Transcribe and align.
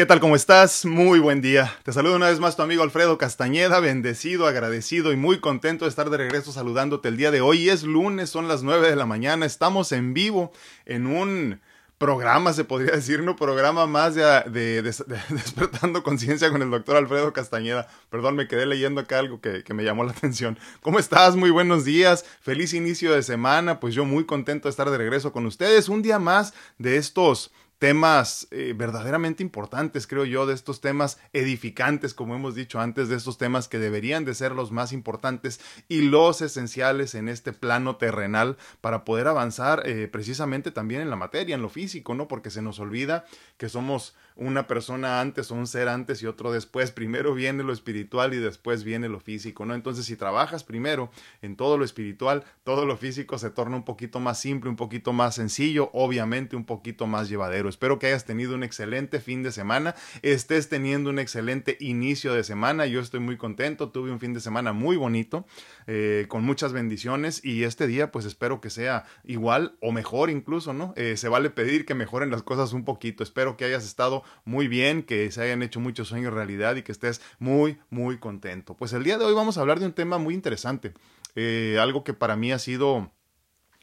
¿Qué 0.00 0.06
tal? 0.06 0.18
¿Cómo 0.18 0.34
estás? 0.34 0.86
Muy 0.86 1.18
buen 1.18 1.42
día. 1.42 1.76
Te 1.82 1.92
saludo 1.92 2.16
una 2.16 2.30
vez 2.30 2.40
más 2.40 2.56
tu 2.56 2.62
amigo 2.62 2.82
Alfredo 2.82 3.18
Castañeda, 3.18 3.80
bendecido, 3.80 4.46
agradecido 4.46 5.12
y 5.12 5.16
muy 5.16 5.40
contento 5.40 5.84
de 5.84 5.90
estar 5.90 6.08
de 6.08 6.16
regreso 6.16 6.52
saludándote 6.52 7.08
el 7.08 7.18
día 7.18 7.30
de 7.30 7.42
hoy. 7.42 7.68
Es 7.68 7.82
lunes, 7.82 8.30
son 8.30 8.48
las 8.48 8.62
9 8.62 8.88
de 8.88 8.96
la 8.96 9.04
mañana, 9.04 9.44
estamos 9.44 9.92
en 9.92 10.14
vivo 10.14 10.52
en 10.86 11.06
un 11.06 11.60
programa, 11.98 12.54
se 12.54 12.64
podría 12.64 12.92
decir, 12.92 13.22
¿no? 13.22 13.36
Programa 13.36 13.86
más 13.86 14.14
de, 14.14 14.82
Despertando 15.28 16.02
Conciencia 16.02 16.50
con 16.50 16.62
el 16.62 16.70
doctor 16.70 16.96
Alfredo 16.96 17.34
Castañeda. 17.34 17.86
Perdón, 18.08 18.36
me 18.36 18.48
quedé 18.48 18.64
leyendo 18.64 19.02
acá 19.02 19.18
algo 19.18 19.42
que, 19.42 19.64
que 19.64 19.74
me 19.74 19.84
llamó 19.84 20.04
la 20.04 20.12
atención. 20.16 20.58
¿Cómo 20.80 20.98
estás? 20.98 21.36
Muy 21.36 21.50
buenos 21.50 21.84
días. 21.84 22.24
Feliz 22.40 22.72
inicio 22.72 23.12
de 23.12 23.22
semana. 23.22 23.80
Pues 23.80 23.94
yo 23.94 24.06
muy 24.06 24.24
contento 24.24 24.66
de 24.66 24.70
estar 24.70 24.88
de 24.88 24.96
regreso 24.96 25.30
con 25.30 25.44
ustedes. 25.44 25.90
Un 25.90 26.00
día 26.00 26.18
más 26.18 26.54
de 26.78 26.96
estos 26.96 27.52
temas 27.80 28.46
eh, 28.50 28.74
verdaderamente 28.76 29.42
importantes, 29.42 30.06
creo 30.06 30.26
yo, 30.26 30.44
de 30.44 30.52
estos 30.52 30.82
temas 30.82 31.18
edificantes, 31.32 32.12
como 32.12 32.34
hemos 32.34 32.54
dicho 32.54 32.78
antes, 32.78 33.08
de 33.08 33.16
estos 33.16 33.38
temas 33.38 33.68
que 33.68 33.78
deberían 33.78 34.26
de 34.26 34.34
ser 34.34 34.52
los 34.52 34.70
más 34.70 34.92
importantes 34.92 35.60
y 35.88 36.02
los 36.02 36.42
esenciales 36.42 37.14
en 37.14 37.30
este 37.30 37.54
plano 37.54 37.96
terrenal 37.96 38.58
para 38.82 39.06
poder 39.06 39.28
avanzar 39.28 39.82
eh, 39.86 40.08
precisamente 40.08 40.70
también 40.70 41.00
en 41.00 41.08
la 41.08 41.16
materia, 41.16 41.54
en 41.54 41.62
lo 41.62 41.70
físico, 41.70 42.14
¿no? 42.14 42.28
Porque 42.28 42.50
se 42.50 42.60
nos 42.60 42.78
olvida 42.80 43.24
que 43.56 43.70
somos 43.70 44.14
una 44.36 44.66
persona 44.66 45.20
antes 45.20 45.50
o 45.50 45.54
un 45.54 45.66
ser 45.66 45.88
antes 45.88 46.22
y 46.22 46.26
otro 46.26 46.52
después. 46.52 46.90
Primero 46.90 47.34
viene 47.34 47.62
lo 47.62 47.72
espiritual 47.72 48.34
y 48.34 48.38
después 48.38 48.84
viene 48.84 49.08
lo 49.08 49.20
físico, 49.20 49.66
¿no? 49.66 49.74
Entonces, 49.74 50.06
si 50.06 50.16
trabajas 50.16 50.64
primero 50.64 51.10
en 51.42 51.56
todo 51.56 51.78
lo 51.78 51.84
espiritual, 51.84 52.44
todo 52.64 52.86
lo 52.86 52.96
físico 52.96 53.38
se 53.38 53.50
torna 53.50 53.76
un 53.76 53.84
poquito 53.84 54.20
más 54.20 54.40
simple, 54.40 54.70
un 54.70 54.76
poquito 54.76 55.12
más 55.12 55.34
sencillo, 55.34 55.90
obviamente 55.92 56.56
un 56.56 56.64
poquito 56.64 57.06
más 57.06 57.28
llevadero. 57.28 57.68
Espero 57.68 57.98
que 57.98 58.06
hayas 58.06 58.24
tenido 58.24 58.54
un 58.54 58.62
excelente 58.62 59.20
fin 59.20 59.42
de 59.42 59.52
semana, 59.52 59.94
estés 60.22 60.68
teniendo 60.68 61.10
un 61.10 61.18
excelente 61.18 61.76
inicio 61.80 62.34
de 62.34 62.44
semana. 62.44 62.86
Yo 62.86 63.00
estoy 63.00 63.20
muy 63.20 63.36
contento, 63.36 63.90
tuve 63.90 64.10
un 64.10 64.20
fin 64.20 64.34
de 64.34 64.40
semana 64.40 64.72
muy 64.72 64.96
bonito, 64.96 65.46
eh, 65.86 66.26
con 66.28 66.44
muchas 66.44 66.72
bendiciones 66.72 67.44
y 67.44 67.64
este 67.64 67.86
día 67.86 68.10
pues 68.10 68.24
espero 68.24 68.60
que 68.60 68.70
sea 68.70 69.04
igual 69.24 69.76
o 69.80 69.92
mejor 69.92 70.30
incluso, 70.30 70.72
¿no? 70.72 70.92
Eh, 70.96 71.16
se 71.16 71.28
vale 71.28 71.50
pedir 71.50 71.84
que 71.84 71.94
mejoren 71.94 72.30
las 72.30 72.42
cosas 72.42 72.72
un 72.72 72.84
poquito. 72.84 73.22
Espero 73.22 73.56
que 73.56 73.64
hayas 73.64 73.84
estado 73.84 74.22
muy 74.44 74.68
bien, 74.68 75.02
que 75.02 75.30
se 75.30 75.42
hayan 75.42 75.62
hecho 75.62 75.80
muchos 75.80 76.08
sueños 76.08 76.32
realidad 76.32 76.76
y 76.76 76.82
que 76.82 76.92
estés 76.92 77.20
muy, 77.38 77.78
muy 77.90 78.18
contento. 78.18 78.76
Pues 78.76 78.92
el 78.92 79.04
día 79.04 79.18
de 79.18 79.24
hoy 79.24 79.34
vamos 79.34 79.58
a 79.58 79.60
hablar 79.60 79.80
de 79.80 79.86
un 79.86 79.92
tema 79.92 80.18
muy 80.18 80.34
interesante, 80.34 80.92
eh, 81.34 81.78
algo 81.80 82.04
que 82.04 82.14
para 82.14 82.36
mí 82.36 82.52
ha 82.52 82.58
sido 82.58 83.10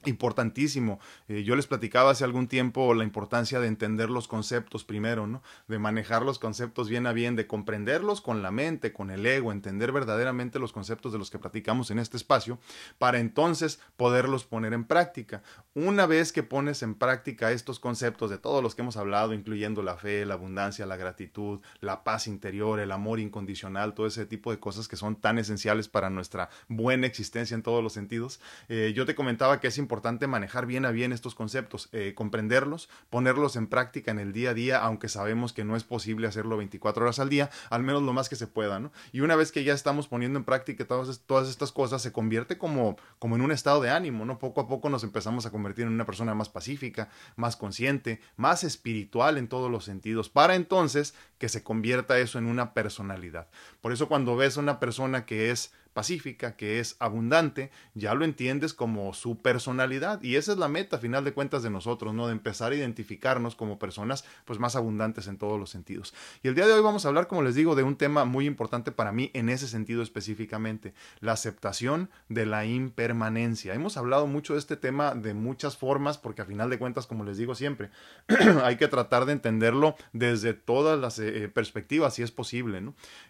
importantísimo. 0.06 1.00
Eh, 1.28 1.44
yo 1.44 1.56
les 1.56 1.68
platicaba 1.68 2.12
hace 2.12 2.24
algún 2.24 2.48
tiempo 2.48 2.94
la 2.94 3.04
importancia 3.04 3.60
de 3.60 3.68
entender 3.68 4.10
los 4.10 4.28
conceptos 4.28 4.84
primero, 4.84 5.28
¿no? 5.28 5.42
De 5.68 5.80
manejar 5.80 6.22
los 6.24 6.40
conceptos 6.40 6.88
bien 6.88 7.08
a 7.08 7.14
bien, 7.14 7.36
de 7.36 7.48
comprenderlos 7.48 8.22
con 8.22 8.44
la 8.44 8.52
mente, 8.52 8.94
con 8.94 9.10
el 9.10 9.26
ego, 9.26 9.52
entender 9.52 9.92
verdaderamente 9.92 10.60
los 10.60 10.72
conceptos 10.72 11.12
de 11.12 11.20
los 11.20 11.32
que 11.32 11.40
platicamos 11.40 11.92
en 11.92 12.00
este 12.00 12.16
espacio, 12.16 12.60
para 13.00 13.20
entonces 13.20 13.80
poderlos 13.98 14.46
poner 14.46 14.74
en 14.74 14.86
práctica. 14.86 15.42
Una 15.74 16.06
vez 16.06 16.32
que 16.32 16.44
pones 16.44 16.84
en 16.84 16.96
práctica 16.96 17.52
estos 17.52 17.80
conceptos 17.80 18.30
de 18.30 18.38
todos 18.38 18.62
los 18.62 18.76
que 18.76 18.84
hemos 18.84 18.98
hablado, 18.98 19.34
incluyendo 19.34 19.82
la 19.82 19.98
fe, 19.98 20.26
la 20.26 20.36
abundancia, 20.36 20.86
la 20.86 20.96
gratitud, 20.96 21.60
la 21.82 22.04
paz 22.04 22.28
interior, 22.28 22.80
el 22.80 22.92
amor 22.92 23.20
incondicional, 23.20 23.94
todo 23.94 24.06
ese 24.06 24.26
tipo 24.26 24.52
de 24.52 24.60
cosas 24.60 24.88
que 24.88 24.96
son 24.96 25.16
tan 25.16 25.40
esenciales 25.40 25.88
para 25.88 26.10
nuestra 26.10 26.50
buena 26.68 27.08
existencia 27.08 27.56
en 27.56 27.64
todos 27.64 27.84
los 27.84 27.94
sentidos, 27.94 28.40
eh, 28.70 28.94
yo 28.96 29.06
te 29.06 29.16
comentaba 29.16 29.60
que 29.60 29.68
es 29.68 29.78
importante 29.78 29.87
importante 29.88 30.28
manejar 30.28 30.66
bien 30.66 30.86
a 30.86 30.92
bien 30.92 31.14
estos 31.14 31.34
conceptos, 31.34 31.88
eh, 31.94 32.12
comprenderlos, 32.14 32.90
ponerlos 33.10 33.56
en 33.56 33.68
práctica 33.68 34.12
en 34.12 34.20
el 34.20 34.34
día 34.34 34.50
a 34.50 34.54
día, 34.54 34.80
aunque 34.84 35.08
sabemos 35.08 35.54
que 35.54 35.64
no 35.64 35.78
es 35.78 35.86
posible 35.86 36.28
hacerlo 36.28 36.58
24 36.58 37.06
horas 37.06 37.20
al 37.20 37.30
día, 37.30 37.50
al 37.70 37.84
menos 37.84 38.04
lo 38.04 38.12
más 38.12 38.28
que 38.28 38.36
se 38.36 38.48
pueda, 38.48 38.82
¿no? 38.82 38.92
Y 39.14 39.22
una 39.22 39.38
vez 39.38 39.54
que 39.54 39.64
ya 39.64 39.74
estamos 39.74 40.10
poniendo 40.10 40.38
en 40.38 40.44
práctica 40.44 40.86
todas, 40.86 41.08
estas 41.48 41.72
cosas, 41.72 42.02
se 42.02 42.12
convierte 42.12 42.58
como, 42.58 42.98
como 43.18 43.38
en 43.38 43.42
un 43.42 43.54
estado 43.54 43.80
de 43.80 43.90
ánimo, 43.90 44.26
¿no? 44.26 44.40
Poco 44.40 44.60
a 44.60 44.68
poco 44.68 44.90
nos 44.90 45.06
empezamos 45.06 45.46
a 45.46 45.52
convertir 45.52 45.86
en 45.86 45.94
una 45.94 46.06
persona 46.06 46.36
más 46.36 46.50
pacífica, 46.50 47.08
más 47.38 47.56
consciente, 47.56 48.20
más 48.36 48.66
espiritual 48.66 49.38
en 49.38 49.48
todos 49.48 49.72
los 49.72 49.86
sentidos, 49.86 50.28
para 50.28 50.56
entonces 50.56 51.16
que 51.38 51.48
se 51.48 51.64
convierta 51.64 52.20
eso 52.20 52.40
en 52.40 52.46
una 52.48 52.74
personalidad. 52.74 53.48
Por 53.80 53.94
eso 53.94 54.10
cuando 54.10 54.36
ves 54.36 54.58
a 54.58 54.60
una 54.60 54.82
persona 54.82 55.26
que 55.26 55.50
es 55.50 55.72
pacífica, 55.98 56.56
que 56.56 56.80
es 56.80 56.96
abundante, 57.00 57.72
ya 57.96 58.14
lo 58.14 58.24
entiendes 58.24 58.76
como 58.76 59.16
su 59.16 59.42
personalidad 59.42 60.22
y 60.22 60.36
esa 60.36 60.52
es 60.52 60.60
la 60.60 60.68
meta 60.68 60.98
a 60.98 61.00
final 61.00 61.24
de 61.24 61.34
cuentas 61.34 61.64
de 61.64 61.72
nosotros, 61.72 62.14
¿no? 62.14 62.28
De 62.28 62.34
empezar 62.34 62.72
a 62.72 62.76
identificarnos 62.76 63.56
como 63.56 63.80
personas 63.80 64.24
pues 64.46 64.60
más 64.60 64.76
abundantes 64.76 65.26
en 65.26 65.40
todos 65.40 65.60
los 65.60 65.72
sentidos. 65.72 66.14
Y 66.44 66.50
el 66.50 66.54
día 66.54 66.68
de 66.68 66.74
hoy 66.74 66.84
vamos 66.84 67.04
a 67.04 67.08
hablar, 67.08 67.26
como 67.26 67.42
les 67.42 67.56
digo, 67.56 67.74
de 67.74 67.82
un 67.82 67.96
tema 67.96 68.26
muy 68.26 68.46
importante 68.46 68.92
para 68.92 69.12
mí 69.12 69.32
en 69.34 69.50
ese 69.50 69.68
sentido 69.68 70.04
específicamente, 70.04 70.94
la 71.20 71.32
aceptación 71.32 72.12
de 72.30 72.46
la 72.46 72.64
impermanencia. 72.64 73.74
Hemos 73.74 73.98
hablado 73.98 74.28
mucho 74.28 74.54
de 74.54 74.60
este 74.60 74.78
tema 74.78 75.16
de 75.16 75.34
muchas 75.34 75.78
formas 75.78 76.20
porque 76.20 76.44
a 76.44 76.46
final 76.46 76.70
de 76.70 76.78
cuentas, 76.78 77.08
como 77.08 77.24
les 77.24 77.38
digo 77.38 77.56
siempre, 77.56 77.90
hay 78.64 78.76
que 78.76 78.88
tratar 78.88 79.26
de 79.26 79.34
entenderlo 79.34 79.96
desde 80.14 80.54
todas 80.54 81.00
las 81.00 81.18
eh, 81.18 81.50
perspectivas 81.52 82.14
si 82.14 82.22
es 82.22 82.30
posible. 82.30 82.84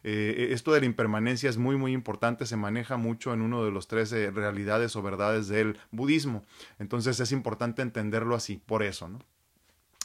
Eh, 0.03 0.49
esto 0.51 0.73
de 0.73 0.81
la 0.81 0.85
impermanencia 0.85 1.49
es 1.49 1.57
muy 1.57 1.77
muy 1.77 1.93
importante, 1.93 2.45
maneja 2.57 2.97
mucho 2.97 3.33
en 3.33 3.41
uno 3.41 3.63
de 3.63 3.71
los 3.71 3.87
tres 3.87 4.11
realidades 4.11 4.95
o 4.95 5.01
verdades 5.01 5.47
del 5.47 5.77
budismo. 5.91 6.43
Entonces 6.79 7.19
es 7.19 7.31
importante 7.31 7.81
entenderlo 7.81 8.35
así, 8.35 8.61
por 8.65 8.83
eso, 8.83 9.07
¿no? 9.07 9.19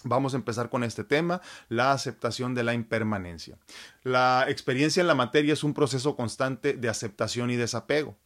Vamos 0.05 0.35
a 0.35 0.37
empezar 0.37 0.69
con 0.69 0.83
este 0.83 1.05
tema, 1.05 1.41
la 1.69 1.93
aceptación 1.93 2.55
de 2.55 2.65
la 2.65 2.75
impermanencia. 2.75 3.57
La 4.03 4.47
experiencia 4.49 5.01
en 5.01 5.07
la 5.07 5.15
materia 5.15 5.53
es 5.53 5.62
un 5.62 5.75
proceso 5.75 6.17
constante 6.17 6.73
de 6.75 6.89
aceptación 6.89 7.51
y 7.51 7.57
desapego. 7.57 8.17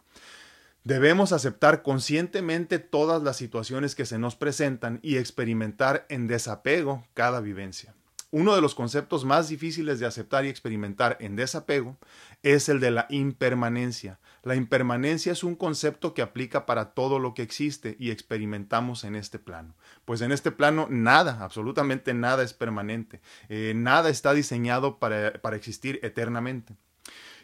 Debemos 0.85 1.33
aceptar 1.33 1.83
conscientemente 1.83 2.79
todas 2.79 3.23
las 3.23 3.37
situaciones 3.37 3.95
que 3.95 4.07
se 4.07 4.19
nos 4.19 4.37
presentan 4.37 5.01
y 5.03 5.17
experimentar 5.17 6.07
en 6.09 6.29
desapego 6.29 7.05
cada 7.13 7.41
vivencia. 7.41 7.95
Uno 8.39 8.55
de 8.55 8.61
los 8.61 8.75
conceptos 8.75 9.25
más 9.25 9.49
difíciles 9.49 9.99
de 9.99 10.05
aceptar 10.05 10.45
y 10.45 10.51
experimentar 10.51 11.17
en 11.21 11.37
desapego 11.37 11.97
es 12.43 12.69
el 12.69 12.81
de 12.81 12.91
la 12.91 13.07
impermanencia. 13.09 14.21
La 14.43 14.57
impermanencia 14.57 15.33
es 15.33 15.43
un 15.43 15.55
concepto 15.55 16.13
que 16.13 16.21
aplica 16.21 16.67
para 16.67 16.93
todo 16.93 17.19
lo 17.19 17.33
que 17.33 17.41
existe 17.41 17.97
y 17.99 18.11
experimentamos 18.11 19.05
en 19.05 19.17
este 19.17 19.39
plano. 19.39 19.75
Pues 20.05 20.21
en 20.21 20.33
este 20.33 20.53
plano 20.53 20.87
nada, 20.91 21.39
absolutamente 21.43 22.13
nada 22.13 22.43
es 22.43 22.53
permanente. 22.53 23.23
Eh, 23.49 23.73
nada 23.75 24.11
está 24.11 24.35
diseñado 24.35 24.99
para, 24.99 25.41
para 25.41 25.57
existir 25.57 25.99
eternamente. 26.03 26.77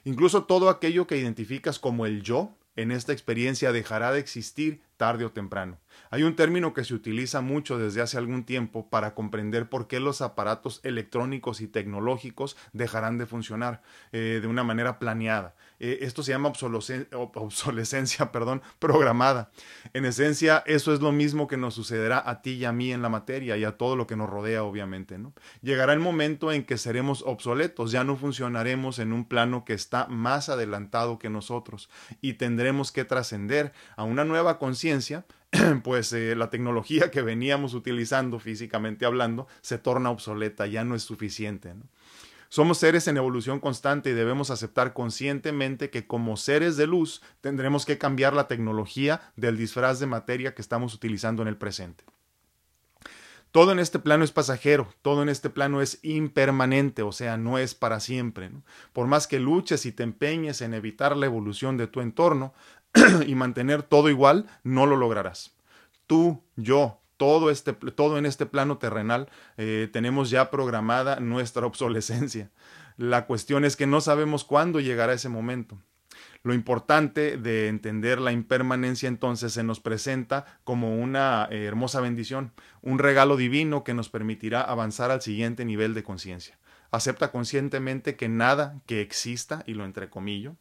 Incluso 0.05 0.45
todo 0.45 0.69
aquello 0.69 1.07
que 1.07 1.17
identificas 1.17 1.79
como 1.79 2.05
el 2.05 2.23
yo 2.23 2.55
en 2.77 2.93
esta 2.93 3.15
experiencia 3.15 3.73
dejará 3.73 4.13
de 4.13 4.21
existir 4.21 4.83
tarde 4.99 5.25
o 5.25 5.33
temprano. 5.33 5.79
Hay 6.11 6.23
un 6.23 6.37
término 6.37 6.75
que 6.75 6.85
se 6.85 6.95
utiliza 6.95 7.41
mucho 7.41 7.79
desde 7.79 8.01
hace 8.01 8.19
algún 8.19 8.45
tiempo 8.45 8.89
para 8.89 9.15
comprender 9.15 9.69
por 9.69 9.87
qué 9.87 10.01
los 10.01 10.21
aparatos 10.21 10.81
electrónicos 10.85 11.61
y 11.61 11.69
tecnológicos 11.69 12.57
dejarán 12.73 13.19
de 13.19 13.27
funcionar 13.27 13.83
eh, 14.13 14.39
de 14.41 14.47
una 14.47 14.65
manera 14.65 14.99
planeada. 14.99 15.55
Eh, 15.81 15.99
esto 16.03 16.23
se 16.23 16.33
llama 16.33 16.51
obsolescencia 16.51 18.31
programada. 18.79 19.51
En 19.93 20.05
esencia, 20.05 20.63
eso 20.67 20.95
es 20.95 21.01
lo 21.01 21.13
mismo 21.13 21.49
que 21.49 21.57
nos 21.57 21.75
sucederá 21.75 22.23
a 22.25 22.43
ti 22.43 22.53
y 22.53 22.65
a 22.65 22.73
mí 22.73 22.93
en 22.93 23.03
la 23.03 23.09
materia 23.09 23.57
y 23.57 23.65
a 23.65 23.77
todo 23.77 23.97
lo 23.97 24.07
que 24.07 24.17
nos 24.17 24.31
rodea, 24.31 24.63
obviamente. 24.63 25.19
Llegará 25.61 25.93
el 25.93 25.99
momento 25.99 26.53
en 26.53 26.65
que 26.65 26.79
seremos 26.79 27.23
obsoletos, 27.27 27.91
ya 27.91 28.05
no 28.05 28.17
funcionaremos 28.17 28.99
en 28.99 29.13
un 29.13 29.25
plano 29.25 29.65
que 29.65 29.75
está 29.75 30.07
más 30.07 30.49
adelantado 30.49 31.19
que 31.19 31.31
nosotros 31.31 31.91
y 32.21 32.35
tendremos 32.35 32.93
que 32.93 33.05
trascender 33.05 33.73
a 33.97 34.05
una 34.05 34.25
nueva 34.25 34.59
conciencia 34.59 35.25
pues 35.85 36.13
eh, 36.13 36.35
la 36.35 36.51
tecnología 36.51 37.11
que 37.11 37.23
veníamos 37.23 37.75
utilizando 37.75 38.39
físicamente 38.39 39.05
hablando 39.05 39.47
se 39.61 39.79
torna 39.79 40.11
obsoleta, 40.11 40.67
ya 40.67 40.85
no 40.85 40.95
es 40.95 41.03
suficiente. 41.03 41.75
Somos 42.49 42.79
seres 42.79 43.09
en 43.09 43.17
evolución 43.17 43.61
constante 43.61 44.11
y 44.11 44.13
debemos 44.13 44.51
aceptar 44.51 44.93
conscientemente 44.93 45.89
que 45.89 46.07
como 46.07 46.37
seres 46.37 46.77
de 46.77 46.87
luz 46.87 47.23
tendremos 47.41 47.87
que 47.87 47.97
cambiar 47.97 48.35
la 48.35 48.47
tecnología 48.47 49.33
del 49.37 49.57
disfraz 49.57 50.01
de 50.01 50.07
materia 50.07 50.55
que 50.55 50.61
estamos 50.61 50.95
utilizando 50.95 51.41
en 51.41 51.49
el 51.49 51.57
presente. 51.57 52.05
Todo 53.53 53.73
en 53.73 53.79
este 53.79 53.99
plano 53.99 54.25
es 54.25 54.33
pasajero, 54.33 54.89
todo 55.03 55.23
en 55.23 55.29
este 55.29 55.51
plano 55.51 55.83
es 55.83 55.99
impermanente, 56.03 57.03
o 57.03 57.13
sea, 57.13 57.37
no 57.37 57.59
es 57.59 57.75
para 57.75 58.01
siempre. 58.01 58.51
Por 58.95 59.07
más 59.07 59.27
que 59.27 59.41
luches 59.41 59.85
y 59.85 59.93
te 59.93 60.03
empeñes 60.03 60.63
en 60.63 60.73
evitar 60.73 61.17
la 61.19 61.27
evolución 61.27 61.77
de 61.77 61.87
tu 61.87 62.01
entorno, 62.01 62.55
y 63.27 63.35
mantener 63.35 63.83
todo 63.83 64.09
igual, 64.09 64.47
no 64.63 64.87
lo 64.87 64.97
lograrás. 64.97 65.57
Tú, 66.07 66.43
yo, 66.57 67.01
todo, 67.17 67.51
este, 67.51 67.73
todo 67.73 68.19
en 68.19 68.27
este 68.27 68.47
plano 68.47 68.79
terrenal 68.79 69.29
eh, 69.57 69.89
tenemos 69.93 70.31
ya 70.31 70.51
programada 70.51 71.21
nuestra 71.21 71.67
obsolescencia. 71.67 72.51
La 72.97 73.27
cuestión 73.27 73.65
es 73.65 73.77
que 73.77 73.87
no 73.87 74.01
sabemos 74.01 74.45
cuándo 74.45 74.81
llegará 74.81 75.13
ese 75.13 75.29
momento. 75.29 75.79
Lo 76.45 76.55
importante 76.55 77.37
de 77.37 77.69
entender 77.69 78.21
la 78.21 78.33
impermanencia 78.33 79.09
entonces 79.09 79.53
se 79.53 79.63
nos 79.63 79.79
presenta 79.79 80.45
como 80.65 80.97
una 80.99 81.47
eh, 81.51 81.65
hermosa 81.65 82.01
bendición, 82.01 82.53
un 82.83 82.99
regalo 82.99 83.37
divino 83.37 83.85
que 83.85 83.95
nos 83.95 84.09
permitirá 84.09 84.61
avanzar 84.61 85.11
al 85.11 85.23
siguiente 85.23 85.65
nivel 85.65 85.95
de 85.95 86.03
conciencia 86.03 86.59
acepta 86.93 87.33
conscientemente 87.33 88.17
que 88.17 88.29
nada 88.29 88.81
que 88.87 89.01
exista, 89.01 89.65
y 89.67 89.75
lo 89.75 89.85
entrecomillo, 89.85 90.57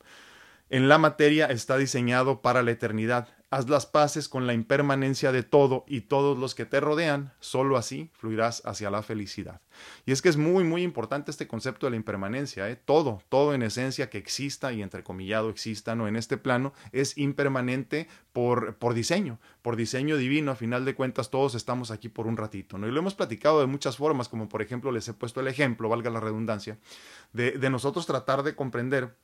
en 0.72 0.88
la 0.88 0.98
materia 0.98 1.48
está 1.48 1.78
diseñado 1.78 2.42
para 2.42 2.64
la 2.64 2.72
eternidad. 2.72 3.28
Haz 3.50 3.68
las 3.68 3.86
paces 3.86 4.30
con 4.30 4.48
la 4.48 4.54
impermanencia 4.54 5.34
de 5.34 5.44
todo 5.44 5.84
y 5.86 6.00
todos 6.00 6.38
los 6.38 6.56
que 6.56 6.66
te 6.66 6.80
rodean, 6.80 7.34
solo 7.42 7.76
así 7.76 8.10
fluirás 8.14 8.62
hacia 8.66 8.90
la 8.90 9.04
felicidad. 9.04 9.60
Y 10.06 10.14
es 10.14 10.22
que 10.22 10.30
es 10.30 10.38
muy, 10.38 10.64
muy 10.64 10.84
importante 10.84 11.30
este 11.30 11.46
concepto 11.46 11.86
de 11.86 11.90
la 11.90 11.98
impermanencia. 11.98 12.70
¿eh? 12.70 12.78
Todo, 12.78 13.22
todo 13.28 13.54
en 13.54 13.64
esencia 13.64 14.10
que 14.10 14.18
exista 14.18 14.72
y 14.72 14.82
entrecomillado 14.82 15.50
exista 15.50 15.94
¿no? 15.94 16.08
en 16.08 16.16
este 16.16 16.38
plano 16.38 16.72
es 16.94 17.18
impermanente 17.18 18.08
por, 18.32 18.78
por 18.78 18.94
diseño, 18.94 19.42
por 19.62 19.76
diseño 19.76 20.16
divino. 20.16 20.54
A 20.54 20.56
final 20.56 20.86
de 20.86 20.96
cuentas, 20.96 21.30
todos 21.30 21.54
estamos 21.54 21.92
aquí 21.92 22.08
por 22.08 22.28
un 22.28 22.38
ratito. 22.38 22.78
¿no? 22.78 22.88
Y 22.88 22.92
lo 22.92 23.00
hemos 23.00 23.16
platicado 23.16 23.60
de 23.60 23.68
muchas 23.68 23.98
formas, 23.98 24.30
como 24.30 24.48
por 24.48 24.62
ejemplo 24.62 24.94
les 24.94 25.10
he 25.10 25.14
puesto 25.14 25.42
el 25.42 25.50
ejemplo, 25.50 25.90
valga 25.90 26.10
la 26.10 26.22
redundancia, 26.22 26.78
de, 27.34 27.52
de 27.52 27.70
nosotros 27.70 28.06
tratar 28.06 28.44
de 28.44 28.56
comprender 28.56 29.18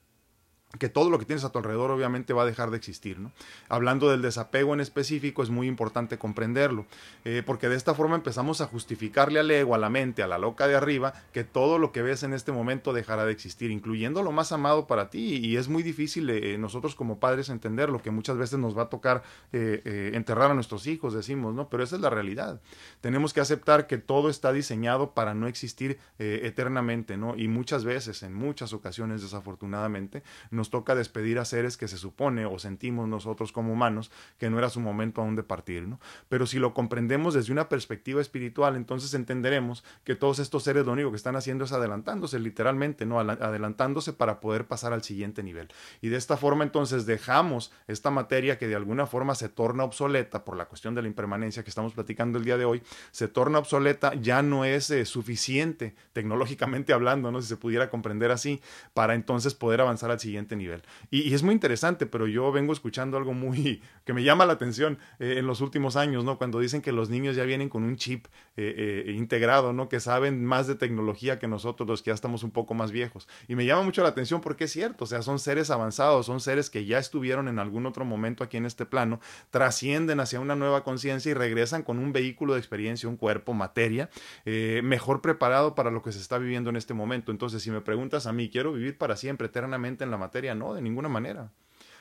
que 0.78 0.90
todo 0.90 1.10
lo 1.10 1.18
que 1.18 1.26
tienes 1.26 1.46
a 1.46 1.52
tu 1.52 1.58
alrededor 1.60 1.92
obviamente 1.92 2.34
va 2.34 2.44
a 2.44 2.46
dejar 2.46 2.72
de 2.72 2.78
existir. 2.78 3.20
¿no? 3.20 3.32
Hablando 3.70 4.10
del 4.10 4.22
desapego 4.22 4.74
en 4.74 4.82
específico, 4.82 5.42
es 5.42 5.50
muy 5.50 5.68
importante 5.68 6.18
comprenderlo, 6.18 6.86
eh, 7.24 7.42
porque 7.46 7.70
de 7.70 7.76
esta 7.76 7.94
forma 7.94 8.16
empezamos 8.16 8.60
a 8.60 8.68
justificarle 8.68 9.40
al 9.40 9.50
ego, 9.50 9.76
a 9.76 9.78
la 9.78 9.90
mente, 9.90 10.24
a 10.24 10.28
la 10.28 10.38
loca 10.38 10.68
de 10.68 10.76
arriba, 10.76 11.14
que 11.32 11.46
todo 11.46 11.80
lo 11.80 11.92
que 11.92 12.02
ves 12.02 12.24
en 12.24 12.34
este 12.34 12.52
momento 12.52 12.94
dejará 12.94 13.26
de 13.26 13.32
existir, 13.32 13.72
incluyendo 13.72 14.22
lo 14.24 14.32
más 14.32 14.52
amado 14.52 14.88
para 14.88 15.10
ti. 15.10 15.38
Y 15.38 15.56
es 15.56 15.70
muy 15.70 15.84
difícil 15.84 16.30
eh, 16.30 16.58
nosotros 16.58 16.96
como 16.96 17.20
padres 17.20 17.50
entenderlo, 17.50 18.02
que 18.02 18.12
muchas 18.12 18.38
veces 18.38 18.60
nos 18.60 18.78
va 18.78 18.84
a 18.84 18.90
tocar 18.90 19.24
eh, 19.54 20.12
enterrar 20.14 20.52
a 20.52 20.54
nuestros 20.54 20.86
hijos, 20.86 21.14
decimos, 21.14 21.56
¿no? 21.56 21.70
Pero 21.70 21.84
esa 21.84 21.96
es 21.96 22.02
la 22.02 22.10
realidad. 22.10 22.62
Tenemos 23.02 23.34
que 23.34 23.40
aceptar 23.40 23.88
que 23.88 23.98
todo 23.98 24.30
está 24.30 24.52
diseñado 24.52 25.14
para 25.14 25.34
no 25.34 25.48
existir 25.48 26.00
eternamente, 26.20 27.18
¿no? 27.18 27.36
Y 27.38 27.48
muchas 27.48 27.86
veces, 27.86 28.22
en 28.24 28.34
muchas 28.34 28.74
ocasiones, 28.74 29.22
desafortunadamente, 29.22 30.24
nos 30.58 30.70
toca 30.70 30.96
despedir 30.96 31.40
a 31.40 31.46
seres 31.46 31.78
que 31.78 31.88
se 31.88 31.98
supone 31.98 32.46
o 32.46 32.60
sentimos 32.60 33.08
nosotros 33.08 33.54
como 33.54 33.72
humanos 33.72 34.12
que 34.38 34.50
no 34.50 34.58
era 34.58 34.70
su 34.70 34.82
momento 34.82 35.22
aún 35.22 35.36
de 35.36 35.44
partir, 35.44 35.88
¿no? 35.88 36.00
Pero 36.28 36.46
si 36.46 36.60
lo 36.60 36.74
comprendemos 36.74 37.34
desde 37.34 37.54
una 37.54 37.70
perspectiva 37.70 38.20
espiritual, 38.20 38.76
entonces 38.76 39.14
entenderemos 39.14 39.86
que 40.04 40.16
todos 40.16 40.40
estos 40.40 40.64
seres 40.64 40.86
lo 40.86 40.92
único 40.92 41.12
que 41.12 41.18
están 41.18 41.36
haciendo 41.36 41.64
es 41.64 41.72
adelantándose 41.72 42.40
literalmente, 42.40 43.06
¿no? 43.06 43.20
Adelantándose 43.20 44.12
para 44.12 44.40
poder 44.42 44.66
pasar 44.68 44.92
al 44.92 45.04
siguiente 45.04 45.44
nivel. 45.44 45.70
Y 46.02 46.10
de 46.10 46.18
esta 46.18 46.36
forma 46.36 46.64
entonces 46.64 47.06
dejamos 47.06 47.72
esta 47.88 48.12
materia 48.12 48.58
que 48.58 48.68
de 48.68 48.76
alguna 48.76 49.06
forma 49.06 49.36
se 49.36 49.50
torna 49.50 49.84
obsoleta 49.84 50.44
por 50.44 50.58
la 50.58 50.66
cuestión 50.66 50.96
de 50.96 51.02
la 51.02 51.08
impermanencia 51.08 51.64
que 51.64 51.70
estamos 51.70 51.94
platicando 51.94 52.38
el 52.38 52.46
día 52.46 52.58
de 52.58 52.66
hoy, 52.66 52.82
se 53.12 53.28
torna 53.28 53.60
obsoleta, 53.60 54.14
ya 54.16 54.42
no 54.42 54.66
es 54.66 54.90
eh, 54.90 55.06
suficiente 55.06 55.96
tecnológicamente 56.14 56.94
hablando, 56.94 57.32
¿no? 57.32 57.42
Si 57.42 57.48
se 57.48 57.58
pudiera 57.58 57.90
comprender 57.90 58.32
así, 58.32 58.62
para 58.94 59.16
entonces 59.16 59.54
poder 59.54 59.82
avanzar 59.82 60.12
al 60.12 60.20
siguiente 60.20 60.47
nivel. 60.56 60.84
Y, 61.12 61.34
es 61.34 61.44
muy 61.44 61.54
interesante, 61.54 62.06
pero 62.06 62.28
yo 62.28 62.52
vengo 62.52 62.74
escuchando 62.74 63.18
algo 63.18 63.34
muy 63.34 63.82
que 64.06 64.14
me 64.14 64.24
llama 64.24 64.46
la 64.46 64.54
atención 64.54 64.98
eh, 65.20 65.36
en 65.38 65.48
los 65.48 65.62
últimos 65.62 65.96
años, 65.96 66.24
¿no? 66.24 66.38
Cuando 66.38 66.60
dicen 66.60 66.82
que 66.82 66.92
los 66.92 67.10
niños 67.10 67.36
ya 67.36 67.44
vienen 67.44 67.70
con 67.70 67.84
un 67.84 67.98
chip 67.98 68.28
eh, 68.56 69.04
eh, 69.08 69.12
integrado, 69.12 69.74
¿no? 69.74 69.90
Que 69.90 70.00
saben 70.00 70.46
más 70.46 70.68
de 70.68 70.76
tecnología 70.76 71.40
que 71.40 71.48
nosotros, 71.48 71.88
los 71.88 72.02
que 72.02 72.12
ya 72.12 72.16
estamos 72.16 72.44
un 72.44 72.52
poco 72.52 72.74
más 72.74 72.92
viejos. 72.92 73.28
Y 73.48 73.56
me 73.56 73.66
llama 73.66 73.84
mucho 73.84 74.04
la 74.04 74.10
atención 74.10 74.42
porque 74.42 74.66
es 74.66 74.72
cierto, 74.72 75.04
o 75.04 75.08
sea, 75.08 75.22
son 75.22 75.40
seres 75.40 75.70
avanzados, 75.70 76.26
son 76.26 76.40
seres 76.40 76.70
que 76.70 76.86
ya 76.86 77.00
estuvieron 77.00 77.48
en 77.48 77.60
algún 77.60 77.86
otro 77.86 78.06
momento 78.06 78.44
aquí 78.44 78.58
en 78.58 78.66
este 78.66 78.86
plano, 78.86 79.20
trascienden 79.50 80.20
hacia 80.20 80.40
una 80.40 80.56
nueva 80.56 80.84
conciencia 80.84 81.32
y 81.32 81.34
regresan 81.34 81.84
con 81.84 82.00
un 82.00 82.14
vehículo 82.14 82.54
de 82.54 82.60
experiencia, 82.60 83.10
un 83.10 83.18
cuerpo, 83.18 83.54
materia, 83.54 84.10
mejor 84.46 85.22
preparado 85.22 85.76
para 85.76 85.92
lo 85.92 86.02
que 86.02 86.12
se 86.12 86.20
está 86.20 86.38
viviendo 86.38 86.70
en 86.70 86.76
este 86.76 86.94
momento. 86.94 87.32
Entonces, 87.32 87.62
si 87.62 87.72
me 87.72 87.82
preguntas 87.82 88.28
a 88.28 88.34
mí, 88.34 88.50
quiero 88.50 88.74
vivir 88.74 88.98
para 88.98 89.16
siempre, 89.16 89.48
eternamente 89.48 90.04
en 90.04 90.12
la 90.12 90.18
materia, 90.18 90.37
no, 90.56 90.74
de 90.74 90.82
ninguna 90.82 91.10
manera. 91.10 91.52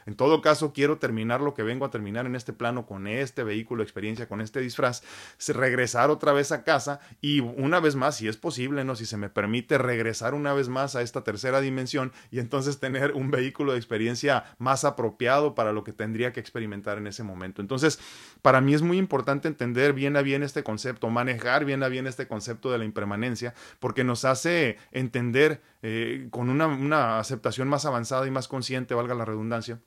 En 0.06 0.14
todo 0.14 0.40
caso, 0.40 0.72
quiero 0.72 0.98
terminar 0.98 1.40
lo 1.40 1.52
que 1.52 1.64
vengo 1.64 1.84
a 1.84 1.90
terminar 1.90 2.26
en 2.26 2.36
este 2.36 2.52
plano 2.52 2.86
con 2.86 3.08
este 3.08 3.42
vehículo, 3.42 3.82
experiencia, 3.82 4.28
con 4.28 4.40
este 4.40 4.60
disfraz, 4.60 5.02
regresar 5.48 6.10
otra 6.10 6.32
vez 6.32 6.52
a 6.52 6.62
casa 6.62 7.00
y 7.20 7.40
una 7.40 7.80
vez 7.80 7.96
más, 7.96 8.16
si 8.16 8.28
es 8.28 8.36
posible, 8.36 8.84
¿no? 8.84 8.94
Si 8.94 9.04
se 9.04 9.16
me 9.16 9.28
permite 9.28 9.78
regresar 9.78 10.34
una 10.34 10.54
vez 10.54 10.68
más 10.68 10.94
a 10.94 11.02
esta 11.02 11.24
tercera 11.24 11.60
dimensión 11.60 12.12
y 12.30 12.38
entonces 12.38 12.78
tener 12.78 13.12
un 13.12 13.32
vehículo 13.32 13.72
de 13.72 13.78
experiencia 13.78 14.44
más 14.58 14.84
apropiado 14.84 15.56
para 15.56 15.72
lo 15.72 15.82
que 15.82 15.92
tendría 15.92 16.32
que 16.32 16.38
experimentar 16.38 16.98
en 16.98 17.08
ese 17.08 17.24
momento. 17.24 17.60
Entonces, 17.60 17.98
para 18.42 18.60
mí 18.60 18.74
es 18.74 18.82
muy 18.82 18.98
importante 18.98 19.48
entender 19.48 19.92
bien 19.92 20.16
a 20.16 20.22
bien 20.22 20.44
este 20.44 20.62
concepto, 20.62 21.10
manejar 21.10 21.64
bien 21.64 21.82
a 21.82 21.88
bien 21.88 22.06
este 22.06 22.28
concepto 22.28 22.70
de 22.70 22.78
la 22.78 22.84
impermanencia, 22.84 23.54
porque 23.80 24.04
nos 24.04 24.24
hace 24.24 24.78
entender 24.92 25.60
eh, 25.88 26.26
con 26.30 26.50
una, 26.50 26.66
una 26.66 27.20
aceptación 27.20 27.68
más 27.68 27.84
avanzada 27.84 28.26
y 28.26 28.30
más 28.32 28.48
consciente, 28.48 28.92
valga 28.92 29.14
la 29.14 29.24
redundancia, 29.24 29.80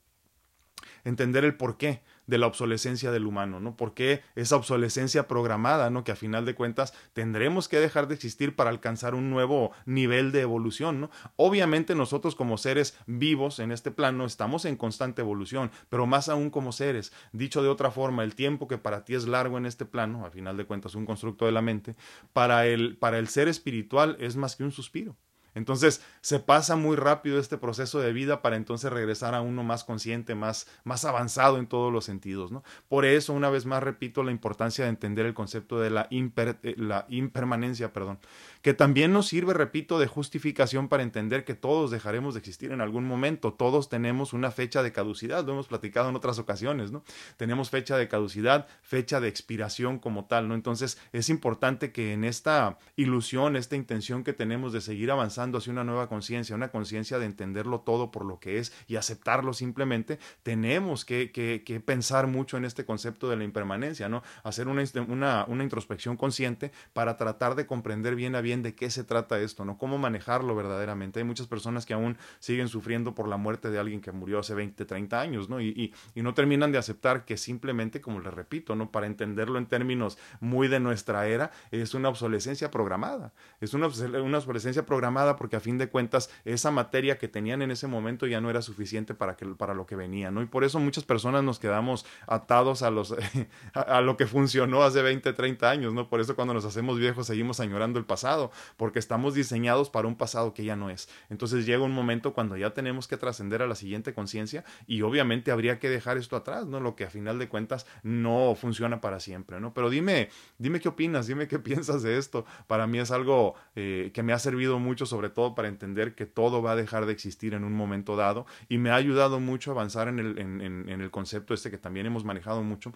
entender 1.03 1.43
el 1.43 1.57
porqué 1.57 2.03
de 2.25 2.37
la 2.37 2.47
obsolescencia 2.47 3.11
del 3.11 3.25
humano, 3.25 3.59
¿no? 3.59 3.75
¿Por 3.75 3.93
qué 3.93 4.21
esa 4.35 4.55
obsolescencia 4.55 5.27
programada, 5.27 5.89
¿no? 5.89 6.05
Que 6.05 6.13
a 6.13 6.15
final 6.15 6.45
de 6.45 6.55
cuentas 6.55 6.93
tendremos 7.11 7.67
que 7.67 7.81
dejar 7.81 8.07
de 8.07 8.15
existir 8.15 8.55
para 8.55 8.69
alcanzar 8.69 9.13
un 9.13 9.29
nuevo 9.29 9.73
nivel 9.85 10.31
de 10.31 10.39
evolución, 10.39 11.01
¿no? 11.01 11.09
Obviamente 11.35 11.95
nosotros 11.95 12.33
como 12.33 12.57
seres 12.57 12.97
vivos 13.05 13.59
en 13.59 13.73
este 13.73 13.91
plano 13.91 14.23
estamos 14.23 14.63
en 14.63 14.77
constante 14.77 15.21
evolución, 15.21 15.69
pero 15.89 16.07
más 16.07 16.29
aún 16.29 16.49
como 16.49 16.71
seres. 16.71 17.11
Dicho 17.33 17.61
de 17.61 17.67
otra 17.67 17.91
forma, 17.91 18.23
el 18.23 18.35
tiempo 18.35 18.69
que 18.69 18.77
para 18.77 19.03
ti 19.03 19.15
es 19.15 19.27
largo 19.27 19.57
en 19.57 19.65
este 19.65 19.83
plano, 19.83 20.25
a 20.25 20.31
final 20.31 20.55
de 20.55 20.63
cuentas 20.63 20.95
un 20.95 21.05
constructo 21.05 21.45
de 21.45 21.51
la 21.51 21.61
mente, 21.61 21.97
para 22.31 22.67
el, 22.67 22.95
para 22.95 23.19
el 23.19 23.27
ser 23.27 23.49
espiritual 23.49 24.15
es 24.21 24.37
más 24.37 24.55
que 24.55 24.63
un 24.63 24.71
suspiro. 24.71 25.17
Entonces 25.59 26.01
se 26.21 26.39
pasa 26.39 26.75
muy 26.75 26.95
rápido 26.95 27.39
este 27.39 27.57
proceso 27.57 27.99
de 27.99 28.13
vida 28.13 28.41
para 28.41 28.55
entonces 28.55 28.91
regresar 28.91 29.35
a 29.35 29.41
uno 29.41 29.63
más 29.63 29.83
consciente, 29.83 30.33
más, 30.33 30.67
más 30.83 31.05
avanzado 31.05 31.57
en 31.59 31.67
todos 31.67 31.93
los 31.93 32.05
sentidos. 32.05 32.51
¿no? 32.51 32.63
Por 32.87 33.05
eso, 33.05 33.33
una 33.33 33.49
vez 33.49 33.65
más, 33.65 33.83
repito 33.83 34.23
la 34.23 34.31
importancia 34.31 34.85
de 34.85 34.89
entender 34.89 35.25
el 35.25 35.33
concepto 35.33 35.79
de 35.79 35.89
la, 35.89 36.07
eh, 36.09 36.75
la 36.77 37.05
impermanencia, 37.09 37.93
perdón, 37.93 38.19
que 38.61 38.73
también 38.73 39.13
nos 39.13 39.27
sirve, 39.27 39.53
repito, 39.53 39.99
de 39.99 40.07
justificación 40.07 40.87
para 40.89 41.03
entender 41.03 41.45
que 41.45 41.55
todos 41.55 41.91
dejaremos 41.91 42.33
de 42.33 42.39
existir 42.39 42.71
en 42.71 42.81
algún 42.81 43.05
momento. 43.05 43.53
Todos 43.53 43.89
tenemos 43.89 44.33
una 44.33 44.51
fecha 44.51 44.83
de 44.83 44.91
caducidad, 44.91 45.45
lo 45.45 45.53
hemos 45.53 45.67
platicado 45.67 46.09
en 46.09 46.15
otras 46.15 46.39
ocasiones, 46.39 46.91
¿no? 46.91 47.03
Tenemos 47.37 47.69
fecha 47.69 47.97
de 47.97 48.07
caducidad, 48.07 48.67
fecha 48.81 49.19
de 49.19 49.27
expiración 49.27 49.99
como 49.99 50.25
tal, 50.25 50.47
¿no? 50.47 50.55
Entonces 50.55 50.97
es 51.13 51.29
importante 51.29 51.91
que 51.91 52.13
en 52.13 52.23
esta 52.23 52.77
ilusión, 52.95 53.55
esta 53.55 53.75
intención 53.75 54.23
que 54.23 54.33
tenemos 54.33 54.73
de 54.73 54.81
seguir 54.81 55.11
avanzando, 55.11 55.48
hacia 55.57 55.71
una 55.71 55.83
nueva 55.83 56.07
conciencia, 56.07 56.55
una 56.55 56.69
conciencia 56.69 57.19
de 57.19 57.25
entenderlo 57.25 57.81
todo 57.81 58.11
por 58.11 58.25
lo 58.25 58.39
que 58.39 58.59
es 58.59 58.73
y 58.87 58.95
aceptarlo 58.95 59.53
simplemente, 59.53 60.19
tenemos 60.43 61.05
que, 61.05 61.83
pensar 61.85 62.27
mucho 62.27 62.57
en 62.57 62.65
este 62.65 62.85
concepto 62.85 63.29
de 63.29 63.37
la 63.37 63.43
impermanencia, 63.43 64.09
¿no? 64.09 64.23
Hacer 64.43 64.67
una, 64.67 65.45
introspección 65.63 66.17
consciente 66.17 66.71
para 66.93 67.17
tratar 67.17 67.55
de 67.55 67.65
comprender 67.65 68.15
bien 68.15 68.35
a 68.35 68.41
bien 68.41 68.63
de 68.63 68.75
qué 68.75 68.89
se 68.89 69.03
trata 69.03 69.39
esto, 69.39 69.65
¿no? 69.65 69.77
Cómo 69.77 69.97
manejarlo 69.97 70.55
verdaderamente. 70.55 71.19
Hay 71.19 71.25
muchas 71.25 71.47
personas 71.47 71.85
que 71.85 71.93
aún 71.93 72.17
siguen 72.39 72.67
sufriendo 72.67 73.15
por 73.15 73.27
la 73.27 73.37
muerte 73.37 73.69
de 73.69 73.79
alguien 73.79 74.01
que 74.01 74.11
murió 74.11 74.39
hace 74.39 74.53
20, 74.53 74.85
30 74.85 75.19
años, 75.19 75.49
¿no? 75.49 75.61
Y, 75.61 75.93
no 76.15 76.33
terminan 76.33 76.71
de 76.73 76.77
aceptar 76.77 77.23
que 77.23 77.37
simplemente, 77.37 78.01
como 78.01 78.19
les 78.19 78.33
repito, 78.33 78.75
¿no? 78.75 78.91
Para 78.91 79.07
entenderlo 79.07 79.57
en 79.57 79.67
términos 79.67 80.17
muy 80.41 80.67
de 80.67 80.79
nuestra 80.79 81.27
era, 81.27 81.51
es 81.71 81.93
una 81.93 82.09
obsolescencia 82.09 82.69
programada. 82.71 83.33
Es 83.61 83.73
una 83.73 83.87
obsolescencia 83.87 84.85
programada 84.85 85.28
porque 85.35 85.55
a 85.55 85.59
fin 85.59 85.77
de 85.77 85.89
cuentas 85.89 86.29
esa 86.45 86.71
materia 86.71 87.17
que 87.17 87.27
tenían 87.27 87.61
en 87.61 87.71
ese 87.71 87.87
momento 87.87 88.27
ya 88.27 88.41
no 88.41 88.49
era 88.49 88.61
suficiente 88.61 89.13
para, 89.13 89.35
que, 89.35 89.45
para 89.45 89.73
lo 89.73 89.85
que 89.85 89.95
venía, 89.95 90.31
¿no? 90.31 90.41
Y 90.41 90.45
por 90.45 90.63
eso 90.63 90.79
muchas 90.79 91.03
personas 91.03 91.43
nos 91.43 91.59
quedamos 91.59 92.05
atados 92.27 92.81
a, 92.81 92.89
los, 92.89 93.15
a, 93.73 94.01
lo 94.01 94.17
que 94.17 94.27
funcionó 94.27 94.83
hace 94.83 95.01
20, 95.01 95.33
30 95.33 95.69
años, 95.69 95.93
¿no? 95.93 96.09
Por 96.09 96.21
eso 96.21 96.35
cuando 96.35 96.53
nos 96.53 96.65
hacemos 96.65 96.99
viejos 96.99 97.27
seguimos 97.27 97.59
añorando 97.59 97.99
el 97.99 98.05
pasado, 98.05 98.51
porque 98.77 98.99
estamos 98.99 99.33
diseñados 99.33 99.89
para 99.89 100.07
un 100.07 100.15
pasado 100.15 100.53
que 100.53 100.63
ya 100.63 100.75
no 100.75 100.89
es. 100.89 101.09
Entonces 101.29 101.65
llega 101.65 101.83
un 101.83 101.91
momento 101.91 102.33
cuando 102.33 102.57
ya 102.57 102.71
tenemos 102.71 103.07
que 103.07 103.17
trascender 103.17 103.61
a 103.61 103.67
la 103.67 103.75
siguiente 103.75 104.13
conciencia 104.13 104.63
y 104.87 105.01
obviamente 105.01 105.51
habría 105.51 105.79
que 105.79 105.89
dejar 105.89 106.17
esto 106.17 106.35
atrás, 106.35 106.65
¿no? 106.65 106.79
Lo 106.79 106.95
que 106.95 107.05
a 107.05 107.09
final 107.09 107.39
de 107.39 107.49
cuentas 107.49 107.85
no 108.03 108.55
funciona 108.55 109.01
para 109.01 109.19
siempre, 109.19 109.59
¿no? 109.59 109.73
Pero 109.73 109.89
dime, 109.89 110.29
dime 110.57 110.79
qué 110.79 110.89
opinas, 110.89 111.27
dime 111.27 111.47
qué 111.47 111.59
piensas 111.69 112.03
de 112.03 112.17
esto. 112.17 112.45
Para 112.67 112.87
mí 112.87 112.99
es 112.99 113.11
algo 113.11 113.55
eh, 113.75 114.11
que 114.13 114.23
me 114.23 114.33
ha 114.33 114.39
servido 114.39 114.79
mucho 114.79 115.05
sobre 115.05 115.18
sobre 115.19 115.31
todo 115.31 115.53
para 115.53 115.67
entender 115.67 116.15
que 116.15 116.25
todo 116.25 116.61
va 116.61 116.71
a 116.71 116.75
dejar 116.77 117.05
de 117.05 117.11
existir 117.11 117.53
en 117.53 117.65
un 117.65 117.73
momento 117.73 118.15
dado 118.15 118.45
y 118.69 118.77
me 118.77 118.89
ha 118.89 118.95
ayudado 118.95 119.41
mucho 119.41 119.71
a 119.71 119.73
avanzar 119.73 120.07
en 120.07 120.17
el, 120.17 120.39
en, 120.39 120.87
el 120.87 121.11
concepto 121.11 121.53
este 121.53 121.69
que 121.69 121.77
también 121.77 122.05
hemos 122.05 122.23
manejado 122.23 122.63
mucho 122.63 122.93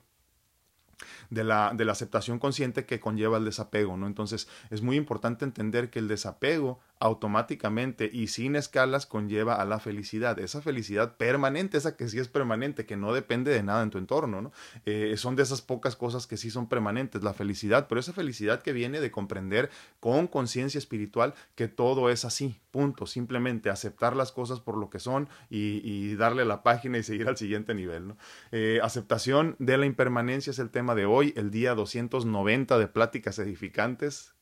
de 1.30 1.44
la, 1.44 1.74
de 1.75 1.86
la, 1.86 1.92
aceptación 1.92 2.39
consciente 2.39 2.86
que 2.86 3.00
conlleva 3.00 3.38
el 3.38 3.46
desapego, 3.46 3.98
¿no? 3.98 4.08
Entonces, 4.08 4.48
es 4.70 4.82
muy 4.82 4.98
importante 4.98 5.46
entender 5.46 5.89
que 5.89 6.00
el 6.00 6.08
desapego 6.08 6.80
automáticamente 7.03 8.10
y 8.12 8.27
sin 8.27 8.56
escalas 8.56 9.06
conlleva 9.06 9.56
a 9.56 9.65
la 9.65 9.80
felicidad, 9.80 10.39
esa 10.39 10.62
felicidad 10.62 11.18
permanente, 11.18 11.77
esa 11.77 11.98
que 11.98 12.08
sí 12.08 12.18
es 12.18 12.30
permanente, 12.30 12.86
que 12.86 12.96
no 12.96 13.13
depende 13.13 13.51
de 13.51 13.62
nada 13.62 13.84
en 13.84 13.89
tu 13.89 13.98
entorno, 13.98 14.42
¿no? 14.42 14.51
Eh, 14.86 15.15
son 15.18 15.36
de 15.36 15.44
esas 15.44 15.62
pocas 15.62 15.98
cosas 15.98 16.27
que 16.27 16.38
sí 16.38 16.50
son 16.50 16.70
permanentes, 16.70 17.22
la 17.22 17.34
felicidad, 17.34 17.88
pero 17.89 18.00
esa 18.00 18.13
felicidad 18.13 18.62
que 18.62 18.72
viene 18.72 19.01
de 19.01 19.12
comprender 19.12 19.70
con 20.00 20.27
conciencia 20.27 20.77
espiritual 20.77 21.34
que 21.56 21.68
todo 21.68 22.10
es 22.10 22.24
así, 22.24 22.58
punto, 22.72 23.06
simplemente 23.06 23.70
aceptar 23.70 24.15
las 24.15 24.32
cosas 24.32 24.62
por 24.62 24.77
lo 24.77 24.89
que 24.89 25.00
son 25.00 25.27
y, 25.50 26.13
darle 26.13 26.46
la 26.46 26.63
página 26.63 27.00
y 27.00 27.03
seguir 27.03 27.27
al 27.27 27.38
siguiente 27.38 27.74
nivel, 27.74 28.08
¿no? 28.08 28.18
Eh, 28.51 28.80
aceptación 28.84 29.56
de 29.60 29.77
la 29.77 29.86
impermanencia 29.86 30.51
es 30.51 30.60
el 30.60 30.70
tema 30.70 30.96
de 30.96 31.06
hoy, 31.06 31.12
el 31.22 31.51
día 31.51 31.75
290 31.75 32.79
de 32.79 32.88
Pláticas 32.88 33.39
Edificantes, 33.39 34.34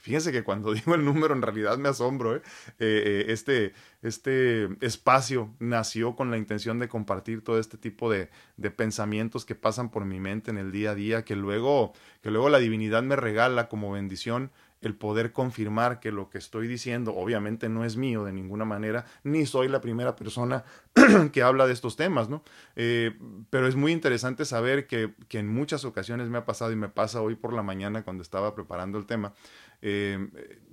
Fíjense 0.00 0.32
que 0.32 0.42
cuando 0.42 0.72
digo 0.74 0.94
el 0.94 1.04
número 1.04 1.34
en 1.34 1.42
realidad 1.42 1.78
me 1.78 1.88
asombro. 1.88 2.36
¿eh? 2.36 2.42
Eh, 2.78 3.02
eh, 3.06 3.24
este, 3.28 3.74
este 4.02 4.68
espacio 4.84 5.54
nació 5.58 6.16
con 6.16 6.30
la 6.30 6.38
intención 6.38 6.78
de 6.78 6.88
compartir 6.88 7.44
todo 7.44 7.58
este 7.58 7.76
tipo 7.76 8.10
de, 8.10 8.30
de, 8.56 8.70
pensamientos 8.70 9.44
que 9.44 9.54
pasan 9.54 9.90
por 9.90 10.04
mi 10.04 10.18
mente 10.18 10.50
en 10.50 10.58
el 10.58 10.72
día 10.72 10.92
a 10.92 10.94
día, 10.94 11.24
que 11.24 11.36
luego, 11.36 11.92
que 12.22 12.30
luego 12.30 12.48
la 12.48 12.58
divinidad 12.58 13.02
me 13.02 13.16
regala 13.16 13.68
como 13.68 13.92
bendición 13.92 14.50
el 14.80 14.94
poder 14.94 15.32
confirmar 15.32 16.00
que 16.00 16.10
lo 16.10 16.30
que 16.30 16.38
estoy 16.38 16.66
diciendo 16.66 17.14
obviamente 17.14 17.68
no 17.68 17.84
es 17.84 17.96
mío 17.96 18.24
de 18.24 18.32
ninguna 18.32 18.64
manera, 18.64 19.04
ni 19.24 19.46
soy 19.46 19.68
la 19.68 19.80
primera 19.80 20.16
persona 20.16 20.64
que 21.32 21.42
habla 21.42 21.66
de 21.66 21.72
estos 21.72 21.96
temas, 21.96 22.28
¿no? 22.28 22.42
pero 22.74 23.66
es 23.66 23.76
muy 23.76 23.92
interesante 23.92 24.44
saber 24.44 24.86
que, 24.86 25.14
que 25.28 25.38
en 25.38 25.48
muchas 25.48 25.84
ocasiones 25.84 26.28
me 26.28 26.38
ha 26.38 26.44
pasado 26.44 26.72
y 26.72 26.76
me 26.76 26.88
pasa 26.88 27.20
hoy 27.20 27.34
por 27.34 27.52
la 27.52 27.62
mañana 27.62 28.02
cuando 28.02 28.22
estaba 28.22 28.54
preparando 28.54 28.98
el 28.98 29.06
tema, 29.06 29.34
eh, 29.82 30.28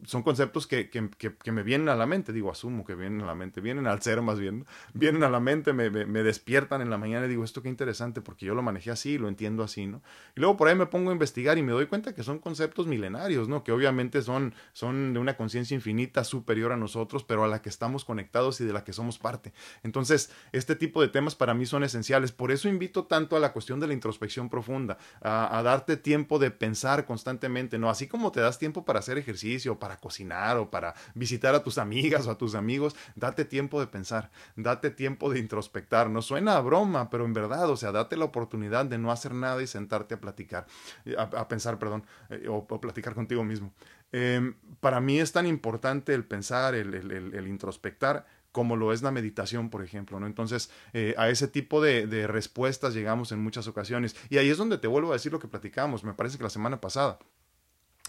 son 0.06 0.24
conceptos 0.24 0.68
que, 0.68 0.90
que, 0.90 1.10
que, 1.18 1.52
me 1.52 1.64
vienen 1.64 1.90
a 1.90 1.96
la 1.96 2.06
mente, 2.06 2.32
digo, 2.32 2.52
asumo 2.52 2.86
que 2.86 2.96
vienen 2.96 3.22
a 3.22 3.26
la 3.26 3.36
mente, 3.36 3.62
vienen 3.62 3.88
al 3.88 4.02
ser 4.02 4.22
más 4.22 4.40
bien, 4.40 4.66
vienen 4.94 5.24
a 5.24 5.30
la 5.30 5.40
mente, 5.40 5.74
me, 5.74 5.90
me, 5.90 6.24
despiertan 6.24 6.82
en 6.82 6.90
la 6.90 6.98
mañana 6.98 7.26
y 7.26 7.30
digo, 7.30 7.44
esto 7.44 7.62
qué 7.62 7.70
interesante, 7.70 8.22
porque 8.22 8.46
yo 8.46 8.56
lo 8.56 8.62
manejé 8.62 8.92
así, 8.92 9.18
lo 9.18 9.28
entiendo 9.28 9.64
así, 9.64 9.88
¿no? 9.88 10.02
Y 10.36 10.42
luego 10.42 10.58
por 10.58 10.68
ahí 10.68 10.76
me 10.76 10.86
pongo 10.86 11.10
a 11.10 11.14
investigar 11.14 11.58
y 11.58 11.64
me 11.64 11.72
doy 11.72 11.88
cuenta 11.88 12.14
que 12.14 12.24
son 12.24 12.40
conceptos 12.40 12.88
milenarios, 12.88 13.48
¿no? 13.48 13.64
Que 13.64 13.72
obviamente 13.72 14.22
son, 14.22 14.54
son 14.74 15.14
de 15.14 15.20
una 15.20 15.36
conciencia 15.36 15.76
infinita 15.76 16.24
superior 16.24 16.72
a 16.72 16.78
nosotros, 16.78 17.24
pero 17.24 17.44
a 17.44 17.48
la 17.48 17.62
que 17.62 17.70
estamos 17.70 18.06
conectados 18.06 18.62
y 18.62 18.66
de 18.66 18.74
la 18.74 18.84
que 18.84 18.94
somos 18.94 19.18
parte. 19.18 19.54
Entonces, 19.84 20.32
este 20.52 20.76
tipo 20.76 21.02
de 21.02 21.08
temas 21.08 21.36
para 21.36 21.54
mí 21.54 21.66
son 21.66 21.84
esenciales, 21.84 22.32
por 22.32 22.52
eso 22.52 22.70
invito 22.70 23.06
tanto 23.06 23.36
a 23.36 23.40
la 23.40 23.54
cuestión 23.54 23.80
de 23.80 23.88
la 23.88 23.94
introspección 23.94 24.50
profunda, 24.50 24.98
a, 25.22 25.58
a 25.58 25.64
darte 25.64 25.98
tiempo 25.98 26.40
de 26.40 26.52
pensar 26.52 27.06
constantemente, 27.06 27.78
¿no? 27.78 27.90
Así 27.90 28.08
como 28.08 28.32
te 28.32 28.42
das 28.42 28.60
tiempo 28.60 28.86
para 28.86 28.97
hacer 29.00 29.18
ejercicio, 29.18 29.80
para 29.80 29.98
cocinar 29.98 30.58
o 30.58 30.70
para 30.70 30.94
visitar 31.14 31.56
a 31.56 31.64
tus 31.64 31.78
amigas 31.78 32.28
o 32.28 32.32
a 32.32 32.38
tus 32.38 32.56
amigos, 32.56 32.96
date 33.16 33.46
tiempo 33.46 33.80
de 33.80 33.88
pensar, 33.88 34.32
date 34.56 34.90
tiempo 34.92 35.32
de 35.32 35.40
introspectar. 35.40 36.10
No 36.10 36.22
suena 36.22 36.58
a 36.58 36.62
broma, 36.62 37.10
pero 37.10 37.26
en 37.26 37.34
verdad, 37.34 37.70
o 37.70 37.78
sea, 37.78 37.92
date 37.92 38.18
la 38.18 38.26
oportunidad 38.26 38.86
de 38.86 38.98
no 38.98 39.12
hacer 39.12 39.34
nada 39.34 39.62
y 39.62 39.68
sentarte 39.68 40.16
a 40.16 40.22
platicar, 40.22 40.68
a, 41.18 41.48
pensar, 41.48 41.80
perdón, 41.80 42.04
eh, 42.30 42.48
o, 42.50 42.66
platicar 42.68 43.14
contigo 43.14 43.44
mismo. 43.44 43.74
Em, 44.12 44.56
para 44.80 45.02
mí 45.02 45.20
es 45.20 45.32
tan 45.32 45.46
importante 45.46 46.14
el 46.14 46.24
pensar, 46.26 46.76
el, 46.76 46.94
el, 46.94 47.48
introspectar, 47.48 48.26
como 48.52 48.76
lo 48.76 48.94
es 48.94 49.02
la 49.02 49.12
meditación, 49.12 49.70
por 49.70 49.84
ejemplo, 49.84 50.20
¿no? 50.20 50.26
Entonces, 50.26 50.72
eh, 50.94 51.14
a 51.18 51.30
ese 51.30 51.48
tipo 51.48 51.82
de, 51.82 52.08
de, 52.08 52.26
respuestas 52.28 52.94
llegamos 52.94 53.32
en 53.32 53.40
muchas 53.40 53.68
ocasiones. 53.68 54.16
Y 54.30 54.38
ahí 54.38 54.50
es 54.50 54.58
donde 54.58 54.78
te 54.78 54.88
vuelvo 54.88 55.12
a 55.12 55.14
decir 55.14 55.32
lo 55.32 55.40
que 55.40 55.48
platicamos, 55.48 56.04
me 56.04 56.14
parece 56.14 56.38
que 56.38 56.44
la 56.44 56.50
semana 56.50 56.80
pasada 56.80 57.20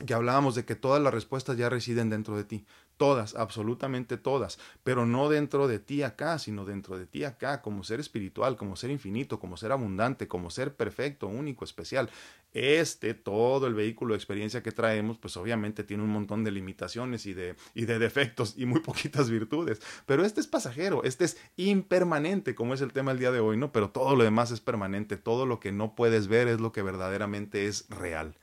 que 0.07 0.15
hablábamos 0.15 0.55
de 0.55 0.65
que 0.65 0.75
todas 0.75 1.03
las 1.03 1.13
respuestas 1.13 1.57
ya 1.57 1.69
residen 1.69 2.11
dentro 2.11 2.37
de 2.37 2.45
ti, 2.45 2.67
todas, 2.99 3.35
absolutamente 3.37 4.19
todas, 4.19 4.59
pero 4.83 5.07
no 5.07 5.29
dentro 5.29 5.69
de 5.69 5.79
ti 5.79 6.03
acá, 6.03 6.39
sino 6.39 6.65
dentro 6.65 6.99
de 6.99 7.07
ti 7.07 7.25
acá, 7.25 7.63
como 7.63 7.85
ser 7.85 8.01
espiritual, 8.01 8.57
como 8.57 8.77
ser 8.77 8.91
infinito, 8.91 9.39
como 9.39 9.57
ser 9.57 9.73
abundante, 9.73 10.29
como 10.29 10.51
ser 10.51 10.75
perfecto, 10.75 11.29
único, 11.29 11.65
especial. 11.65 12.11
Este, 12.53 13.13
todo 13.13 13.67
el 13.67 13.75
vehículo 13.75 14.15
de 14.15 14.19
experiencia 14.19 14.63
que 14.63 14.73
traemos, 14.73 15.19
pues 15.19 15.37
obviamente 15.37 15.85
tiene 15.85 16.03
un 16.03 16.09
montón 16.09 16.45
de 16.45 16.51
limitaciones 16.51 17.27
y 17.27 17.35
de, 17.35 17.57
y 17.75 17.85
de 17.85 17.99
defectos 17.99 18.55
y 18.57 18.65
muy 18.65 18.81
poquitas 18.89 19.31
virtudes, 19.31 19.81
pero 20.07 20.25
este 20.25 20.41
es 20.41 20.47
pasajero, 20.47 21.05
este 21.05 21.27
es 21.27 21.37
impermanente, 21.57 22.55
como 22.55 22.73
es 22.75 22.81
el 22.81 22.93
tema 22.93 23.13
del 23.13 23.21
día 23.21 23.33
de 23.33 23.41
hoy, 23.41 23.59
¿no? 23.59 23.71
Pero 23.71 23.91
todo 23.91 24.17
lo 24.17 24.25
demás 24.25 24.51
es 24.51 24.61
permanente, 24.61 25.19
todo 25.19 25.45
lo 25.45 25.61
que 25.61 25.73
no 25.73 25.95
puedes 25.95 26.27
ver 26.27 26.49
es 26.49 26.59
lo 26.59 26.73
que 26.73 26.83
verdaderamente 26.83 27.67
es 27.67 27.87
real. 27.91 28.35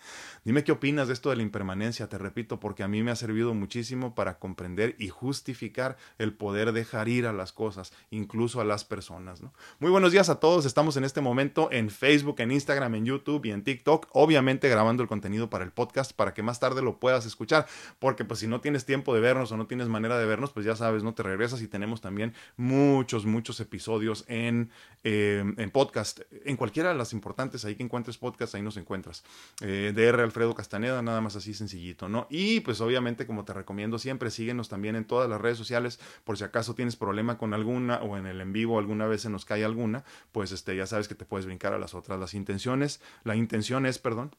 Dime 0.46 0.64
qué 0.64 0.72
opinas 0.72 1.08
de 1.08 1.16
esto 1.16 1.32
de 1.32 1.38
la 1.38 1.42
impermanencia, 1.42 2.08
te 2.08 2.20
repito, 2.20 2.60
porque 2.60 2.84
a 2.84 2.88
mí 2.88 3.02
me 3.02 3.10
ha 3.10 3.16
servido 3.16 3.56
muchísimo 3.56 4.14
para 4.14 4.38
comprender 4.38 4.96
y 5.00 5.10
justificar 5.10 5.98
el 6.20 6.34
poder 6.36 6.72
dejar 6.72 7.10
ir 7.10 7.26
a 7.26 7.34
las 7.34 7.52
cosas, 7.52 7.92
incluso 8.12 8.62
a 8.62 8.64
las 8.64 8.86
personas. 8.86 9.42
Muy 9.80 9.90
buenos 9.90 10.12
días 10.12 10.30
a 10.30 10.40
todos, 10.40 10.68
estamos 10.68 10.98
en 10.98 11.04
este 11.04 11.20
momento 11.20 11.70
en 11.72 11.90
Facebook, 11.90 12.36
en 12.42 12.52
Instagram, 12.52 12.94
en 12.94 13.06
YouTube 13.08 13.44
y 13.48 13.50
en 13.50 13.64
TikTok, 13.64 14.08
obviamente 14.12 14.70
grabando 14.70 15.02
el 15.02 15.10
contenido 15.10 15.50
para 15.50 15.64
el 15.64 15.72
podcast 15.72 16.14
para 16.14 16.36
que 16.36 16.44
más 16.44 16.60
tarde 16.60 16.84
lo 16.84 17.00
puedas 17.00 17.26
escuchar, 17.26 17.66
porque 17.98 18.24
pues 18.24 18.40
si 18.40 18.46
no 18.46 18.62
tienes 18.62 18.86
tiempo 18.86 19.16
de 19.16 19.22
vernos 19.22 19.52
o 19.52 19.58
no 19.58 19.66
tienes 19.66 19.88
manera 19.88 20.20
de 20.20 20.28
vernos, 20.28 20.52
pues 20.52 20.64
ya 20.64 20.76
sabes, 20.76 21.02
no 21.02 21.16
te 21.16 21.24
regresas 21.24 21.64
y 21.64 21.68
tenemos 21.68 22.02
también 22.02 22.36
muchos, 22.56 23.26
muchos 23.26 23.60
episodios 23.62 24.26
en, 24.28 24.70
eh, 25.04 25.44
en 25.58 25.72
podcast, 25.72 26.20
en 26.44 26.56
cualquiera 26.56 26.90
de 26.90 26.96
las 27.00 27.14
importantes, 27.14 27.66
ahí 27.66 27.74
que 27.74 27.82
encuentres 27.82 28.20
podcast, 28.20 28.54
ahí 28.54 28.62
nos 28.62 28.78
encuentras. 28.78 29.24
Eh, 29.62 29.92
DR 29.96 30.35
Alfredo 30.36 30.54
Castaneda, 30.54 31.02
nada 31.02 31.22
más 31.22 31.38
así 31.38 31.54
sencillito, 31.54 32.10
¿no? 32.10 32.28
Y 32.30 32.60
pues 32.60 32.82
obviamente 32.82 33.26
como 33.26 33.46
te 33.46 33.54
recomiendo 33.54 33.98
siempre, 33.98 34.30
síguenos 34.30 34.68
también 34.68 34.98
en 34.98 35.06
todas 35.06 35.30
las 35.30 35.40
redes 35.40 35.58
sociales, 35.58 35.98
por 36.26 36.38
si 36.38 36.44
acaso 36.44 36.76
tienes 36.76 36.98
problema 36.98 37.38
con 37.38 37.54
alguna 37.54 38.00
o 38.00 38.18
en 38.18 38.26
el 38.26 38.42
en 38.42 38.52
vivo 38.52 38.78
alguna 38.78 39.08
vez 39.08 39.22
se 39.22 39.30
nos 39.30 39.46
cae 39.46 39.64
alguna, 39.64 40.04
pues 40.34 40.52
este 40.52 40.76
ya 40.76 40.88
sabes 40.88 41.08
que 41.08 41.16
te 41.16 41.24
puedes 41.24 41.46
brincar 41.46 41.72
a 41.72 41.80
las 41.80 41.94
otras. 41.94 42.20
Las 42.20 42.34
intenciones, 42.34 43.00
la 43.24 43.38
intención 43.38 43.86
es, 43.86 43.98
perdón, 43.98 44.36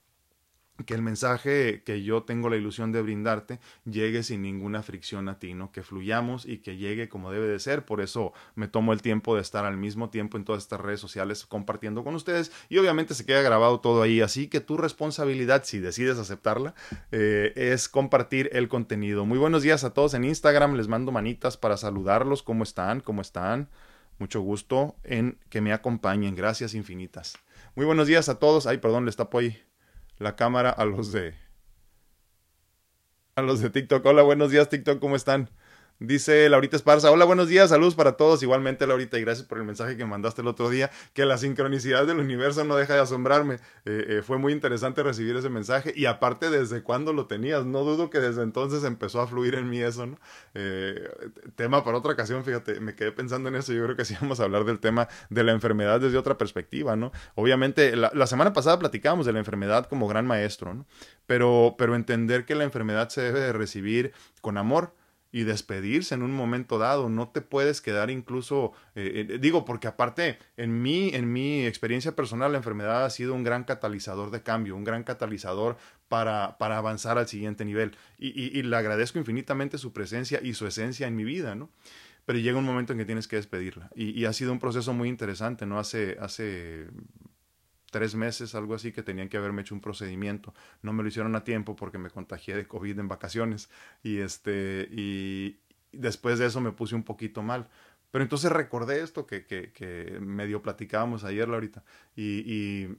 que 0.84 0.94
el 0.94 1.02
mensaje 1.02 1.82
que 1.84 2.02
yo 2.02 2.24
tengo 2.24 2.50
la 2.50 2.56
ilusión 2.56 2.92
de 2.92 3.00
brindarte 3.00 3.60
llegue 3.84 4.22
sin 4.22 4.42
ninguna 4.42 4.82
fricción 4.82 5.28
a 5.28 5.38
ti, 5.38 5.54
¿no? 5.54 5.72
Que 5.72 5.82
fluyamos 5.82 6.44
y 6.46 6.58
que 6.58 6.76
llegue 6.76 7.08
como 7.08 7.32
debe 7.32 7.48
de 7.48 7.58
ser. 7.58 7.84
Por 7.84 8.00
eso 8.00 8.32
me 8.54 8.68
tomo 8.68 8.92
el 8.92 9.00
tiempo 9.00 9.34
de 9.34 9.42
estar 9.42 9.64
al 9.64 9.76
mismo 9.76 10.10
tiempo 10.10 10.36
en 10.36 10.44
todas 10.44 10.62
estas 10.62 10.80
redes 10.80 11.00
sociales 11.00 11.46
compartiendo 11.46 12.04
con 12.04 12.14
ustedes 12.14 12.52
y 12.68 12.78
obviamente 12.78 13.14
se 13.14 13.24
queda 13.24 13.42
grabado 13.42 13.80
todo 13.80 14.02
ahí. 14.02 14.20
Así 14.20 14.48
que 14.48 14.60
tu 14.60 14.76
responsabilidad, 14.76 15.64
si 15.64 15.78
decides 15.78 16.18
aceptarla, 16.18 16.74
eh, 17.10 17.52
es 17.56 17.88
compartir 17.88 18.50
el 18.52 18.68
contenido. 18.68 19.24
Muy 19.24 19.38
buenos 19.38 19.62
días 19.62 19.84
a 19.84 19.94
todos 19.94 20.14
en 20.14 20.24
Instagram. 20.24 20.74
Les 20.74 20.88
mando 20.88 21.12
manitas 21.12 21.56
para 21.56 21.76
saludarlos. 21.76 22.42
¿Cómo 22.42 22.62
están? 22.62 23.00
¿Cómo 23.00 23.22
están? 23.22 23.68
Mucho 24.18 24.40
gusto 24.40 24.96
en 25.04 25.38
que 25.50 25.60
me 25.60 25.72
acompañen. 25.72 26.34
Gracias 26.34 26.74
infinitas. 26.74 27.34
Muy 27.74 27.84
buenos 27.84 28.06
días 28.06 28.28
a 28.28 28.38
todos. 28.38 28.66
Ay, 28.66 28.78
perdón, 28.78 29.04
les 29.04 29.16
tapo 29.16 29.38
ahí 29.38 29.65
la 30.18 30.36
cámara 30.36 30.70
a 30.70 30.84
los 30.84 31.12
de 31.12 31.34
a 33.34 33.42
los 33.42 33.60
de 33.60 33.70
TikTok. 33.70 34.04
Hola, 34.06 34.22
buenos 34.22 34.50
días 34.50 34.68
TikTok, 34.68 34.98
¿cómo 34.98 35.16
están? 35.16 35.50
Dice 35.98 36.46
Laurita 36.50 36.76
Esparza, 36.76 37.10
hola, 37.10 37.24
buenos 37.24 37.48
días, 37.48 37.70
saludos 37.70 37.94
para 37.94 38.18
todos. 38.18 38.42
Igualmente, 38.42 38.86
Laurita, 38.86 39.16
y 39.16 39.22
gracias 39.22 39.46
por 39.46 39.56
el 39.56 39.64
mensaje 39.64 39.96
que 39.96 40.04
mandaste 40.04 40.42
el 40.42 40.48
otro 40.48 40.68
día, 40.68 40.90
que 41.14 41.24
la 41.24 41.38
sincronicidad 41.38 42.06
del 42.06 42.18
universo 42.18 42.64
no 42.64 42.76
deja 42.76 42.92
de 42.92 43.00
asombrarme. 43.00 43.54
Eh, 43.86 44.04
eh, 44.08 44.22
fue 44.22 44.36
muy 44.36 44.52
interesante 44.52 45.02
recibir 45.02 45.34
ese 45.36 45.48
mensaje 45.48 45.94
y 45.96 46.04
aparte, 46.04 46.50
¿desde 46.50 46.82
cuándo 46.82 47.14
lo 47.14 47.26
tenías? 47.26 47.64
No 47.64 47.82
dudo 47.82 48.10
que 48.10 48.20
desde 48.20 48.42
entonces 48.42 48.84
empezó 48.84 49.22
a 49.22 49.26
fluir 49.26 49.54
en 49.54 49.70
mí 49.70 49.80
eso, 49.80 50.04
¿no? 50.04 50.18
Eh, 50.52 51.08
tema 51.54 51.82
para 51.82 51.96
otra 51.96 52.12
ocasión, 52.12 52.44
fíjate, 52.44 52.78
me 52.78 52.94
quedé 52.94 53.12
pensando 53.12 53.48
en 53.48 53.54
eso. 53.54 53.72
Yo 53.72 53.82
creo 53.84 53.96
que 53.96 54.04
sí 54.04 54.14
vamos 54.20 54.38
a 54.40 54.44
hablar 54.44 54.64
del 54.64 54.80
tema 54.80 55.08
de 55.30 55.44
la 55.44 55.52
enfermedad 55.52 55.98
desde 55.98 56.18
otra 56.18 56.36
perspectiva, 56.36 56.94
¿no? 56.96 57.10
Obviamente, 57.36 57.96
la, 57.96 58.26
semana 58.26 58.52
pasada 58.52 58.78
platicábamos 58.78 59.24
de 59.24 59.32
la 59.32 59.38
enfermedad 59.38 59.86
como 59.86 60.08
gran 60.08 60.26
maestro, 60.26 60.74
¿no? 60.74 60.84
Pero, 61.24 61.74
pero 61.78 61.94
entender 61.94 62.44
que 62.44 62.54
la 62.54 62.64
enfermedad 62.64 63.08
se 63.08 63.22
debe 63.22 63.40
de 63.40 63.54
recibir 63.54 64.12
con 64.42 64.58
amor 64.58 64.92
y 65.36 65.44
despedirse 65.44 66.14
en 66.14 66.22
un 66.22 66.32
momento 66.32 66.78
dado. 66.78 67.10
No 67.10 67.28
te 67.28 67.42
puedes 67.42 67.82
quedar 67.82 68.10
incluso, 68.10 68.72
eh, 68.94 69.26
eh, 69.28 69.38
digo, 69.38 69.66
porque 69.66 69.86
aparte, 69.86 70.38
en 70.56 70.80
mi, 70.80 71.10
en 71.10 71.30
mi 71.30 71.66
experiencia 71.66 72.16
personal, 72.16 72.52
la 72.52 72.56
enfermedad 72.56 73.04
ha 73.04 73.10
sido 73.10 73.34
un 73.34 73.44
gran 73.44 73.64
catalizador 73.64 74.30
de 74.30 74.42
cambio, 74.42 74.74
un 74.74 74.84
gran 74.84 75.04
catalizador 75.04 75.76
para, 76.08 76.56
para 76.56 76.78
avanzar 76.78 77.18
al 77.18 77.28
siguiente 77.28 77.66
nivel. 77.66 77.94
Y, 78.16 78.62
le 78.62 78.76
agradezco 78.76 79.18
infinitamente 79.18 79.76
su 79.76 79.92
presencia 79.92 80.40
y 80.42 80.54
su 80.54 80.66
esencia 80.66 81.06
en 81.06 81.14
mi 81.14 81.24
vida, 81.24 81.54
¿no? 81.54 81.68
Pero 82.24 82.38
llega 82.38 82.56
un 82.56 82.64
momento 82.64 82.94
en 82.94 82.98
que 82.98 83.04
tienes 83.04 83.28
que 83.28 83.36
despedirla. 83.36 83.90
Y, 83.94 84.18
y 84.18 84.24
ha 84.24 84.32
sido 84.32 84.52
un 84.52 84.58
proceso 84.58 84.94
muy 84.94 85.10
interesante, 85.10 85.66
¿no? 85.66 85.78
Hace, 85.78 86.16
hace 86.18 86.86
tres 87.90 88.14
meses, 88.14 88.54
algo 88.54 88.74
así, 88.74 88.92
que 88.92 89.02
tenían 89.02 89.28
que 89.28 89.36
haberme 89.36 89.62
hecho 89.62 89.74
un 89.74 89.80
procedimiento. 89.80 90.54
No 90.82 90.92
me 90.92 91.02
lo 91.02 91.08
hicieron 91.08 91.36
a 91.36 91.44
tiempo 91.44 91.76
porque 91.76 91.98
me 91.98 92.10
contagié 92.10 92.56
de 92.56 92.66
COVID 92.66 92.98
en 92.98 93.08
vacaciones. 93.08 93.70
Y 94.02 94.18
este, 94.18 94.88
y 94.90 95.58
después 95.92 96.38
de 96.38 96.46
eso 96.46 96.60
me 96.60 96.72
puse 96.72 96.94
un 96.94 97.02
poquito 97.02 97.42
mal. 97.42 97.68
Pero 98.10 98.22
entonces 98.22 98.50
recordé 98.50 99.02
esto 99.02 99.26
que, 99.26 99.44
que, 99.46 99.72
que 99.72 100.18
medio 100.20 100.62
platicábamos 100.62 101.24
ayer, 101.24 101.48
Laurita, 101.48 101.84
y, 102.14 102.38
y, 102.50 102.96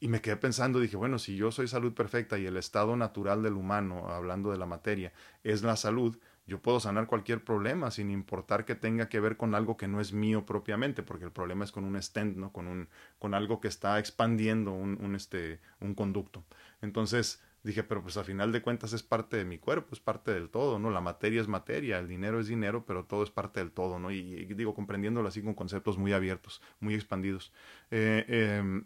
y 0.00 0.08
me 0.08 0.20
quedé 0.20 0.36
pensando, 0.36 0.80
dije, 0.80 0.96
bueno, 0.96 1.18
si 1.18 1.36
yo 1.36 1.52
soy 1.52 1.68
salud 1.68 1.92
perfecta 1.92 2.38
y 2.38 2.46
el 2.46 2.56
estado 2.56 2.96
natural 2.96 3.42
del 3.42 3.54
humano, 3.54 4.08
hablando 4.08 4.50
de 4.50 4.58
la 4.58 4.66
materia, 4.66 5.12
es 5.44 5.62
la 5.62 5.76
salud, 5.76 6.18
yo 6.48 6.60
puedo 6.62 6.80
sanar 6.80 7.06
cualquier 7.06 7.44
problema 7.44 7.90
sin 7.90 8.10
importar 8.10 8.64
que 8.64 8.74
tenga 8.74 9.08
que 9.10 9.20
ver 9.20 9.36
con 9.36 9.54
algo 9.54 9.76
que 9.76 9.86
no 9.86 10.00
es 10.00 10.14
mío 10.14 10.46
propiamente, 10.46 11.02
porque 11.02 11.26
el 11.26 11.30
problema 11.30 11.64
es 11.64 11.72
con 11.72 11.84
un 11.84 12.02
stent, 12.02 12.36
¿no? 12.38 12.52
Con, 12.52 12.66
un, 12.66 12.88
con 13.18 13.34
algo 13.34 13.60
que 13.60 13.68
está 13.68 13.98
expandiendo 13.98 14.72
un, 14.72 14.98
un, 15.00 15.14
este, 15.14 15.60
un 15.80 15.94
conducto. 15.94 16.42
Entonces, 16.80 17.42
dije, 17.62 17.82
pero 17.82 18.02
pues 18.02 18.16
a 18.16 18.24
final 18.24 18.52
de 18.52 18.62
cuentas 18.62 18.92
es 18.92 19.02
parte 19.02 19.36
de 19.36 19.44
mi 19.44 19.58
cuerpo, 19.58 19.88
es 19.92 20.00
parte 20.00 20.32
del 20.32 20.48
todo, 20.48 20.78
¿no? 20.78 20.90
La 20.90 21.00
materia 21.00 21.40
es 21.40 21.48
materia, 21.48 21.98
el 21.98 22.08
dinero 22.08 22.40
es 22.40 22.46
dinero, 22.46 22.84
pero 22.86 23.04
todo 23.04 23.22
es 23.22 23.30
parte 23.30 23.60
del 23.60 23.72
todo, 23.72 23.98
¿no? 23.98 24.10
Y, 24.10 24.44
digo, 24.46 24.74
comprendiéndolo 24.74 25.28
así 25.28 25.42
con 25.42 25.54
conceptos 25.54 25.98
muy 25.98 26.12
abiertos, 26.12 26.62
muy 26.80 26.94
expandidos. 26.94 27.52
Eh, 27.90 28.24
em, 28.28 28.84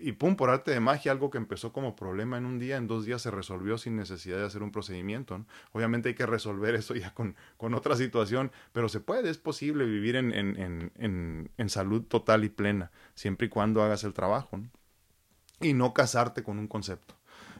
y, 0.00 0.12
pum, 0.12 0.36
por 0.36 0.50
arte 0.50 0.70
de 0.70 0.80
magia, 0.80 1.12
algo 1.12 1.30
que 1.30 1.38
empezó 1.38 1.72
como 1.72 1.94
problema 1.94 2.38
en 2.38 2.46
un 2.46 2.58
día, 2.58 2.76
en 2.76 2.86
dos 2.86 3.04
días 3.04 3.22
se 3.22 3.30
resolvió 3.30 3.78
sin 3.78 3.96
necesidad 3.96 4.38
de 4.38 4.44
hacer 4.44 4.62
un 4.62 4.72
procedimiento, 4.72 5.38
¿no? 5.38 5.46
Obviamente 5.72 6.08
hay 6.08 6.14
que 6.14 6.26
resolver 6.26 6.74
eso 6.74 6.94
ya 6.94 7.12
con, 7.14 7.36
con 7.56 7.74
otra 7.74 7.96
situación, 7.96 8.50
pero 8.72 8.88
se 8.88 9.00
puede, 9.00 9.30
es 9.30 9.38
posible 9.38 9.84
vivir 9.84 10.16
en, 10.16 10.32
en, 10.32 10.90
en, 10.96 11.50
en 11.56 11.68
salud 11.68 12.02
total 12.02 12.44
y 12.44 12.48
plena, 12.48 12.90
siempre 13.14 13.48
y 13.48 13.50
cuando 13.50 13.82
hagas 13.82 14.04
el 14.04 14.14
trabajo, 14.14 14.56
¿no? 14.56 14.70
Y 15.60 15.72
no 15.72 15.94
casarte 15.94 16.42
con 16.42 16.58
un 16.58 16.68
concepto. 16.68 17.14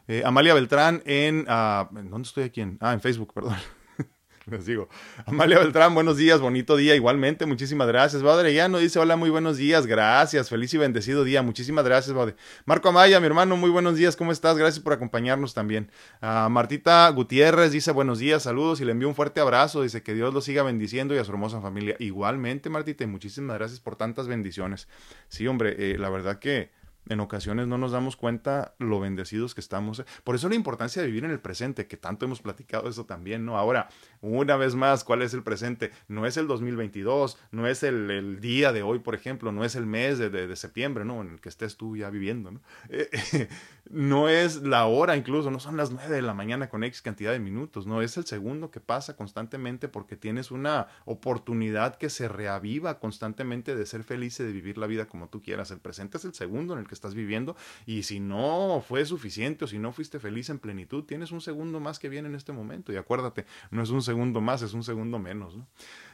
Eh, 0.09 0.23
Amalia 0.25 0.55
Beltrán 0.55 1.03
en... 1.05 1.47
Uh, 1.49 1.87
¿Dónde 1.91 2.27
estoy 2.27 2.45
aquí? 2.45 2.61
En, 2.61 2.79
ah, 2.81 2.93
en 2.93 3.01
Facebook, 3.01 3.33
perdón. 3.33 3.57
Les 4.47 4.65
digo. 4.65 4.89
Amalia 5.25 5.59
Beltrán, 5.59 5.93
buenos 5.93 6.17
días, 6.17 6.41
bonito 6.41 6.77
día, 6.77 6.95
igualmente, 6.95 7.47
muchísimas 7.47 7.89
gracias. 7.89 8.23
ya 8.55 8.69
no 8.69 8.79
dice, 8.79 9.01
hola, 9.01 9.17
muy 9.17 9.29
buenos 9.29 9.57
días, 9.57 9.87
gracias, 9.87 10.49
feliz 10.49 10.73
y 10.73 10.79
bendecido 10.79 11.25
día, 11.25 11.43
muchísimas 11.43 11.85
gracias, 11.85 12.15
Bade. 12.15 12.37
Marco 12.65 12.89
Amaya, 12.89 13.19
mi 13.19 13.27
hermano, 13.27 13.57
muy 13.57 13.71
buenos 13.71 13.97
días, 13.97 14.15
¿cómo 14.15 14.31
estás? 14.31 14.57
Gracias 14.57 14.79
por 14.79 14.93
acompañarnos 14.93 15.53
también. 15.53 15.91
Uh, 16.23 16.49
Martita 16.49 17.09
Gutiérrez 17.09 17.73
dice, 17.73 17.91
buenos 17.91 18.21
días, 18.21 18.45
saludos 18.45 18.81
y 18.81 18.85
le 18.85 18.93
envío 18.93 19.09
un 19.09 19.17
fuerte 19.17 19.41
abrazo, 19.41 19.83
dice 19.83 20.05
que 20.05 20.15
Dios 20.15 20.33
lo 20.33 20.41
siga 20.41 20.63
bendiciendo 20.63 21.13
y 21.17 21.19
a 21.19 21.25
su 21.25 21.33
hermosa 21.33 21.61
familia. 21.61 21.97
Igualmente, 21.99 22.71
Martita, 22.71 23.03
y 23.03 23.09
muchísimas 23.09 23.59
gracias 23.59 23.81
por 23.81 23.97
tantas 23.97 24.29
bendiciones. 24.29 24.87
Sí, 25.29 25.49
hombre, 25.49 25.75
eh, 25.77 25.99
la 25.99 26.09
verdad 26.09 26.39
que 26.39 26.71
en 27.09 27.21
ocasiones 27.21 27.67
no 27.67 27.79
nos 27.79 27.93
damos 27.93 28.17
cuenta 28.17 28.75
lo 28.79 29.01
bendecidos 29.01 29.55
que 29.55 29.61
estamos. 29.61 30.05
Por 30.25 30.35
eso 30.35 30.49
la 30.49 30.55
importancia 30.55 31.03
de 31.03 31.09
vivir 31.09 31.25
en 31.25 31.31
el 31.31 31.41
presente, 31.41 31.87
que 31.87 31.97
tanto 31.97 32.25
hemos 32.25 32.41
platicado 32.41 32.89
eso 32.89 33.07
también, 33.07 33.45
¿no? 33.45 33.59
Ahora, 33.59 33.89
una 34.21 34.57
vez 34.57 34.75
más, 34.75 35.05
¿cuál 35.05 35.23
es 35.23 35.35
el 35.35 35.43
presente? 35.43 35.93
No 36.09 36.27
es 36.27 36.37
el 36.37 36.47
2022, 36.47 37.39
no 37.53 37.67
es 37.67 37.83
el, 37.83 38.41
día 38.41 38.73
de 38.73 38.83
hoy, 38.83 38.99
por 38.99 39.15
ejemplo, 39.15 39.53
no 39.53 39.65
es 39.65 39.77
el 39.77 39.87
mes 39.87 40.19
de, 40.19 40.31
de, 40.31 40.57
septiembre, 40.57 41.05
¿no? 41.05 41.23
En 41.23 41.31
el 41.33 41.41
que 41.41 41.49
estés 41.49 41.77
tú 41.77 41.97
ya 41.97 42.11
viviendo, 42.11 42.51
¿no? 42.51 42.61
Eh, 42.89 43.49
no 43.91 44.29
es 44.29 44.63
la 44.63 44.87
hora 44.87 45.17
incluso, 45.17 45.51
no 45.51 45.61
son 45.61 45.77
las 45.77 45.91
nueve 45.91 46.15
de 46.15 46.23
la 46.23 46.35
mañana 46.35 46.69
con 46.69 46.85
X 46.85 47.03
cantidad 47.03 47.33
de 47.33 47.39
minutos, 47.39 47.87
no, 47.87 48.03
es 48.03 48.17
el 48.17 48.27
segundo 48.27 48.71
que 48.71 48.81
pasa 48.81 49.17
constantemente 49.17 49.89
porque 49.89 50.17
tienes 50.17 50.51
una 50.51 50.89
oportunidad 51.05 51.97
que 51.97 52.11
se 52.11 52.29
reaviva 52.29 52.99
constantemente 52.99 53.77
de 53.77 53.87
ser 53.87 54.03
feliz 54.03 54.39
y 54.41 54.45
de 54.45 54.53
vivir 54.53 54.79
la 54.79 54.87
vida 54.87 55.07
como 55.07 55.29
tú 55.29 55.43
quieras. 55.43 55.71
El 55.71 55.79
presente 55.79 56.19
es 56.19 56.25
el 56.25 56.35
segundo 56.35 56.75
en 56.75 56.81
el 56.81 56.89
que 56.89 56.95
estás 56.95 57.15
viviendo 57.15 57.57
y 57.87 58.03
si 58.03 58.21
no 58.21 58.83
fue 58.87 59.05
suficiente 59.05 59.65
o 59.65 59.69
si 59.69 59.79
no 59.79 59.93
fuiste 59.93 60.19
feliz 60.19 60.51
en 60.51 60.59
plenitud, 60.59 61.05
tienes 61.05 61.33
un 61.33 61.41
segundo 61.41 61.81
más 61.81 61.99
que 61.99 62.09
viene 62.09 62.29
en 62.29 62.35
este 62.35 62.53
momento 62.53 62.93
y 62.93 62.97
acuérdate, 62.97 63.47
no 63.71 63.83
es 63.83 63.91
un 63.91 64.03
segundo 64.03 64.41
más, 64.41 64.63
es 64.63 64.73
un 64.73 64.83
segundo 64.83 65.19
menos. 65.19 65.57
¿no? 65.57 65.67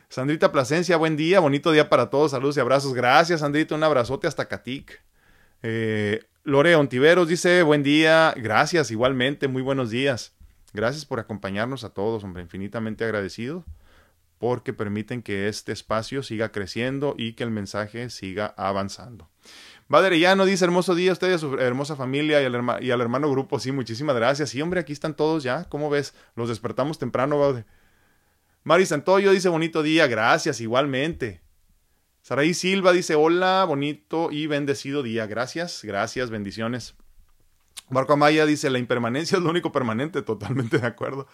Sandrita 0.08 0.52
Plasencia, 0.52 0.98
buen 0.98 1.16
día, 1.16 1.40
bonito 1.40 1.72
día 1.72 1.88
para 1.88 2.10
todos, 2.10 2.32
saludos 2.32 2.56
y 2.58 2.60
abrazos. 2.60 2.92
Gracias, 2.92 3.40
Sandrita, 3.40 3.74
un 3.74 3.82
abrazote 3.82 4.26
hasta 4.26 4.46
Catic. 4.46 5.02
Eh, 5.62 6.22
Lore 6.44 6.74
Ontiveros 6.76 7.28
dice, 7.28 7.62
buen 7.62 7.82
día, 7.82 8.34
gracias, 8.36 8.90
igualmente, 8.90 9.48
muy 9.48 9.62
buenos 9.62 9.90
días. 9.90 10.34
Gracias 10.72 11.04
por 11.04 11.20
acompañarnos 11.20 11.84
a 11.84 11.90
todos, 11.90 12.24
hombre, 12.24 12.42
infinitamente 12.42 13.04
agradecido 13.04 13.64
porque 14.42 14.72
permiten 14.72 15.22
que 15.22 15.46
este 15.46 15.70
espacio 15.70 16.24
siga 16.24 16.50
creciendo 16.50 17.14
y 17.16 17.34
que 17.34 17.44
el 17.44 17.52
mensaje 17.52 18.10
siga 18.10 18.52
avanzando. 18.56 19.30
no 19.88 20.44
dice, 20.44 20.64
hermoso 20.64 20.96
día 20.96 21.10
a 21.10 21.12
usted 21.12 21.30
y 21.30 21.34
a 21.34 21.38
su 21.38 21.54
hermosa 21.60 21.94
familia 21.94 22.42
y 22.42 22.90
al, 22.90 23.00
hermano 23.00 23.30
grupo. 23.30 23.60
Sí, 23.60 23.70
muchísimas 23.70 24.16
gracias. 24.16 24.50
Sí, 24.50 24.60
hombre, 24.60 24.80
aquí 24.80 24.92
están 24.92 25.14
todos 25.14 25.44
ya. 25.44 25.68
¿Cómo 25.68 25.90
ves? 25.90 26.12
Los 26.34 26.48
despertamos 26.48 26.98
temprano, 26.98 27.38
Bade. 27.38 27.64
Mari 28.64 28.84
Santoyo 28.84 29.30
dice, 29.30 29.48
bonito 29.48 29.80
día. 29.84 30.08
Gracias, 30.08 30.60
igualmente. 30.60 31.40
Saraí 32.32 32.54
Silva 32.54 32.94
dice, 32.94 33.14
hola, 33.14 33.62
bonito 33.68 34.30
y 34.30 34.46
bendecido 34.46 35.02
día. 35.02 35.26
Gracias, 35.26 35.82
gracias, 35.84 36.30
bendiciones. 36.30 36.94
Marco 37.92 38.14
Amaya 38.14 38.46
dice, 38.46 38.70
la 38.70 38.78
impermanencia 38.78 39.36
es 39.36 39.44
lo 39.44 39.50
único 39.50 39.70
permanente, 39.70 40.22
totalmente 40.22 40.78
de 40.78 40.86
acuerdo. 40.86 41.26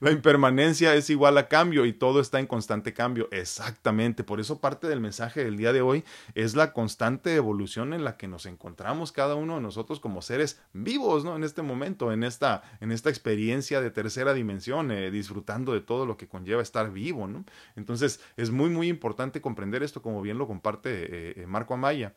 La 0.00 0.10
impermanencia 0.10 0.94
es 0.94 1.10
igual 1.10 1.36
a 1.36 1.48
cambio 1.48 1.84
y 1.84 1.92
todo 1.92 2.20
está 2.20 2.40
en 2.40 2.46
constante 2.46 2.94
cambio. 2.94 3.28
Exactamente, 3.30 4.24
por 4.24 4.40
eso 4.40 4.58
parte 4.58 4.88
del 4.88 5.00
mensaje 5.00 5.44
del 5.44 5.58
día 5.58 5.74
de 5.74 5.82
hoy 5.82 6.04
es 6.34 6.56
la 6.56 6.72
constante 6.72 7.34
evolución 7.34 7.92
en 7.92 8.04
la 8.04 8.16
que 8.16 8.26
nos 8.26 8.46
encontramos 8.46 9.12
cada 9.12 9.34
uno 9.34 9.56
de 9.56 9.60
nosotros 9.60 10.00
como 10.00 10.22
seres 10.22 10.62
vivos, 10.72 11.26
¿no? 11.26 11.36
En 11.36 11.44
este 11.44 11.60
momento, 11.60 12.10
en 12.10 12.24
esta, 12.24 12.62
en 12.80 12.90
esta 12.90 13.10
experiencia 13.10 13.82
de 13.82 13.90
tercera 13.90 14.32
dimensión, 14.32 14.90
eh, 14.90 15.10
disfrutando 15.10 15.74
de 15.74 15.82
todo 15.82 16.06
lo 16.06 16.16
que 16.16 16.26
conlleva 16.26 16.62
estar 16.62 16.90
vivo, 16.90 17.26
¿no? 17.26 17.44
Entonces, 17.76 18.20
es 18.38 18.50
muy, 18.50 18.70
muy 18.70 18.88
importante 18.88 19.42
comprender 19.42 19.82
esto 19.82 20.00
como 20.00 20.22
bien 20.22 20.38
lo 20.38 20.46
comparte 20.46 20.90
eh, 20.90 21.34
eh, 21.36 21.46
Marco 21.46 21.74
Amaya. 21.74 22.14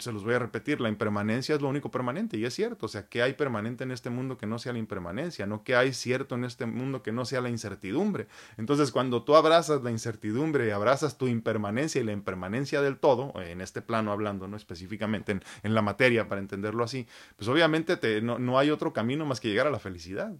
Se 0.00 0.12
los 0.12 0.24
voy 0.24 0.34
a 0.34 0.38
repetir, 0.38 0.80
la 0.80 0.90
impermanencia 0.90 1.54
es 1.54 1.62
lo 1.62 1.68
único 1.68 1.90
permanente 1.90 2.36
y 2.36 2.44
es 2.44 2.54
cierto, 2.54 2.86
o 2.86 2.88
sea, 2.88 3.08
que 3.08 3.22
hay 3.22 3.32
permanente 3.32 3.84
en 3.84 3.90
este 3.90 4.10
mundo 4.10 4.36
que 4.36 4.46
no 4.46 4.58
sea 4.58 4.74
la 4.74 4.78
impermanencia, 4.78 5.46
no 5.46 5.64
que 5.64 5.74
hay 5.74 5.94
cierto 5.94 6.34
en 6.34 6.44
este 6.44 6.66
mundo 6.66 7.02
que 7.02 7.10
no 7.10 7.24
sea 7.24 7.40
la 7.40 7.48
incertidumbre. 7.48 8.26
Entonces, 8.58 8.90
cuando 8.92 9.22
tú 9.22 9.34
abrazas 9.34 9.82
la 9.82 9.90
incertidumbre 9.90 10.68
y 10.68 10.70
abrazas 10.70 11.16
tu 11.16 11.26
impermanencia 11.26 12.00
y 12.02 12.04
la 12.04 12.12
impermanencia 12.12 12.82
del 12.82 12.98
todo, 12.98 13.32
en 13.40 13.62
este 13.62 13.80
plano 13.80 14.12
hablando, 14.12 14.46
no 14.46 14.56
específicamente 14.56 15.40
en, 15.62 15.74
la 15.74 15.80
materia, 15.80 16.28
para 16.28 16.40
entenderlo 16.40 16.84
así, 16.84 17.06
pues 17.36 17.48
obviamente 17.48 17.96
te, 17.96 18.20
no, 18.20 18.38
no 18.38 18.58
hay 18.58 18.70
otro 18.70 18.92
camino 18.92 19.24
más 19.24 19.40
que 19.40 19.48
llegar 19.48 19.66
a 19.66 19.70
la 19.70 19.78
felicidad 19.78 20.34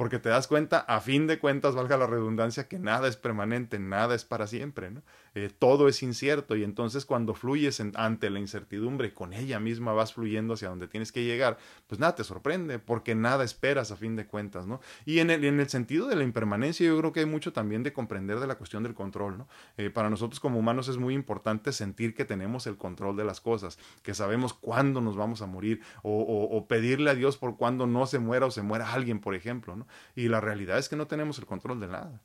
porque 0.00 0.18
te 0.18 0.30
das 0.30 0.46
cuenta, 0.46 0.78
a 0.78 1.02
fin 1.02 1.26
de 1.26 1.38
cuentas, 1.38 1.74
valga 1.74 1.98
la 1.98 2.06
redundancia, 2.06 2.68
que 2.68 2.78
nada 2.78 3.06
es 3.06 3.18
permanente, 3.18 3.78
nada 3.78 4.14
es 4.14 4.24
para 4.24 4.46
siempre, 4.46 4.90
¿no? 4.90 5.02
Eh, 5.34 5.50
todo 5.56 5.88
es 5.88 6.02
incierto 6.02 6.56
y 6.56 6.64
entonces 6.64 7.04
cuando 7.04 7.34
fluyes 7.34 7.80
ante 7.94 8.30
la 8.30 8.40
incertidumbre, 8.40 9.14
con 9.14 9.32
ella 9.32 9.60
misma 9.60 9.92
vas 9.92 10.12
fluyendo 10.12 10.54
hacia 10.54 10.68
donde 10.68 10.88
tienes 10.88 11.12
que 11.12 11.24
llegar, 11.24 11.58
pues 11.86 12.00
nada 12.00 12.14
te 12.14 12.24
sorprende, 12.24 12.78
porque 12.78 13.14
nada 13.14 13.44
esperas 13.44 13.90
a 13.90 13.96
fin 13.96 14.16
de 14.16 14.26
cuentas, 14.26 14.66
¿no? 14.66 14.80
Y 15.04 15.20
en 15.20 15.30
el, 15.30 15.44
en 15.44 15.60
el 15.60 15.68
sentido 15.68 16.08
de 16.08 16.16
la 16.16 16.24
impermanencia, 16.24 16.86
yo 16.86 16.98
creo 16.98 17.12
que 17.12 17.20
hay 17.20 17.26
mucho 17.26 17.52
también 17.52 17.82
de 17.82 17.92
comprender 17.92 18.40
de 18.40 18.46
la 18.46 18.56
cuestión 18.56 18.82
del 18.82 18.94
control, 18.94 19.38
¿no? 19.38 19.48
Eh, 19.76 19.90
para 19.90 20.10
nosotros 20.10 20.40
como 20.40 20.58
humanos 20.58 20.88
es 20.88 20.96
muy 20.96 21.14
importante 21.14 21.72
sentir 21.72 22.14
que 22.14 22.24
tenemos 22.24 22.66
el 22.66 22.76
control 22.76 23.16
de 23.16 23.24
las 23.24 23.40
cosas, 23.40 23.78
que 24.02 24.14
sabemos 24.14 24.52
cuándo 24.54 25.00
nos 25.00 25.16
vamos 25.16 25.42
a 25.42 25.46
morir, 25.46 25.80
o, 26.02 26.20
o 26.20 26.66
pedirle 26.66 27.10
a 27.10 27.14
Dios 27.14 27.36
por 27.36 27.56
cuándo 27.56 27.86
no 27.86 28.06
se 28.06 28.18
muera 28.18 28.46
o 28.46 28.50
se 28.50 28.62
muera 28.62 28.92
alguien, 28.92 29.20
por 29.20 29.34
ejemplo, 29.34 29.76
¿no? 29.76 29.86
Y 30.14 30.28
la 30.28 30.40
realidad 30.40 30.78
es 30.78 30.88
que 30.88 30.96
no 30.96 31.06
tenemos 31.06 31.38
el 31.38 31.46
control 31.46 31.80
de 31.80 31.88
nada. 31.88 32.20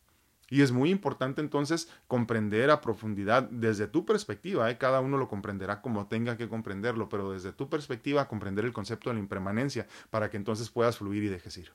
Y 0.50 0.62
es 0.62 0.72
muy 0.72 0.92
importante 0.92 1.42
entonces 1.42 1.90
comprender 2.08 2.70
a 2.70 2.82
profundidad 2.82 3.44
desde 3.50 3.88
tu 3.88 4.06
perspectiva, 4.06 4.70
¿eh? 4.70 4.78
cada 4.78 5.02
uno 5.02 5.18
lo 5.18 5.28
comprenderá 5.28 5.82
como 5.82 6.08
tenga 6.08 6.38
que 6.38 6.48
comprenderlo, 6.48 7.10
pero 7.10 7.32
desde 7.32 7.52
tu 7.52 7.70
perspectiva 7.70 8.28
comprender 8.28 8.66
el 8.66 8.74
concepto 8.74 9.10
de 9.10 9.16
la 9.16 9.22
impermanencia 9.22 9.88
para 10.10 10.30
que 10.30 10.38
entonces 10.38 10.70
puedas 10.70 10.98
fluir 10.98 11.24
y 11.24 11.30
dejes 11.30 11.58
ir. 11.58 11.74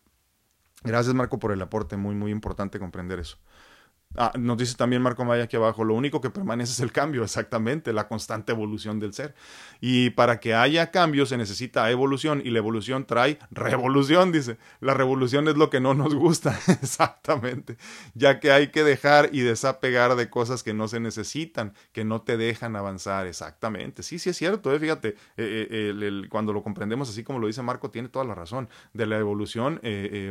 Gracias 0.82 1.14
Marco 1.14 1.38
por 1.38 1.52
el 1.52 1.60
aporte, 1.60 1.96
muy 1.96 2.14
muy 2.14 2.30
importante 2.30 2.78
comprender 2.78 3.18
eso. 3.18 3.38
Ah, 4.16 4.32
nos 4.36 4.58
dice 4.58 4.74
también 4.74 5.02
Marco 5.02 5.24
Maya 5.24 5.44
aquí 5.44 5.54
abajo, 5.54 5.84
lo 5.84 5.94
único 5.94 6.20
que 6.20 6.30
permanece 6.30 6.72
es 6.72 6.80
el 6.80 6.90
cambio, 6.90 7.22
exactamente, 7.24 7.92
la 7.92 8.08
constante 8.08 8.50
evolución 8.50 8.98
del 8.98 9.14
ser. 9.14 9.36
Y 9.80 10.10
para 10.10 10.40
que 10.40 10.52
haya 10.52 10.90
cambio 10.90 11.26
se 11.26 11.36
necesita 11.36 11.88
evolución 11.92 12.42
y 12.44 12.50
la 12.50 12.58
evolución 12.58 13.06
trae 13.06 13.38
revolución, 13.52 14.32
dice. 14.32 14.58
La 14.80 14.94
revolución 14.94 15.46
es 15.46 15.56
lo 15.56 15.70
que 15.70 15.78
no 15.78 15.94
nos 15.94 16.14
gusta, 16.16 16.58
exactamente, 16.82 17.76
ya 18.14 18.40
que 18.40 18.50
hay 18.50 18.68
que 18.68 18.82
dejar 18.82 19.30
y 19.32 19.42
desapegar 19.42 20.16
de 20.16 20.28
cosas 20.28 20.64
que 20.64 20.74
no 20.74 20.88
se 20.88 20.98
necesitan, 20.98 21.74
que 21.92 22.04
no 22.04 22.22
te 22.22 22.36
dejan 22.36 22.74
avanzar, 22.74 23.28
exactamente. 23.28 24.02
Sí, 24.02 24.18
sí 24.18 24.30
es 24.30 24.36
cierto, 24.36 24.74
¿eh? 24.74 24.80
fíjate, 24.80 25.10
eh, 25.36 25.68
eh, 25.70 26.26
cuando 26.28 26.52
lo 26.52 26.64
comprendemos 26.64 27.08
así 27.08 27.22
como 27.22 27.38
lo 27.38 27.46
dice 27.46 27.62
Marco, 27.62 27.90
tiene 27.90 28.08
toda 28.08 28.24
la 28.24 28.34
razón. 28.34 28.68
De 28.92 29.06
la 29.06 29.18
evolución 29.18 29.80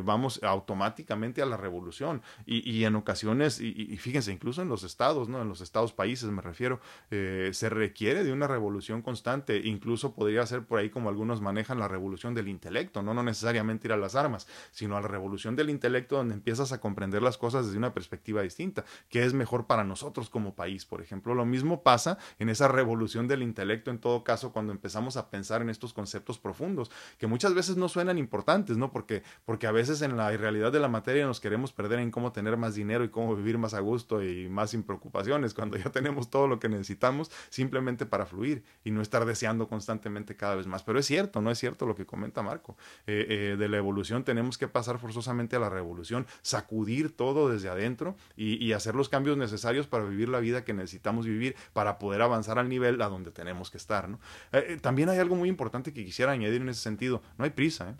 vamos 0.04 0.42
automáticamente 0.44 1.42
a 1.42 1.46
la 1.46 1.56
revolución 1.56 2.22
y 2.46 2.84
en 2.84 2.96
ocasiones 2.96 3.62
y, 3.76 3.98
fíjense, 3.98 4.32
incluso 4.32 4.62
en 4.62 4.70
los 4.70 4.84
estados, 4.84 5.30
¿no? 5.30 5.42
En 5.42 5.50
los 5.50 5.62
estados 5.62 5.94
países 5.94 6.30
me 6.30 6.42
refiero, 6.42 6.80
eh, 7.12 7.50
se 7.54 7.70
requiere 7.70 8.24
de 8.24 8.32
una 8.32 8.48
revolución 8.48 9.02
constante, 9.02 9.62
incluso 9.66 10.14
podría 10.14 10.46
ser 10.46 10.66
por 10.66 10.80
ahí 10.80 10.90
como 10.90 11.10
algunos 11.10 11.42
manejan 11.42 11.80
la 11.80 11.88
revolución 11.88 12.34
del 12.34 12.48
intelecto, 12.48 13.02
¿no? 13.02 13.14
No 13.14 13.24
necesariamente 13.24 13.88
ir 13.88 13.94
a 13.94 13.98
las 13.98 14.16
armas, 14.16 14.48
sino 14.72 14.98
a 14.98 15.02
la 15.02 15.08
revolución 15.08 15.56
del 15.56 15.70
intelecto 15.70 16.18
donde 16.18 16.34
empiezas 16.34 16.72
a 16.72 16.80
comprender 16.80 17.22
las 17.22 17.38
cosas 17.38 17.66
desde 17.66 17.78
una 17.78 17.94
perspectiva 17.94 18.42
distinta, 18.42 18.86
que 19.10 19.24
es 19.24 19.34
mejor 19.34 19.68
para 19.68 19.84
nosotros 19.84 20.30
como 20.30 20.56
país, 20.56 20.86
por 20.86 21.02
ejemplo. 21.02 21.36
Lo 21.36 21.46
mismo 21.46 21.84
pasa 21.84 22.18
en 22.40 22.50
esa 22.50 22.68
revolución 22.68 23.28
del 23.28 23.44
intelecto, 23.44 23.92
en 23.92 24.00
todo 24.00 24.24
caso, 24.24 24.52
cuando 24.52 24.72
empezamos 24.72 25.18
a 25.18 25.30
pensar 25.30 25.62
en 25.62 25.70
estos 25.70 25.94
conceptos 25.94 26.40
profundos, 26.40 26.92
que 27.18 27.28
muchas 27.28 27.54
veces 27.54 27.78
no 27.78 27.90
suenan 27.90 28.18
importantes, 28.18 28.78
¿no? 28.78 28.92
Porque, 28.92 29.24
porque 29.46 29.68
a 29.68 29.72
veces 29.72 30.02
en 30.02 30.18
la 30.18 30.36
realidad 30.36 30.72
de 30.72 30.80
la 30.80 30.88
materia 30.88 31.26
nos 31.26 31.40
queremos 31.40 31.74
perder 31.74 32.00
en 32.00 32.12
cómo 32.12 32.32
tener 32.32 32.58
más 32.58 32.76
dinero 32.76 33.04
y 33.04 33.10
cómo 33.10 33.36
vivir 33.36 33.58
más 33.60 33.74
a 33.74 33.80
gusto 33.80 34.24
y 34.24 34.50
más 34.50 34.72
sin 34.72 34.84
preocupaciones, 34.84 35.54
cuando 35.54 35.78
ya 35.78 35.92
tenemos 35.92 36.30
todo 36.30 36.48
lo 36.48 36.60
que 36.60 36.70
necesitamos 36.70 37.32
simplemente 37.50 38.06
para 38.06 38.26
fluir 38.26 38.64
y 38.84 38.92
no 38.92 39.02
estar 39.02 39.26
deseando 39.26 39.68
constantemente 39.68 40.36
cada 40.36 40.56
vez 40.56 40.68
más. 40.68 40.84
Pero 40.84 41.00
es 41.00 41.06
cierto, 41.06 41.42
no 41.42 41.52
es 41.52 41.60
cierto 41.60 41.86
lo 41.86 41.96
que 41.96 42.06
comenta 42.06 42.42
Marco. 42.42 42.78
Eh, 43.08 43.26
eh, 43.30 43.56
de 43.58 43.70
la 43.70 43.78
evolución 43.78 44.24
tenemos 44.24 44.58
que 44.58 44.68
pasar 44.68 45.00
forzosamente 45.00 45.56
a 45.56 45.60
la 45.60 45.70
revolución, 45.70 46.26
sacudir 46.42 47.16
todo 47.16 47.50
desde 47.50 47.70
adentro 47.70 48.16
y, 48.36 48.70
hacer 48.70 48.96
los 48.96 49.10
cambios 49.10 49.36
necesarios 49.36 49.88
para 49.88 50.06
vivir 50.06 50.30
la 50.30 50.40
vida 50.40 50.64
que 50.64 50.74
necesitamos 50.74 51.26
vivir 51.26 51.56
para 51.74 51.98
poder 51.98 52.22
avanzar 52.22 52.60
al 52.60 52.70
nivel 52.70 53.02
a 53.02 53.10
donde 53.10 53.32
tenemos 53.32 53.72
que 53.72 53.78
estar. 53.78 54.08
¿no? 54.08 54.20
Eh, 54.52 54.78
también 54.82 55.10
hay 55.10 55.18
algo 55.18 55.36
muy 55.36 55.50
importante 55.50 55.92
que 55.92 56.06
quisiera 56.06 56.32
añadir 56.32 56.62
en 56.62 56.70
ese 56.70 56.82
sentido. 56.82 57.22
No 57.38 57.46
hay 57.46 57.50
prisa. 57.50 57.90
¿eh? 57.90 57.96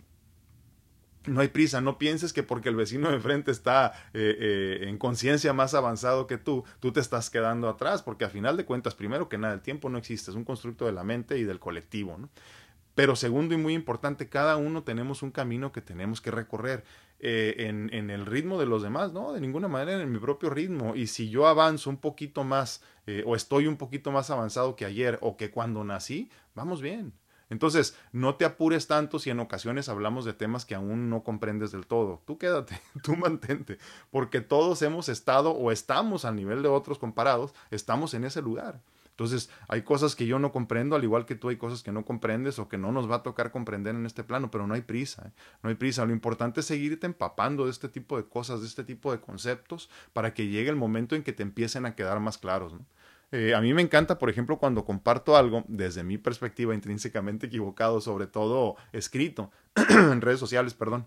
No 1.26 1.42
hay 1.42 1.48
prisa, 1.48 1.82
no 1.82 1.98
pienses 1.98 2.32
que 2.32 2.42
porque 2.42 2.70
el 2.70 2.76
vecino 2.76 3.10
de 3.10 3.20
frente 3.20 3.50
está 3.50 3.92
eh, 4.14 4.36
eh, 4.38 4.88
en 4.88 4.96
conciencia 4.96 5.52
más 5.52 5.74
avanzado 5.74 6.26
que 6.26 6.38
tú, 6.38 6.64
tú 6.80 6.92
te 6.92 7.00
estás 7.00 7.28
quedando 7.28 7.68
atrás, 7.68 8.02
porque 8.02 8.24
a 8.24 8.30
final 8.30 8.56
de 8.56 8.64
cuentas, 8.64 8.94
primero 8.94 9.28
que 9.28 9.36
nada, 9.36 9.52
el 9.52 9.60
tiempo 9.60 9.90
no 9.90 9.98
existe, 9.98 10.30
es 10.30 10.36
un 10.36 10.44
constructo 10.44 10.86
de 10.86 10.92
la 10.92 11.04
mente 11.04 11.36
y 11.36 11.44
del 11.44 11.60
colectivo. 11.60 12.16
¿no? 12.16 12.30
Pero 12.94 13.16
segundo 13.16 13.54
y 13.54 13.58
muy 13.58 13.74
importante, 13.74 14.30
cada 14.30 14.56
uno 14.56 14.82
tenemos 14.82 15.22
un 15.22 15.30
camino 15.30 15.72
que 15.72 15.82
tenemos 15.82 16.22
que 16.22 16.30
recorrer 16.30 16.84
eh, 17.18 17.66
en, 17.68 18.08
el 18.08 18.24
ritmo 18.24 18.58
de 18.58 18.64
los 18.64 18.82
demás, 18.82 19.12
no, 19.12 19.34
de 19.34 19.42
ninguna 19.42 19.68
manera 19.68 20.02
en 20.02 20.10
mi 20.10 20.18
propio 20.18 20.48
ritmo. 20.48 20.96
Y 20.96 21.06
si 21.06 21.28
yo 21.28 21.46
avanzo 21.46 21.90
un 21.90 21.98
poquito 21.98 22.44
más 22.44 22.82
o 23.26 23.34
estoy 23.34 23.66
un 23.66 23.76
poquito 23.76 24.12
más 24.12 24.30
avanzado 24.30 24.76
que 24.76 24.84
ayer 24.84 25.18
o 25.20 25.36
que 25.36 25.50
cuando 25.50 25.82
nací, 25.82 26.30
vamos 26.54 26.80
bien. 26.80 27.12
Entonces, 27.50 27.96
no 28.12 28.36
te 28.36 28.44
apures 28.44 28.86
tanto 28.86 29.18
si 29.18 29.28
en 29.28 29.40
ocasiones 29.40 29.88
hablamos 29.88 30.24
de 30.24 30.32
temas 30.32 30.64
que 30.64 30.74
aún 30.74 31.10
no 31.10 31.22
comprendes 31.22 31.72
del 31.72 31.86
todo. 31.86 32.22
Tú 32.24 32.38
quédate, 32.38 32.80
tú 33.02 33.16
mantente, 33.16 33.78
porque 34.10 34.40
todos 34.40 34.80
hemos 34.82 35.08
estado 35.08 35.50
o 35.50 35.70
estamos 35.72 36.24
al 36.24 36.36
nivel 36.36 36.62
de 36.62 36.68
otros 36.68 36.98
comparados, 36.98 37.52
estamos 37.70 38.14
en 38.14 38.24
ese 38.24 38.40
lugar. 38.40 38.80
Entonces, 39.20 39.50
hay 39.68 39.82
cosas 39.82 40.16
que 40.16 40.26
yo 40.26 40.38
no 40.38 40.50
comprendo, 40.50 40.96
al 40.96 41.04
igual 41.04 41.26
que 41.26 41.34
tú 41.34 41.50
hay 41.50 41.56
cosas 41.56 41.82
que 41.82 41.92
no 41.92 42.06
comprendes 42.06 42.58
o 42.58 42.70
que 42.70 42.78
no 42.78 42.90
nos 42.90 43.10
va 43.10 43.16
a 43.16 43.22
tocar 43.22 43.50
comprender 43.50 43.94
en 43.94 44.06
este 44.06 44.24
plano, 44.24 44.50
pero 44.50 44.66
no 44.66 44.72
hay 44.72 44.80
prisa, 44.80 45.26
¿eh? 45.26 45.32
no 45.62 45.68
hay 45.68 45.74
prisa. 45.74 46.06
Lo 46.06 46.12
importante 46.14 46.60
es 46.60 46.66
seguirte 46.66 47.04
empapando 47.04 47.66
de 47.66 47.70
este 47.70 47.90
tipo 47.90 48.16
de 48.16 48.24
cosas, 48.24 48.62
de 48.62 48.66
este 48.66 48.82
tipo 48.82 49.12
de 49.12 49.20
conceptos, 49.20 49.90
para 50.14 50.32
que 50.32 50.46
llegue 50.46 50.70
el 50.70 50.76
momento 50.76 51.16
en 51.16 51.22
que 51.22 51.34
te 51.34 51.42
empiecen 51.42 51.84
a 51.84 51.94
quedar 51.94 52.18
más 52.20 52.38
claros. 52.38 52.72
Eh, 53.32 53.54
a 53.54 53.60
mí 53.60 53.72
me 53.72 53.82
encanta, 53.82 54.18
por 54.18 54.28
ejemplo, 54.28 54.58
cuando 54.58 54.84
comparto 54.84 55.36
algo 55.36 55.64
desde 55.68 56.02
mi 56.02 56.18
perspectiva 56.18 56.74
intrínsecamente 56.74 57.46
equivocado, 57.46 58.00
sobre 58.00 58.26
todo 58.26 58.76
escrito 58.92 59.52
en 59.88 60.20
redes 60.20 60.40
sociales, 60.40 60.74
perdón. 60.74 61.06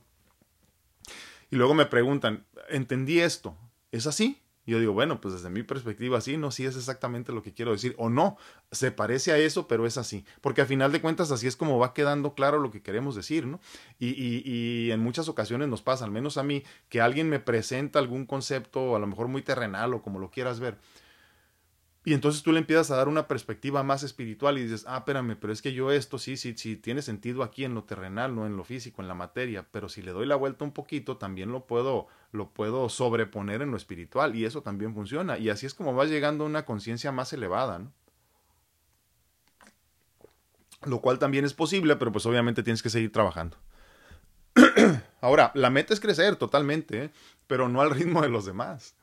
Y 1.51 1.55
luego 1.55 1.73
me 1.73 1.85
preguntan, 1.85 2.45
¿entendí 2.69 3.19
esto? 3.19 3.57
¿Es 3.91 4.07
así? 4.07 4.39
Y 4.65 4.71
yo 4.71 4.79
digo, 4.79 4.93
bueno, 4.93 5.19
pues 5.19 5.33
desde 5.33 5.49
mi 5.49 5.61
perspectiva 5.61 6.21
sí, 6.21 6.37
no, 6.37 6.49
sí 6.49 6.65
es 6.65 6.77
exactamente 6.77 7.33
lo 7.33 7.43
que 7.43 7.53
quiero 7.53 7.73
decir, 7.73 7.93
o 7.97 8.09
no, 8.09 8.37
se 8.71 8.91
parece 8.91 9.33
a 9.33 9.37
eso, 9.37 9.67
pero 9.67 9.85
es 9.85 9.97
así, 9.97 10.25
porque 10.39 10.61
a 10.61 10.65
final 10.65 10.93
de 10.93 11.01
cuentas 11.01 11.31
así 11.31 11.47
es 11.47 11.57
como 11.57 11.77
va 11.79 11.93
quedando 11.93 12.33
claro 12.33 12.59
lo 12.59 12.71
que 12.71 12.81
queremos 12.81 13.13
decir, 13.13 13.45
¿no? 13.45 13.59
Y, 13.99 14.11
y, 14.11 14.41
y 14.45 14.91
en 14.91 15.01
muchas 15.01 15.27
ocasiones 15.27 15.67
nos 15.67 15.81
pasa, 15.81 16.05
al 16.05 16.11
menos 16.11 16.37
a 16.37 16.43
mí, 16.43 16.63
que 16.87 17.01
alguien 17.01 17.27
me 17.27 17.41
presenta 17.41 17.99
algún 17.99 18.25
concepto, 18.25 18.95
a 18.95 18.99
lo 18.99 19.07
mejor 19.07 19.27
muy 19.27 19.41
terrenal 19.41 19.93
o 19.93 20.01
como 20.01 20.17
lo 20.17 20.31
quieras 20.31 20.61
ver, 20.61 20.77
y 22.05 22.13
entonces 22.13 22.43
tú 22.43 22.51
le 22.51 22.59
empiezas 22.59 22.91
a 22.91 22.97
dar 22.97 23.07
una 23.07 23.29
perspectiva 23.29 23.81
más 23.81 24.03
espiritual 24.03 24.57
y 24.57 24.63
dices, 24.63 24.83
ah, 24.87 24.97
espérame, 24.97 25.37
pero 25.39 25.53
es 25.53 25.61
que 25.61 25.71
yo 25.71 25.89
esto 25.89 26.17
sí, 26.17 26.35
sí, 26.35 26.53
sí, 26.57 26.75
tiene 26.75 27.01
sentido 27.01 27.43
aquí 27.43 27.63
en 27.63 27.73
lo 27.73 27.85
terrenal, 27.85 28.35
no 28.35 28.45
en 28.45 28.57
lo 28.57 28.65
físico, 28.65 29.01
en 29.01 29.07
la 29.07 29.13
materia, 29.13 29.65
pero 29.71 29.87
si 29.87 30.01
le 30.01 30.11
doy 30.11 30.25
la 30.25 30.35
vuelta 30.35 30.65
un 30.65 30.73
poquito, 30.73 31.15
también 31.15 31.53
lo 31.53 31.65
puedo, 31.65 32.07
lo 32.33 32.49
puedo 32.49 32.89
sobreponer 32.89 33.61
en 33.61 33.71
lo 33.71 33.77
espiritual 33.77 34.35
y 34.35 34.43
eso 34.43 34.61
también 34.61 34.93
funciona. 34.93 35.37
Y 35.37 35.49
así 35.49 35.65
es 35.65 35.73
como 35.73 35.93
vas 35.93 36.09
llegando 36.09 36.43
a 36.43 36.47
una 36.47 36.65
conciencia 36.65 37.13
más 37.13 37.31
elevada, 37.31 37.79
¿no? 37.79 37.93
Lo 40.85 40.99
cual 40.99 41.19
también 41.19 41.45
es 41.45 41.53
posible, 41.53 41.95
pero 41.95 42.11
pues 42.11 42.25
obviamente 42.25 42.63
tienes 42.63 42.83
que 42.83 42.89
seguir 42.89 43.13
trabajando. 43.13 43.55
Ahora, 45.21 45.51
la 45.55 45.69
meta 45.69 45.93
es 45.93 46.01
crecer 46.01 46.35
totalmente, 46.35 47.05
¿eh? 47.05 47.11
pero 47.47 47.69
no 47.69 47.79
al 47.79 47.91
ritmo 47.91 48.21
de 48.21 48.27
los 48.27 48.45
demás. 48.45 48.95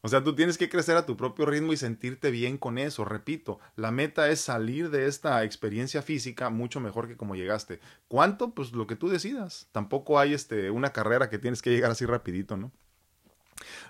O 0.00 0.08
sea, 0.08 0.22
tú 0.22 0.34
tienes 0.34 0.58
que 0.58 0.68
crecer 0.68 0.96
a 0.96 1.06
tu 1.06 1.16
propio 1.16 1.44
ritmo 1.44 1.72
y 1.72 1.76
sentirte 1.76 2.30
bien 2.30 2.56
con 2.56 2.78
eso. 2.78 3.04
Repito, 3.04 3.58
la 3.74 3.90
meta 3.90 4.28
es 4.28 4.40
salir 4.40 4.90
de 4.90 5.06
esta 5.06 5.42
experiencia 5.42 6.02
física 6.02 6.50
mucho 6.50 6.78
mejor 6.78 7.08
que 7.08 7.16
como 7.16 7.34
llegaste. 7.34 7.80
¿Cuánto? 8.06 8.54
Pues 8.54 8.72
lo 8.72 8.86
que 8.86 8.94
tú 8.94 9.08
decidas. 9.08 9.68
Tampoco 9.72 10.20
hay 10.20 10.34
este, 10.34 10.70
una 10.70 10.92
carrera 10.92 11.28
que 11.28 11.38
tienes 11.38 11.62
que 11.62 11.70
llegar 11.70 11.90
así 11.90 12.06
rapidito, 12.06 12.56
¿no? 12.56 12.70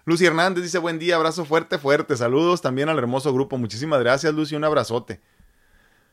Lucy 0.07 0.25
Hernández 0.25 0.62
dice 0.62 0.79
buen 0.79 0.99
día, 0.99 1.16
abrazo 1.16 1.44
fuerte, 1.44 1.77
fuerte. 1.77 2.16
Saludos 2.16 2.62
también 2.62 2.88
al 2.88 2.97
hermoso 2.97 3.33
grupo. 3.35 3.59
Muchísimas 3.59 4.01
gracias, 4.01 4.33
Lucy. 4.33 4.57
Un 4.57 4.64
abrazote. 4.64 5.21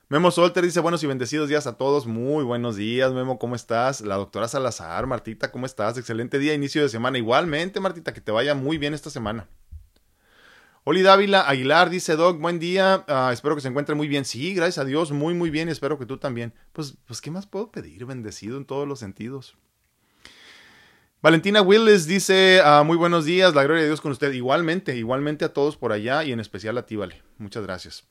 Memo 0.07 0.29
Solter 0.29 0.63
dice 0.63 0.81
buenos 0.81 1.01
y 1.03 1.07
bendecidos 1.07 1.49
días 1.49 1.65
a 1.65 1.77
todos. 1.77 2.05
Muy 2.05 2.43
buenos 2.43 2.75
días, 2.75 3.11
Memo, 3.11 3.39
¿cómo 3.39 3.55
estás? 3.55 4.01
La 4.01 4.17
doctora 4.17 4.47
Salazar, 4.47 5.07
Martita, 5.07 5.51
¿cómo 5.51 5.65
estás? 5.65 5.97
Excelente 5.97 6.37
día, 6.37 6.53
inicio 6.53 6.83
de 6.83 6.89
semana. 6.89 7.17
Igualmente, 7.17 7.79
Martita, 7.79 8.13
que 8.13 8.21
te 8.21 8.31
vaya 8.31 8.53
muy 8.53 8.77
bien 8.77 8.93
esta 8.93 9.09
semana. 9.09 9.47
Oli 10.87 11.01
Dávila 11.01 11.49
Aguilar 11.49 11.89
dice, 11.89 12.15
Doc, 12.15 12.39
buen 12.39 12.59
día, 12.59 13.03
ah, 13.07 13.31
espero 13.33 13.55
que 13.55 13.61
se 13.61 13.67
encuentre 13.67 13.95
muy 13.95 14.07
bien. 14.07 14.23
Sí, 14.23 14.53
gracias 14.53 14.77
a 14.77 14.85
Dios, 14.85 15.11
muy, 15.11 15.33
muy 15.33 15.49
bien, 15.49 15.67
espero 15.67 15.97
que 15.97 16.05
tú 16.05 16.17
también. 16.17 16.53
Pues, 16.73 16.95
pues, 17.07 17.21
¿qué 17.21 17.31
más 17.31 17.47
puedo 17.47 17.71
pedir? 17.71 18.05
Bendecido 18.05 18.55
en 18.57 18.65
todos 18.65 18.87
los 18.87 18.99
sentidos. 18.99 19.57
Valentina 21.23 21.63
Willis 21.63 22.05
dice, 22.05 22.61
ah, 22.63 22.83
muy 22.85 22.97
buenos 22.97 23.25
días, 23.25 23.55
la 23.55 23.63
gloria 23.63 23.81
de 23.81 23.89
Dios 23.89 23.99
con 23.99 24.11
usted. 24.11 24.31
Igualmente, 24.31 24.95
igualmente 24.95 25.43
a 25.43 25.51
todos 25.51 25.75
por 25.75 25.91
allá 25.91 26.23
y 26.23 26.31
en 26.31 26.39
especial 26.39 26.77
a 26.77 26.85
ti, 26.85 26.95
Vale. 26.95 27.23
Muchas 27.39 27.63
gracias. 27.63 28.03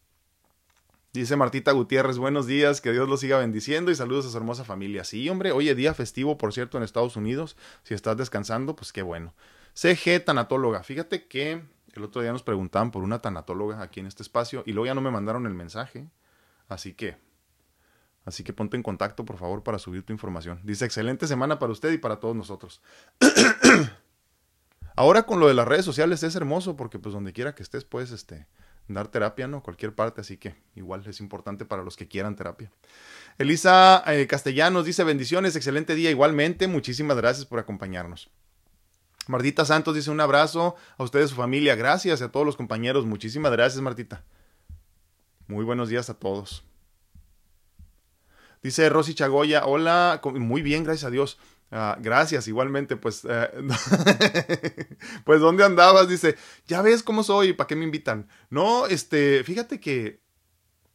Dice 1.13 1.37
Martita 1.37 1.71
Gutiérrez, 1.71 2.19
buenos 2.19 2.49
días, 2.49 2.81
que 2.81 2.91
Dios 2.91 3.09
los 3.09 3.21
siga 3.21 3.39
bendiciendo 3.39 3.93
y 3.93 3.95
saludos 3.95 4.27
a 4.27 4.31
su 4.31 4.37
hermosa 4.37 4.65
familia. 4.65 5.05
Sí, 5.05 5.29
hombre, 5.29 5.53
oye, 5.53 5.77
día 5.77 5.95
festivo, 5.95 6.39
por 6.39 6.53
cierto, 6.53 6.77
en 6.77 6.83
Estados 6.83 7.15
Unidos. 7.15 7.57
Si 7.85 7.95
estás 7.95 8.17
descansando, 8.17 8.75
pues 8.75 8.93
qué 8.93 9.03
bueno. 9.03 9.33
CG 9.75 10.25
Tanatóloga, 10.25 10.83
fíjate 10.83 11.29
que 11.29 11.63
el 11.95 12.05
otro 12.05 12.23
día 12.23 12.33
nos 12.33 12.43
preguntaban 12.43 12.91
por 12.91 13.03
una 13.03 13.21
tanatóloga 13.21 13.81
aquí 13.81 14.01
en 14.01 14.07
este 14.07 14.23
espacio 14.23 14.63
y 14.67 14.73
luego 14.73 14.87
ya 14.87 14.95
no 14.95 15.01
me 15.01 15.11
mandaron 15.11 15.47
el 15.47 15.55
mensaje. 15.55 16.09
Así 16.69 16.95
que, 16.95 17.17
así 18.25 18.43
que 18.43 18.53
ponte 18.53 18.77
en 18.77 18.83
contacto, 18.83 19.25
por 19.25 19.37
favor, 19.39 19.63
para 19.63 19.79
subir 19.79 20.03
tu 20.03 20.13
información. 20.13 20.61
Dice, 20.65 20.85
excelente 20.85 21.27
semana 21.27 21.59
para 21.59 21.73
usted 21.73 21.93
y 21.93 21.99
para 21.99 22.21
todos 22.21 22.35
nosotros. 22.35 22.83
Ahora 24.97 25.25
con 25.25 25.41
lo 25.41 25.49
de 25.49 25.55
las 25.55 25.67
redes 25.67 25.85
sociales 25.85 26.23
es 26.23 26.37
hermoso 26.37 26.77
porque 26.77 26.99
pues 26.99 27.13
donde 27.13 27.33
quiera 27.33 27.55
que 27.55 27.65
estés 27.65 27.85
puedes 27.85 28.13
este, 28.13 28.47
dar 28.87 29.09
terapia, 29.09 29.49
¿no? 29.49 29.63
Cualquier 29.63 29.95
parte, 29.95 30.21
así 30.21 30.37
que 30.37 30.55
igual 30.75 31.03
es 31.07 31.21
importante 31.21 31.65
para 31.65 31.83
los 31.83 31.97
que 31.97 32.07
quieran 32.07 32.37
terapia. 32.37 32.71
Elisa 33.39 34.05
eh, 34.07 34.27
Castellanos 34.27 34.85
dice 34.85 35.03
bendiciones, 35.03 35.57
excelente 35.57 35.95
día 35.95 36.11
igualmente, 36.11 36.69
muchísimas 36.69 37.17
gracias 37.17 37.47
por 37.47 37.59
acompañarnos. 37.59 38.31
Martita 39.27 39.65
Santos 39.65 39.95
dice 39.95 40.11
un 40.11 40.21
abrazo 40.21 40.77
a 40.99 41.03
ustedes, 41.03 41.31
su 41.31 41.37
familia. 41.37 41.75
Gracias 41.75 42.23
a 42.23 42.31
todos 42.31 42.45
los 42.45 42.57
compañeros. 42.57 43.07
Muchísimas 43.07 43.53
gracias, 43.53 43.83
Martita. 43.83 44.25
Muy 45.47 45.65
buenos 45.65 45.89
días 45.89 46.11
a 46.11 46.15
todos. 46.15 46.65
Dice 48.63 48.89
Rosy 48.89 49.15
Chagoya, 49.15 49.67
hola, 49.67 50.21
muy 50.25 50.63
bien, 50.63 50.85
gracias 50.85 51.05
a 51.05 51.11
Dios. 51.11 51.39
Ah, 51.71 51.99
gracias, 52.01 52.49
igualmente, 52.49 52.97
pues, 52.97 53.27
eh, 53.29 53.51
pues, 55.25 55.41
¿dónde 55.41 55.65
andabas? 55.65 56.09
Dice, 56.09 56.37
ya 56.67 56.81
ves 56.81 57.03
cómo 57.03 57.25
soy, 57.25 57.53
¿para 57.53 57.67
qué 57.67 57.77
me 57.77 57.85
invitan? 57.85 58.29
No, 58.49 58.87
este, 58.87 59.43
fíjate 59.45 59.81
que 59.81 60.21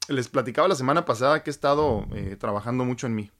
les 0.07 0.29
platicaba 0.29 0.67
la 0.67 0.75
semana 0.75 1.05
pasada 1.05 1.43
que 1.43 1.49
he 1.49 1.53
estado 1.53 2.07
eh, 2.13 2.37
trabajando 2.39 2.85
mucho 2.85 3.07
en 3.07 3.15
mí. 3.15 3.31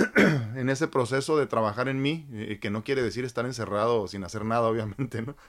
en 0.56 0.70
ese 0.70 0.88
proceso 0.88 1.36
de 1.36 1.46
trabajar 1.46 1.88
en 1.88 2.00
mí, 2.00 2.26
eh, 2.32 2.58
que 2.60 2.70
no 2.70 2.84
quiere 2.84 3.02
decir 3.02 3.24
estar 3.24 3.46
encerrado 3.46 4.08
sin 4.08 4.24
hacer 4.24 4.44
nada, 4.44 4.68
obviamente, 4.68 5.22
¿no? 5.22 5.36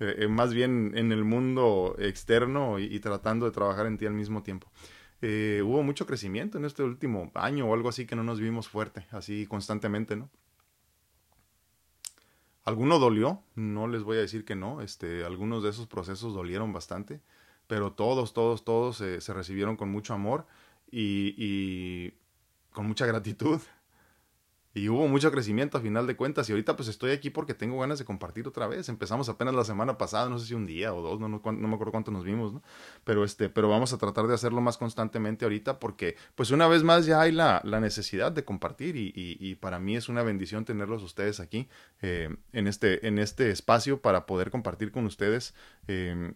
Eh, 0.00 0.14
eh, 0.26 0.28
más 0.28 0.54
bien 0.54 0.92
en 0.94 1.10
el 1.10 1.24
mundo 1.24 1.96
externo 1.98 2.78
y, 2.78 3.00
tratando 3.00 3.46
de 3.46 3.50
trabajar 3.50 3.86
en 3.86 3.98
ti 3.98 4.06
al 4.06 4.12
mismo 4.12 4.44
tiempo. 4.44 4.70
hubo 5.20 5.82
mucho 5.82 6.06
crecimiento 6.06 6.56
en 6.56 6.64
este 6.64 6.84
último 6.84 7.32
año 7.34 7.66
o 7.66 7.74
algo 7.74 7.88
así 7.88 8.06
que 8.06 8.14
no 8.14 8.22
nos 8.22 8.38
vimos 8.38 8.68
fuerte, 8.68 9.08
así 9.10 9.44
constantemente, 9.46 10.14
¿no? 10.14 10.30
Alguno 12.64 13.00
dolió, 13.00 13.42
no 13.56 13.88
les 13.88 14.04
voy 14.04 14.18
a 14.18 14.20
decir 14.20 14.44
que 14.44 14.54
no, 14.54 14.82
este, 14.82 15.24
algunos 15.24 15.64
de 15.64 15.70
esos 15.70 15.88
procesos 15.88 16.32
dolieron 16.32 16.72
bastante, 16.72 17.20
pero 17.66 17.92
todos, 17.92 18.32
todos, 18.32 18.64
todos 18.64 18.98
se 18.98 19.34
recibieron 19.34 19.76
con 19.76 19.90
mucho 19.90 20.14
amor 20.14 20.46
y, 20.92 21.34
y 21.36 22.14
con 22.70 22.86
mucha 22.86 23.04
gratitud 23.04 23.60
y 24.74 24.88
hubo 24.88 25.08
mucho 25.08 25.30
crecimiento 25.30 25.78
a 25.78 25.80
final 25.80 26.06
de 26.06 26.16
cuentas 26.16 26.48
y 26.48 26.52
ahorita 26.52 26.76
pues 26.76 26.88
estoy 26.88 27.10
aquí 27.10 27.30
porque 27.30 27.54
tengo 27.54 27.80
ganas 27.80 27.98
de 27.98 28.04
compartir 28.04 28.46
otra 28.46 28.66
vez. 28.66 28.88
Empezamos 28.88 29.28
apenas 29.28 29.54
la 29.54 29.64
semana 29.64 29.98
pasada, 29.98 30.28
no 30.28 30.38
sé 30.38 30.46
si 30.46 30.54
un 30.54 30.66
día 30.66 30.94
o 30.94 31.00
dos, 31.02 31.18
no, 31.18 31.28
no, 31.28 31.40
me 31.40 31.74
acuerdo 31.74 31.90
cuánto 31.90 32.10
nos 32.10 32.24
vimos, 32.24 32.52
¿no? 32.52 32.62
Pero, 33.04 33.24
este, 33.24 33.48
pero 33.48 33.68
vamos 33.68 33.92
a 33.92 33.98
tratar 33.98 34.26
de 34.26 34.34
hacerlo 34.34 34.60
más 34.60 34.76
constantemente 34.76 35.44
ahorita 35.44 35.78
porque 35.78 36.16
pues 36.34 36.50
una 36.50 36.68
vez 36.68 36.82
más 36.84 37.06
ya 37.06 37.20
hay 37.20 37.32
la, 37.32 37.60
la 37.64 37.80
necesidad 37.80 38.30
de 38.30 38.44
compartir 38.44 38.96
y, 38.96 39.12
y, 39.14 39.54
para 39.56 39.78
mí 39.80 39.96
es 39.96 40.08
una 40.08 40.22
bendición 40.22 40.64
tenerlos 40.64 41.02
ustedes 41.02 41.40
aquí 41.40 41.68
eh, 42.02 42.36
en, 42.52 42.66
este, 42.66 43.06
en 43.06 43.18
este 43.18 43.50
espacio 43.50 44.00
para 44.00 44.26
poder 44.26 44.50
compartir 44.50 44.92
con 44.92 45.06
ustedes. 45.06 45.54
Eh, 45.88 46.32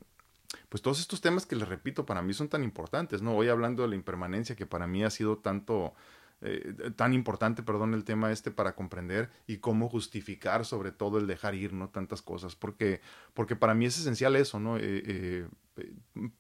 pues 0.69 0.83
todos 0.83 1.01
estos 1.01 1.21
temas 1.21 1.47
que 1.47 1.57
les 1.57 1.69
repito 1.69 2.07
para 2.07 2.23
mí 2.23 2.35
son 2.35 2.49
tan 2.49 2.63
importantes, 2.63 3.23
¿no? 3.23 3.37
Hoy 3.37 3.49
hablando 3.49 3.83
de 3.83 3.89
la 3.89 3.95
impermanencia 3.95 4.57
que 4.57 4.67
para 4.67 4.87
mí 4.87 5.05
ha 5.05 5.11
sido 5.11 5.39
tanto, 5.39 5.95
eh, 6.45 6.91
tan 6.97 7.15
importante, 7.15 7.63
perdón, 7.63 7.95
el 7.95 8.03
tema 8.05 8.33
este 8.33 8.51
para 8.51 8.75
comprender 8.75 9.31
y 9.47 9.59
cómo 9.59 9.89
justificar 9.89 10.65
sobre 10.65 10.91
todo 10.91 11.19
el 11.19 11.29
dejar 11.29 11.55
ir, 11.55 11.73
¿no? 11.73 11.89
Tantas 11.89 12.21
cosas, 12.21 12.57
porque, 12.57 13.01
porque 13.33 13.55
para 13.55 13.75
mí 13.75 13.87
es 13.87 13.97
esencial 13.97 14.35
eso, 14.35 14.59
¿no? 14.59 14.77
Eh, 14.77 14.83
eh, 14.85 15.47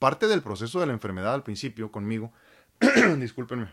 parte 0.01 0.27
del 0.27 0.43
proceso 0.43 0.81
de 0.81 0.87
la 0.87 0.93
enfermedad 0.93 1.35
al 1.35 1.45
principio 1.45 1.93
conmigo, 1.93 2.33
discúlpenme, 3.19 3.73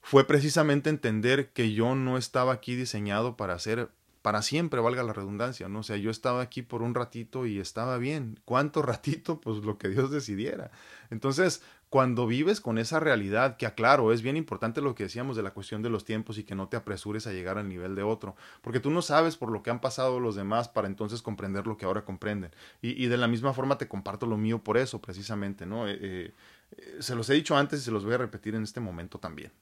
fue 0.00 0.26
precisamente 0.26 0.90
entender 0.90 1.52
que 1.52 1.72
yo 1.72 1.94
no 1.96 2.16
estaba 2.16 2.52
aquí 2.52 2.76
diseñado 2.76 3.36
para 3.36 3.54
hacer 3.54 3.90
para 4.22 4.42
siempre, 4.42 4.80
valga 4.80 5.02
la 5.02 5.12
redundancia, 5.12 5.68
¿no? 5.68 5.80
O 5.80 5.82
sea, 5.82 5.96
yo 5.96 6.10
estaba 6.10 6.40
aquí 6.42 6.62
por 6.62 6.82
un 6.82 6.94
ratito 6.94 7.44
y 7.44 7.58
estaba 7.58 7.98
bien. 7.98 8.38
¿Cuánto 8.44 8.80
ratito? 8.82 9.40
Pues 9.40 9.58
lo 9.64 9.78
que 9.78 9.88
Dios 9.88 10.12
decidiera. 10.12 10.70
Entonces, 11.10 11.62
cuando 11.92 12.26
vives 12.26 12.62
con 12.62 12.78
esa 12.78 13.00
realidad, 13.00 13.58
que 13.58 13.66
aclaro, 13.66 14.14
es 14.14 14.22
bien 14.22 14.38
importante 14.38 14.80
lo 14.80 14.94
que 14.94 15.02
decíamos 15.02 15.36
de 15.36 15.42
la 15.42 15.50
cuestión 15.50 15.82
de 15.82 15.90
los 15.90 16.06
tiempos 16.06 16.38
y 16.38 16.42
que 16.42 16.54
no 16.54 16.66
te 16.66 16.78
apresures 16.78 17.26
a 17.26 17.32
llegar 17.32 17.58
al 17.58 17.68
nivel 17.68 17.94
de 17.94 18.02
otro, 18.02 18.34
porque 18.62 18.80
tú 18.80 18.90
no 18.90 19.02
sabes 19.02 19.36
por 19.36 19.50
lo 19.50 19.62
que 19.62 19.68
han 19.68 19.82
pasado 19.82 20.18
los 20.18 20.34
demás 20.34 20.70
para 20.70 20.88
entonces 20.88 21.20
comprender 21.20 21.66
lo 21.66 21.76
que 21.76 21.84
ahora 21.84 22.06
comprenden. 22.06 22.50
Y, 22.80 23.04
de 23.08 23.16
la 23.18 23.28
misma 23.28 23.52
forma 23.52 23.76
te 23.76 23.88
comparto 23.88 24.24
lo 24.24 24.38
mío 24.38 24.64
por 24.64 24.78
eso, 24.78 25.02
precisamente, 25.02 25.66
¿no? 25.66 25.86
Eh, 25.86 25.98
eh, 26.00 26.32
se 27.00 27.14
los 27.14 27.28
he 27.28 27.34
dicho 27.34 27.58
antes 27.58 27.80
y 27.80 27.84
se 27.84 27.90
los 27.90 28.06
voy 28.06 28.14
a 28.14 28.18
repetir 28.18 28.54
en 28.54 28.62
este 28.62 28.80
momento 28.80 29.18
también. 29.18 29.52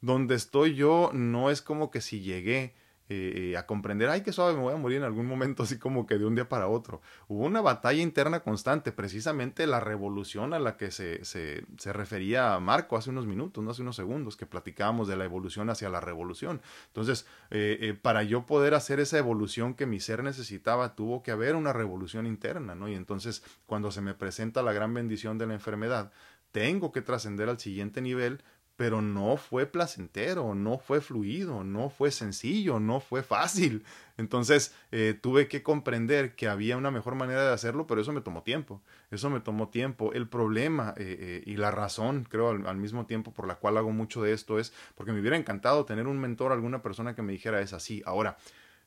Donde 0.00 0.36
estoy 0.36 0.76
yo 0.76 1.10
no 1.12 1.50
es 1.50 1.62
como 1.62 1.90
que 1.90 2.00
si 2.00 2.20
llegué 2.20 2.74
eh, 3.12 3.56
a 3.56 3.66
comprender, 3.66 4.08
ay, 4.08 4.22
que 4.22 4.32
suave, 4.32 4.54
me 4.54 4.60
voy 4.60 4.74
a 4.74 4.76
morir 4.76 4.98
en 4.98 5.04
algún 5.04 5.26
momento, 5.26 5.62
así 5.62 5.78
como 5.78 6.06
que 6.06 6.18
de 6.18 6.24
un 6.24 6.34
día 6.34 6.48
para 6.48 6.68
otro. 6.68 7.00
Hubo 7.28 7.44
una 7.44 7.60
batalla 7.60 8.02
interna 8.02 8.40
constante, 8.40 8.92
precisamente 8.92 9.66
la 9.66 9.80
revolución 9.80 10.54
a 10.54 10.58
la 10.58 10.76
que 10.76 10.90
se, 10.90 11.24
se, 11.24 11.64
se 11.78 11.92
refería 11.92 12.58
Marco 12.60 12.96
hace 12.96 13.10
unos 13.10 13.26
minutos, 13.26 13.62
no 13.62 13.70
hace 13.70 13.82
unos 13.82 13.96
segundos, 13.96 14.36
que 14.36 14.46
platicábamos 14.46 15.08
de 15.08 15.16
la 15.16 15.24
evolución 15.24 15.70
hacia 15.70 15.88
la 15.88 16.00
revolución. 16.00 16.60
Entonces, 16.88 17.26
eh, 17.50 17.78
eh, 17.80 17.94
para 17.94 18.22
yo 18.22 18.46
poder 18.46 18.74
hacer 18.74 19.00
esa 19.00 19.18
evolución 19.18 19.74
que 19.74 19.86
mi 19.86 20.00
ser 20.00 20.22
necesitaba, 20.22 20.94
tuvo 20.94 21.22
que 21.22 21.30
haber 21.30 21.56
una 21.56 21.72
revolución 21.72 22.26
interna, 22.26 22.74
¿no? 22.74 22.88
Y 22.88 22.94
entonces, 22.94 23.42
cuando 23.66 23.90
se 23.90 24.00
me 24.00 24.14
presenta 24.14 24.62
la 24.62 24.72
gran 24.72 24.94
bendición 24.94 25.38
de 25.38 25.46
la 25.46 25.54
enfermedad, 25.54 26.12
tengo 26.52 26.92
que 26.92 27.02
trascender 27.02 27.48
al 27.48 27.58
siguiente 27.58 28.00
nivel 28.00 28.42
pero 28.82 29.00
no 29.00 29.36
fue 29.36 29.64
placentero, 29.66 30.56
no 30.56 30.76
fue 30.76 31.00
fluido, 31.00 31.62
no 31.62 31.88
fue 31.88 32.10
sencillo, 32.10 32.80
no 32.80 32.98
fue 32.98 33.22
fácil. 33.22 33.84
Entonces 34.18 34.74
eh, 34.90 35.16
tuve 35.22 35.46
que 35.46 35.62
comprender 35.62 36.34
que 36.34 36.48
había 36.48 36.76
una 36.76 36.90
mejor 36.90 37.14
manera 37.14 37.46
de 37.46 37.52
hacerlo, 37.52 37.86
pero 37.86 38.00
eso 38.00 38.12
me 38.12 38.22
tomó 38.22 38.42
tiempo, 38.42 38.82
eso 39.12 39.30
me 39.30 39.38
tomó 39.38 39.68
tiempo. 39.68 40.12
El 40.14 40.26
problema 40.26 40.94
eh, 40.96 41.16
eh, 41.16 41.42
y 41.46 41.58
la 41.58 41.70
razón, 41.70 42.26
creo, 42.28 42.50
al, 42.50 42.76
mismo 42.76 43.06
tiempo 43.06 43.32
por 43.32 43.46
la 43.46 43.54
cual 43.54 43.76
hago 43.76 43.92
mucho 43.92 44.20
de 44.20 44.32
esto 44.32 44.58
es 44.58 44.72
porque 44.96 45.12
me 45.12 45.20
hubiera 45.20 45.36
encantado 45.36 45.84
tener 45.84 46.08
un 46.08 46.18
mentor, 46.18 46.50
alguna 46.50 46.82
persona 46.82 47.14
que 47.14 47.22
me 47.22 47.30
dijera 47.30 47.60
es 47.60 47.72
así. 47.72 48.02
Ahora, 48.04 48.36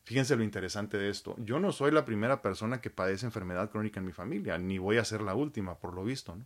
Fíjense 0.03 0.35
lo 0.35 0.43
interesante 0.43 0.99
de 0.99 1.09
esto. 1.09 1.35
Yo 1.39 1.59
no 1.59 1.71
soy 1.71 1.89
la 1.91 2.05
primera 2.05 2.43
persona 2.43 2.79
que 2.79 2.91
padece 2.91 3.25
enfermedad 3.25 3.71
crónica 3.71 3.99
en 3.99 4.05
mi 4.05 4.11
familia, 4.11 4.55
ni 4.59 4.77
voy 4.77 4.97
a 4.97 5.03
ser 5.03 5.21
la 5.21 5.33
última, 5.33 5.79
por 5.79 5.95
lo 5.95 6.03
visto. 6.03 6.35
¿no? 6.35 6.45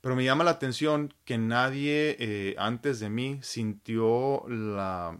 Pero 0.00 0.16
me 0.16 0.24
llama 0.24 0.44
la 0.44 0.52
atención 0.52 1.12
que 1.24 1.36
nadie 1.36 2.16
eh, 2.18 2.54
antes 2.58 3.00
de 3.00 3.10
mí 3.10 3.38
sintió 3.42 4.44
la, 4.48 5.18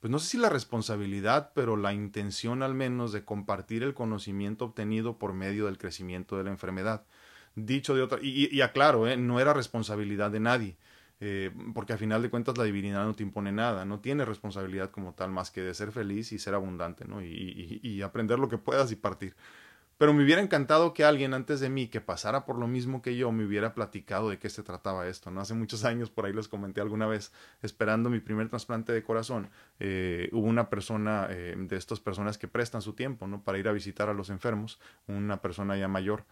pues 0.00 0.10
no 0.12 0.20
sé 0.20 0.28
si 0.28 0.38
la 0.38 0.48
responsabilidad, 0.48 1.50
pero 1.54 1.76
la 1.76 1.92
intención 1.92 2.62
al 2.62 2.74
menos 2.74 3.10
de 3.12 3.24
compartir 3.24 3.82
el 3.82 3.94
conocimiento 3.94 4.66
obtenido 4.66 5.18
por 5.18 5.32
medio 5.32 5.66
del 5.66 5.78
crecimiento 5.78 6.36
de 6.36 6.44
la 6.44 6.50
enfermedad. 6.50 7.04
Dicho 7.56 7.96
de 7.96 8.02
otra, 8.02 8.20
y, 8.22 8.54
y 8.54 8.60
aclaro, 8.60 9.08
eh, 9.08 9.16
no 9.16 9.40
era 9.40 9.52
responsabilidad 9.52 10.30
de 10.30 10.38
nadie, 10.38 10.76
eh, 11.18 11.50
porque 11.74 11.94
a 11.94 11.98
final 11.98 12.22
de 12.22 12.30
cuentas 12.30 12.56
la 12.56 12.62
divinidad 12.62 13.04
no 13.04 13.14
te 13.14 13.24
impone 13.24 13.50
nada, 13.50 13.84
no 13.84 13.98
tiene 13.98 14.24
responsabilidad 14.24 14.92
como 14.92 15.14
tal 15.14 15.30
más 15.32 15.50
que 15.50 15.62
de 15.62 15.74
ser 15.74 15.90
feliz 15.90 16.30
y 16.30 16.38
ser 16.38 16.54
abundante, 16.54 17.04
¿no? 17.06 17.20
y, 17.20 17.80
y 17.82 18.02
aprender 18.02 18.38
lo 18.38 18.48
que 18.48 18.58
puedas 18.58 18.92
y 18.92 18.96
partir. 18.96 19.34
Pero 19.98 20.14
me 20.14 20.22
hubiera 20.22 20.40
encantado 20.40 20.94
que 20.94 21.04
alguien 21.04 21.34
antes 21.34 21.58
de 21.58 21.68
mí 21.68 21.88
que 21.88 22.00
pasara 22.00 22.44
por 22.44 22.56
lo 22.56 22.68
mismo 22.68 23.02
que 23.02 23.16
yo 23.16 23.32
me 23.32 23.44
hubiera 23.44 23.74
platicado 23.74 24.30
de 24.30 24.38
qué 24.38 24.48
se 24.48 24.62
trataba 24.62 25.08
esto. 25.08 25.32
¿no? 25.32 25.40
Hace 25.40 25.54
muchos 25.54 25.84
años, 25.84 26.08
por 26.08 26.24
ahí 26.24 26.32
les 26.32 26.46
comenté 26.46 26.80
alguna 26.80 27.06
vez, 27.06 27.32
esperando 27.62 28.08
mi 28.08 28.20
primer 28.20 28.48
trasplante 28.48 28.92
de 28.92 29.02
corazón, 29.02 29.50
eh, 29.80 30.28
hubo 30.32 30.46
una 30.46 30.70
persona 30.70 31.26
eh, 31.30 31.56
de 31.58 31.76
estas 31.76 31.98
personas 31.98 32.38
que 32.38 32.46
prestan 32.46 32.80
su 32.80 32.92
tiempo 32.92 33.26
¿no? 33.26 33.42
para 33.42 33.58
ir 33.58 33.66
a 33.66 33.72
visitar 33.72 34.08
a 34.08 34.14
los 34.14 34.30
enfermos, 34.30 34.78
una 35.08 35.42
persona 35.42 35.76
ya 35.76 35.88
mayor. 35.88 36.24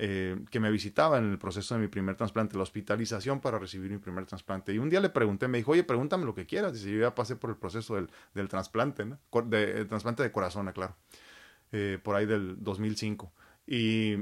Eh, 0.00 0.44
que 0.50 0.58
me 0.58 0.72
visitaba 0.72 1.18
en 1.18 1.30
el 1.30 1.38
proceso 1.38 1.76
de 1.76 1.80
mi 1.80 1.86
primer 1.86 2.16
trasplante, 2.16 2.56
la 2.56 2.64
hospitalización 2.64 3.40
para 3.40 3.60
recibir 3.60 3.92
mi 3.92 3.98
primer 3.98 4.26
trasplante. 4.26 4.74
Y 4.74 4.78
un 4.78 4.90
día 4.90 5.00
le 5.00 5.08
pregunté, 5.08 5.46
me 5.46 5.58
dijo, 5.58 5.70
oye, 5.70 5.84
pregúntame 5.84 6.24
lo 6.24 6.34
que 6.34 6.46
quieras. 6.46 6.72
Dice, 6.72 6.90
yo 6.90 7.00
ya 7.00 7.14
pasé 7.14 7.36
por 7.36 7.50
el 7.50 7.56
proceso 7.56 7.94
del, 7.94 8.10
del 8.34 8.48
trasplante, 8.48 9.04
¿no? 9.04 9.18
de, 9.44 9.84
trasplante 9.84 10.24
de 10.24 10.32
corazón, 10.32 10.70
claro. 10.72 10.96
Eh, 11.76 11.98
por 12.00 12.14
ahí 12.14 12.24
del 12.24 12.54
2005. 12.60 13.32
Y, 13.66 14.14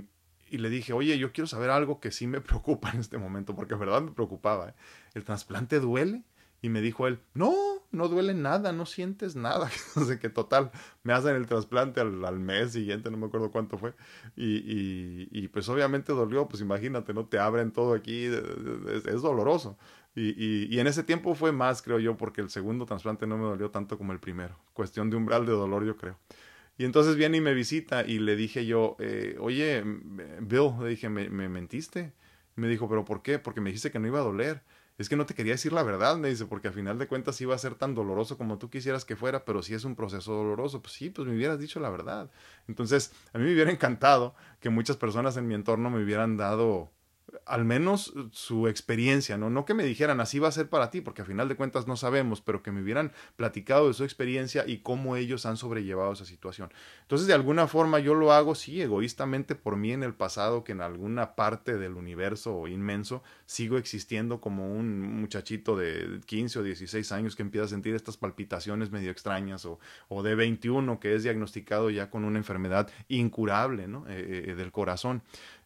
y, 0.48 0.56
le 0.56 0.70
dije, 0.70 0.94
oye, 0.94 1.18
yo 1.18 1.32
quiero 1.32 1.46
saber 1.46 1.68
algo 1.68 2.00
que 2.00 2.10
sí 2.10 2.26
me 2.26 2.40
preocupa 2.40 2.90
en 2.92 3.00
este 3.00 3.18
momento, 3.18 3.54
porque 3.54 3.74
en 3.74 3.80
verdad 3.80 4.00
me 4.00 4.12
preocupaba. 4.12 4.70
¿eh? 4.70 4.74
¿El 5.12 5.24
trasplante 5.24 5.78
duele? 5.78 6.24
Y 6.62 6.70
me 6.70 6.80
dijo 6.80 7.06
él, 7.06 7.20
no, 7.34 7.52
no 7.90 8.08
duele 8.08 8.32
nada, 8.32 8.72
no 8.72 8.86
sientes 8.86 9.36
nada. 9.36 9.68
sé 10.06 10.18
qué 10.18 10.30
total, 10.30 10.70
me 11.02 11.12
hacen 11.12 11.36
el 11.36 11.46
trasplante 11.46 12.00
al, 12.00 12.24
al, 12.24 12.38
mes 12.38 12.72
siguiente, 12.72 13.10
no 13.10 13.18
me 13.18 13.26
acuerdo 13.26 13.50
cuánto 13.50 13.76
fue. 13.76 13.92
Y, 14.34 14.56
y, 14.56 15.28
y, 15.30 15.48
pues 15.48 15.68
obviamente 15.68 16.14
dolió, 16.14 16.48
pues 16.48 16.62
imagínate, 16.62 17.12
¿no? 17.12 17.26
Te 17.26 17.38
abren 17.38 17.70
todo 17.70 17.92
aquí, 17.92 18.24
es, 18.24 19.04
es 19.04 19.20
doloroso. 19.20 19.76
Y, 20.14 20.74
y, 20.74 20.80
en 20.80 20.86
ese 20.86 21.02
tiempo 21.02 21.34
fue 21.34 21.52
más, 21.52 21.82
creo 21.82 21.98
yo, 21.98 22.16
porque 22.16 22.40
el 22.40 22.48
segundo 22.48 22.86
trasplante 22.86 23.26
no 23.26 23.36
me 23.36 23.44
dolió 23.44 23.70
tanto 23.70 23.98
como 23.98 24.12
el 24.12 24.20
primero. 24.20 24.56
Cuestión 24.72 25.10
de 25.10 25.16
umbral 25.16 25.44
de 25.44 25.52
dolor, 25.52 25.84
yo 25.84 25.98
creo. 25.98 26.16
Y 26.78 26.84
entonces 26.84 27.16
viene 27.16 27.38
y 27.38 27.40
me 27.40 27.54
visita 27.54 28.04
y 28.04 28.18
le 28.18 28.36
dije 28.36 28.66
yo, 28.66 28.96
eh, 28.98 29.36
oye, 29.38 29.82
Bill, 29.84 30.72
le 30.80 30.88
dije, 30.88 31.08
¿me, 31.08 31.28
me 31.28 31.48
mentiste? 31.48 32.12
me 32.54 32.68
dijo, 32.68 32.88
¿pero 32.88 33.04
por 33.04 33.22
qué? 33.22 33.38
Porque 33.38 33.60
me 33.60 33.70
dijiste 33.70 33.90
que 33.90 33.98
no 33.98 34.06
iba 34.06 34.20
a 34.20 34.24
doler. 34.24 34.62
Es 34.98 35.08
que 35.08 35.16
no 35.16 35.24
te 35.26 35.34
quería 35.34 35.54
decir 35.54 35.72
la 35.72 35.82
verdad, 35.82 36.16
me 36.16 36.28
dice, 36.28 36.44
porque 36.44 36.68
a 36.68 36.72
final 36.72 36.98
de 36.98 37.08
cuentas 37.08 37.40
iba 37.40 37.54
a 37.54 37.58
ser 37.58 37.74
tan 37.74 37.94
doloroso 37.94 38.36
como 38.36 38.58
tú 38.58 38.68
quisieras 38.68 39.04
que 39.04 39.16
fuera, 39.16 39.44
pero 39.44 39.62
si 39.62 39.74
es 39.74 39.84
un 39.84 39.96
proceso 39.96 40.32
doloroso, 40.34 40.82
pues 40.82 40.92
sí, 40.92 41.08
pues 41.10 41.26
me 41.26 41.34
hubieras 41.34 41.58
dicho 41.58 41.80
la 41.80 41.88
verdad. 41.90 42.30
Entonces, 42.68 43.12
a 43.32 43.38
mí 43.38 43.44
me 43.44 43.52
hubiera 43.54 43.70
encantado 43.70 44.34
que 44.60 44.68
muchas 44.68 44.96
personas 44.98 45.36
en 45.38 45.48
mi 45.48 45.54
entorno 45.54 45.88
me 45.90 46.02
hubieran 46.04 46.36
dado 46.36 46.92
al 47.46 47.64
menos 47.64 48.12
su 48.30 48.68
experiencia, 48.68 49.36
¿no? 49.36 49.50
No 49.50 49.64
que 49.64 49.74
me 49.74 49.84
dijeran 49.84 50.20
así 50.20 50.38
va 50.38 50.48
a 50.48 50.52
ser 50.52 50.68
para 50.68 50.90
ti, 50.90 51.00
porque 51.00 51.22
a 51.22 51.24
final 51.24 51.48
de 51.48 51.56
cuentas 51.56 51.86
no 51.86 51.96
sabemos, 51.96 52.40
pero 52.40 52.62
que 52.62 52.72
me 52.72 52.82
hubieran 52.82 53.12
platicado 53.36 53.88
de 53.88 53.94
su 53.94 54.04
experiencia 54.04 54.64
y 54.66 54.78
cómo 54.78 55.16
ellos 55.16 55.46
han 55.46 55.56
sobrellevado 55.56 56.12
esa 56.12 56.24
situación. 56.24 56.72
Entonces, 57.02 57.26
de 57.26 57.34
alguna 57.34 57.66
forma 57.66 57.98
yo 57.98 58.14
lo 58.14 58.32
hago, 58.32 58.54
sí, 58.54 58.80
egoístamente 58.80 59.54
por 59.54 59.76
mí 59.76 59.92
en 59.92 60.02
el 60.02 60.14
pasado, 60.14 60.64
que 60.64 60.72
en 60.72 60.80
alguna 60.80 61.34
parte 61.34 61.76
del 61.76 61.94
universo 61.94 62.66
inmenso 62.68 63.22
sigo 63.46 63.78
existiendo 63.78 64.40
como 64.40 64.72
un 64.72 65.00
muchachito 65.20 65.76
de 65.76 66.20
15 66.26 66.60
o 66.60 66.62
16 66.62 67.12
años 67.12 67.36
que 67.36 67.42
empieza 67.42 67.66
a 67.66 67.68
sentir 67.68 67.94
estas 67.94 68.16
palpitaciones 68.16 68.90
medio 68.90 69.10
extrañas, 69.10 69.64
o, 69.64 69.78
o 70.08 70.22
de 70.22 70.34
21 70.34 71.00
que 71.00 71.14
es 71.14 71.22
diagnosticado 71.22 71.90
ya 71.90 72.10
con 72.10 72.24
una 72.24 72.38
enfermedad 72.38 72.88
incurable, 73.08 73.88
¿no? 73.88 74.06
Eh, 74.08 74.44
eh, 74.48 74.54
del 74.54 74.72
corazón. 74.72 75.22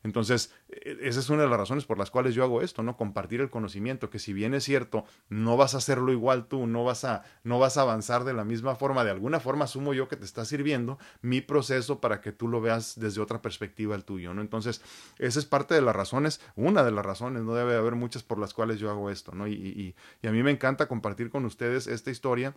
Entonces, 0.07 0.55
e, 0.69 0.99
esa 1.03 1.21
es 1.21 1.29
una 1.29 1.43
de 1.43 1.49
las 1.49 1.59
razones 1.59 1.85
por 1.85 1.99
las 1.99 2.11
cuales 2.11 2.35
yo 2.35 2.45
hago 2.45 2.63
esto, 2.63 2.83
¿no? 2.83 2.97
Compartir 2.97 3.41
el 3.41 3.51
conocimiento, 3.51 4.09
que 4.09 4.19
si 4.19 4.33
bien 4.33 4.55
es 4.55 4.65
cierto, 4.65 5.05
no 5.29 5.57
vas 5.57 5.75
a 5.75 5.79
hacerlo 5.79 6.13
igual 6.13 6.47
tú, 6.47 6.67
no 6.67 6.85
vas 6.85 7.05
a, 7.05 7.25
no 7.43 7.59
vas 7.59 7.77
a 7.77 7.83
avanzar 7.83 8.25
de 8.25 8.33
la 8.33 8.45
misma 8.45 8.77
forma, 8.77 9.05
de 9.05 9.11
alguna 9.11 9.41
forma 9.41 9.65
asumo 9.65 9.93
yo 9.93 10.09
que 10.09 10.17
te 10.17 10.25
está 10.25 10.45
sirviendo 10.45 10.99
mi 11.21 11.41
proceso 11.41 12.01
para 12.01 12.21
que 12.21 12.33
tú 12.33 12.49
lo 12.49 12.61
veas 12.61 12.99
desde 12.99 13.21
otra 13.21 13.43
perspectiva 13.43 13.95
el 13.95 14.05
tuyo, 14.05 14.33
¿no? 14.33 14.41
Entonces, 14.41 14.81
esa 15.19 15.39
es 15.39 15.45
parte 15.45 15.75
de 15.75 15.83
las 15.83 15.97
razones, 15.97 16.41
una 16.55 16.85
de 16.85 16.93
las 16.93 17.05
razones, 17.05 17.43
no 17.43 17.55
debe 17.55 17.75
haber 17.75 17.97
muchas 17.97 18.23
por 18.23 18.39
las 18.39 18.55
cuales 18.55 18.79
yo 18.79 18.91
hago 18.91 19.11
esto, 19.11 19.33
¿no? 19.35 19.47
Y, 19.49 19.55
y, 19.55 19.95
y 20.23 20.27
a 20.29 20.33
mí 20.33 20.43
me 20.43 20.53
encanta 20.53 20.87
compartir 20.87 21.31
con 21.31 21.45
ustedes 21.45 21.89
esta 21.89 22.11
historia 22.11 22.55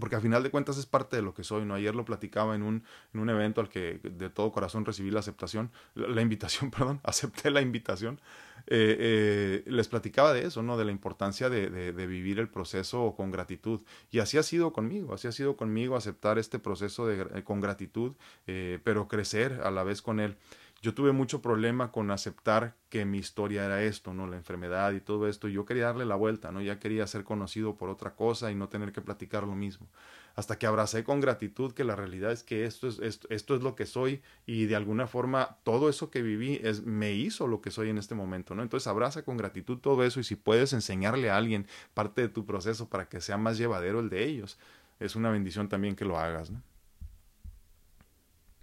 porque 0.00 0.16
al 0.16 0.22
final 0.22 0.42
de 0.42 0.50
cuentas 0.50 0.78
es 0.78 0.86
parte 0.86 1.16
de 1.16 1.22
lo 1.22 1.34
que 1.34 1.44
soy, 1.44 1.64
¿no? 1.64 1.74
Ayer 1.74 1.94
lo 1.94 2.04
platicaba 2.04 2.54
en 2.54 2.62
un, 2.62 2.82
en 3.12 3.20
un 3.20 3.28
evento 3.28 3.60
al 3.60 3.68
que 3.68 4.00
de 4.02 4.30
todo 4.30 4.50
corazón 4.50 4.84
recibí 4.84 5.10
la 5.10 5.20
aceptación, 5.20 5.70
la, 5.94 6.22
invitación, 6.22 6.70
perdón, 6.76 7.00
acepté 7.02 7.50
la 7.50 7.60
invitación. 7.60 8.20
Eh, 8.68 8.96
eh, 8.98 9.64
les 9.66 9.88
platicaba 9.88 10.32
de 10.32 10.46
eso, 10.46 10.62
¿no? 10.62 10.76
De 10.76 10.84
la 10.84 10.92
importancia 10.92 11.50
de, 11.50 11.68
de, 11.70 12.06
vivir 12.06 12.38
el 12.38 12.48
proceso 12.48 13.14
con 13.16 13.30
gratitud. 13.30 13.82
Y 14.10 14.20
así 14.20 14.38
ha 14.38 14.42
sido 14.42 14.72
conmigo, 14.72 15.14
así 15.14 15.28
ha 15.28 15.32
sido 15.32 15.56
conmigo 15.56 15.96
aceptar 15.96 16.38
este 16.38 16.58
proceso 16.58 17.06
de, 17.06 17.42
con 17.44 17.60
gratitud, 17.60 18.12
eh, 18.46 18.78
pero 18.84 19.08
crecer 19.08 19.60
a 19.64 19.70
la 19.70 19.82
vez 19.82 20.00
con 20.00 20.20
él 20.20 20.36
yo 20.82 20.94
tuve 20.94 21.12
mucho 21.12 21.40
problema 21.40 21.92
con 21.92 22.10
aceptar 22.10 22.74
que 22.88 23.04
mi 23.04 23.18
historia 23.18 23.64
era 23.64 23.84
esto, 23.84 24.12
¿no? 24.14 24.26
La 24.26 24.36
enfermedad 24.36 24.92
y 24.92 25.00
todo 25.00 25.28
esto. 25.28 25.46
Y 25.46 25.52
yo 25.52 25.64
quería 25.64 25.84
darle 25.84 26.04
la 26.04 26.16
vuelta, 26.16 26.50
¿no? 26.50 26.60
Ya 26.60 26.80
quería 26.80 27.06
ser 27.06 27.22
conocido 27.22 27.76
por 27.76 27.88
otra 27.88 28.16
cosa 28.16 28.50
y 28.50 28.56
no 28.56 28.68
tener 28.68 28.90
que 28.90 29.00
platicar 29.00 29.44
lo 29.44 29.54
mismo. 29.54 29.86
Hasta 30.34 30.58
que 30.58 30.66
abracé 30.66 31.04
con 31.04 31.20
gratitud 31.20 31.72
que 31.72 31.84
la 31.84 31.94
realidad 31.94 32.32
es 32.32 32.42
que 32.42 32.64
esto 32.64 32.88
es, 32.88 32.98
esto, 32.98 33.28
esto 33.30 33.54
es 33.54 33.62
lo 33.62 33.76
que 33.76 33.86
soy 33.86 34.22
y 34.44 34.64
de 34.64 34.74
alguna 34.74 35.06
forma 35.06 35.58
todo 35.62 35.88
eso 35.88 36.10
que 36.10 36.20
viví 36.20 36.58
es, 36.64 36.84
me 36.84 37.12
hizo 37.12 37.46
lo 37.46 37.60
que 37.60 37.70
soy 37.70 37.88
en 37.88 37.98
este 37.98 38.16
momento, 38.16 38.56
¿no? 38.56 38.62
Entonces 38.64 38.88
abraza 38.88 39.22
con 39.22 39.36
gratitud 39.36 39.78
todo 39.78 40.02
eso 40.02 40.18
y 40.18 40.24
si 40.24 40.34
puedes 40.34 40.72
enseñarle 40.72 41.30
a 41.30 41.36
alguien 41.36 41.68
parte 41.94 42.22
de 42.22 42.28
tu 42.28 42.44
proceso 42.44 42.88
para 42.88 43.08
que 43.08 43.20
sea 43.20 43.36
más 43.38 43.56
llevadero 43.56 44.00
el 44.00 44.08
de 44.08 44.24
ellos, 44.24 44.58
es 44.98 45.14
una 45.14 45.30
bendición 45.30 45.68
también 45.68 45.94
que 45.94 46.04
lo 46.04 46.18
hagas. 46.18 46.50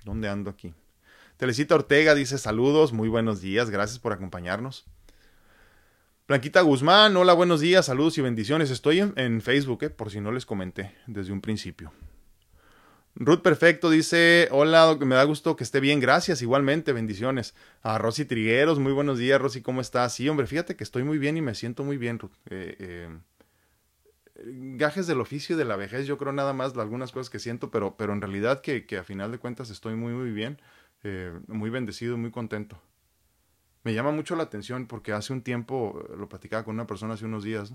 ¿Dónde 0.03 0.27
ando 0.27 0.49
aquí? 0.49 0.73
Telecita 1.39 1.73
Ortega 1.73 2.15
dice 2.15 2.37
saludos, 2.37 2.91
muy 2.91 3.07
buenos 3.07 3.39
días, 3.39 3.69
gracias 3.69 3.97
por 3.97 4.11
acompañarnos. 4.11 4.85
Blanquita 6.27 6.59
Guzmán, 6.59 7.15
hola, 7.15 7.31
buenos 7.31 7.61
días, 7.61 7.85
saludos 7.85 8.17
y 8.17 8.21
bendiciones. 8.21 8.71
Estoy 8.71 8.99
en, 8.99 9.41
Facebook, 9.41 9.83
eh, 9.83 9.89
por 9.89 10.11
si 10.11 10.19
no 10.19 10.33
les 10.33 10.45
comenté 10.45 10.93
desde 11.07 11.31
un 11.31 11.39
principio. 11.39 11.93
Ruth 13.15 13.41
Perfecto 13.41 13.89
dice, 13.89 14.49
hola, 14.51 14.97
me 14.99 15.15
da 15.15 15.23
gusto 15.23 15.55
que 15.55 15.63
esté 15.63 15.79
bien, 15.79 16.01
gracias, 16.01 16.41
igualmente, 16.41 16.91
bendiciones. 16.91 17.55
A 17.83 17.97
Rosy 17.97 18.25
Trigueros, 18.25 18.77
muy 18.77 18.91
buenos 18.91 19.17
días, 19.17 19.39
Rosy, 19.39 19.61
¿cómo 19.61 19.79
estás? 19.79 20.13
Sí, 20.15 20.27
hombre, 20.27 20.45
fíjate 20.45 20.75
que 20.75 20.83
estoy 20.83 21.03
muy 21.03 21.19
bien 21.19 21.37
y 21.37 21.41
me 21.41 21.55
siento 21.55 21.85
muy 21.85 21.95
bien, 21.95 22.19
Ruth. 22.19 22.33
Eh, 22.49 22.75
eh, 22.79 23.17
gajes 24.75 25.07
del 25.07 25.21
oficio 25.21 25.55
y 25.55 25.57
de 25.57 25.63
la 25.63 25.77
vejez, 25.77 26.05
yo 26.05 26.17
creo 26.17 26.33
nada 26.33 26.51
más 26.51 26.77
algunas 26.77 27.13
cosas 27.13 27.29
que 27.29 27.39
siento, 27.39 27.71
pero, 27.71 27.95
pero 27.95 28.11
en 28.11 28.19
realidad 28.19 28.59
que, 28.59 28.85
que 28.85 28.97
a 28.97 29.05
final 29.05 29.31
de 29.31 29.37
cuentas 29.37 29.69
estoy 29.69 29.95
muy, 29.95 30.11
muy 30.11 30.31
bien. 30.31 30.59
Eh, 31.03 31.39
muy 31.47 31.69
bendecido, 31.69 32.17
muy 32.17 32.31
contento. 32.31 32.81
Me 33.83 33.93
llama 33.93 34.11
mucho 34.11 34.35
la 34.35 34.43
atención 34.43 34.87
porque 34.87 35.13
hace 35.13 35.33
un 35.33 35.41
tiempo, 35.41 36.03
lo 36.17 36.27
platicaba 36.27 36.63
con 36.63 36.75
una 36.75 36.87
persona 36.87 37.13
hace 37.13 37.25
unos 37.25 37.43
días, 37.43 37.73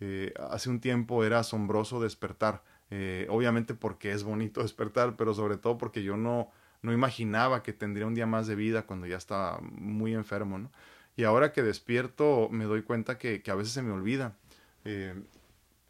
eh, 0.00 0.34
hace 0.50 0.68
un 0.68 0.80
tiempo 0.80 1.24
era 1.24 1.40
asombroso 1.40 2.00
despertar, 2.00 2.62
eh, 2.90 3.26
obviamente 3.30 3.74
porque 3.74 4.12
es 4.12 4.24
bonito 4.24 4.62
despertar, 4.62 5.16
pero 5.16 5.34
sobre 5.34 5.56
todo 5.56 5.78
porque 5.78 6.02
yo 6.02 6.16
no, 6.16 6.50
no 6.82 6.92
imaginaba 6.92 7.62
que 7.62 7.72
tendría 7.72 8.06
un 8.06 8.14
día 8.14 8.26
más 8.26 8.46
de 8.46 8.56
vida 8.56 8.82
cuando 8.86 9.06
ya 9.06 9.16
estaba 9.16 9.60
muy 9.60 10.14
enfermo. 10.14 10.70
Y 11.16 11.24
ahora 11.24 11.52
que 11.52 11.62
despierto 11.62 12.48
me 12.50 12.64
doy 12.64 12.82
cuenta 12.82 13.18
que 13.18 13.42
a 13.48 13.54
veces 13.54 13.72
se 13.72 13.82
me 13.82 13.92
olvida 13.92 14.36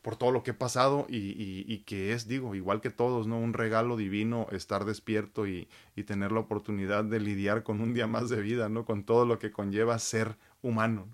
por 0.02 0.16
todo 0.16 0.30
lo 0.30 0.42
que 0.42 0.52
he 0.52 0.54
pasado 0.54 1.06
y, 1.08 1.64
y, 1.66 1.78
que 1.80 2.12
es, 2.12 2.28
digo, 2.28 2.54
igual 2.54 2.80
que 2.80 2.90
todos, 2.90 3.26
¿no? 3.26 3.38
Un 3.38 3.52
regalo 3.52 3.96
divino 3.96 4.46
estar 4.52 4.84
despierto 4.84 5.46
y, 5.46 5.68
y, 5.96 6.04
tener 6.04 6.32
la 6.32 6.40
oportunidad 6.40 7.04
de 7.04 7.20
lidiar 7.20 7.62
con 7.62 7.80
un 7.80 7.94
día 7.94 8.06
más 8.06 8.28
de 8.28 8.40
vida, 8.40 8.68
¿no? 8.68 8.84
Con 8.84 9.04
todo 9.04 9.26
lo 9.26 9.38
que 9.38 9.50
conlleva 9.50 9.98
ser 9.98 10.36
humano. 10.62 11.08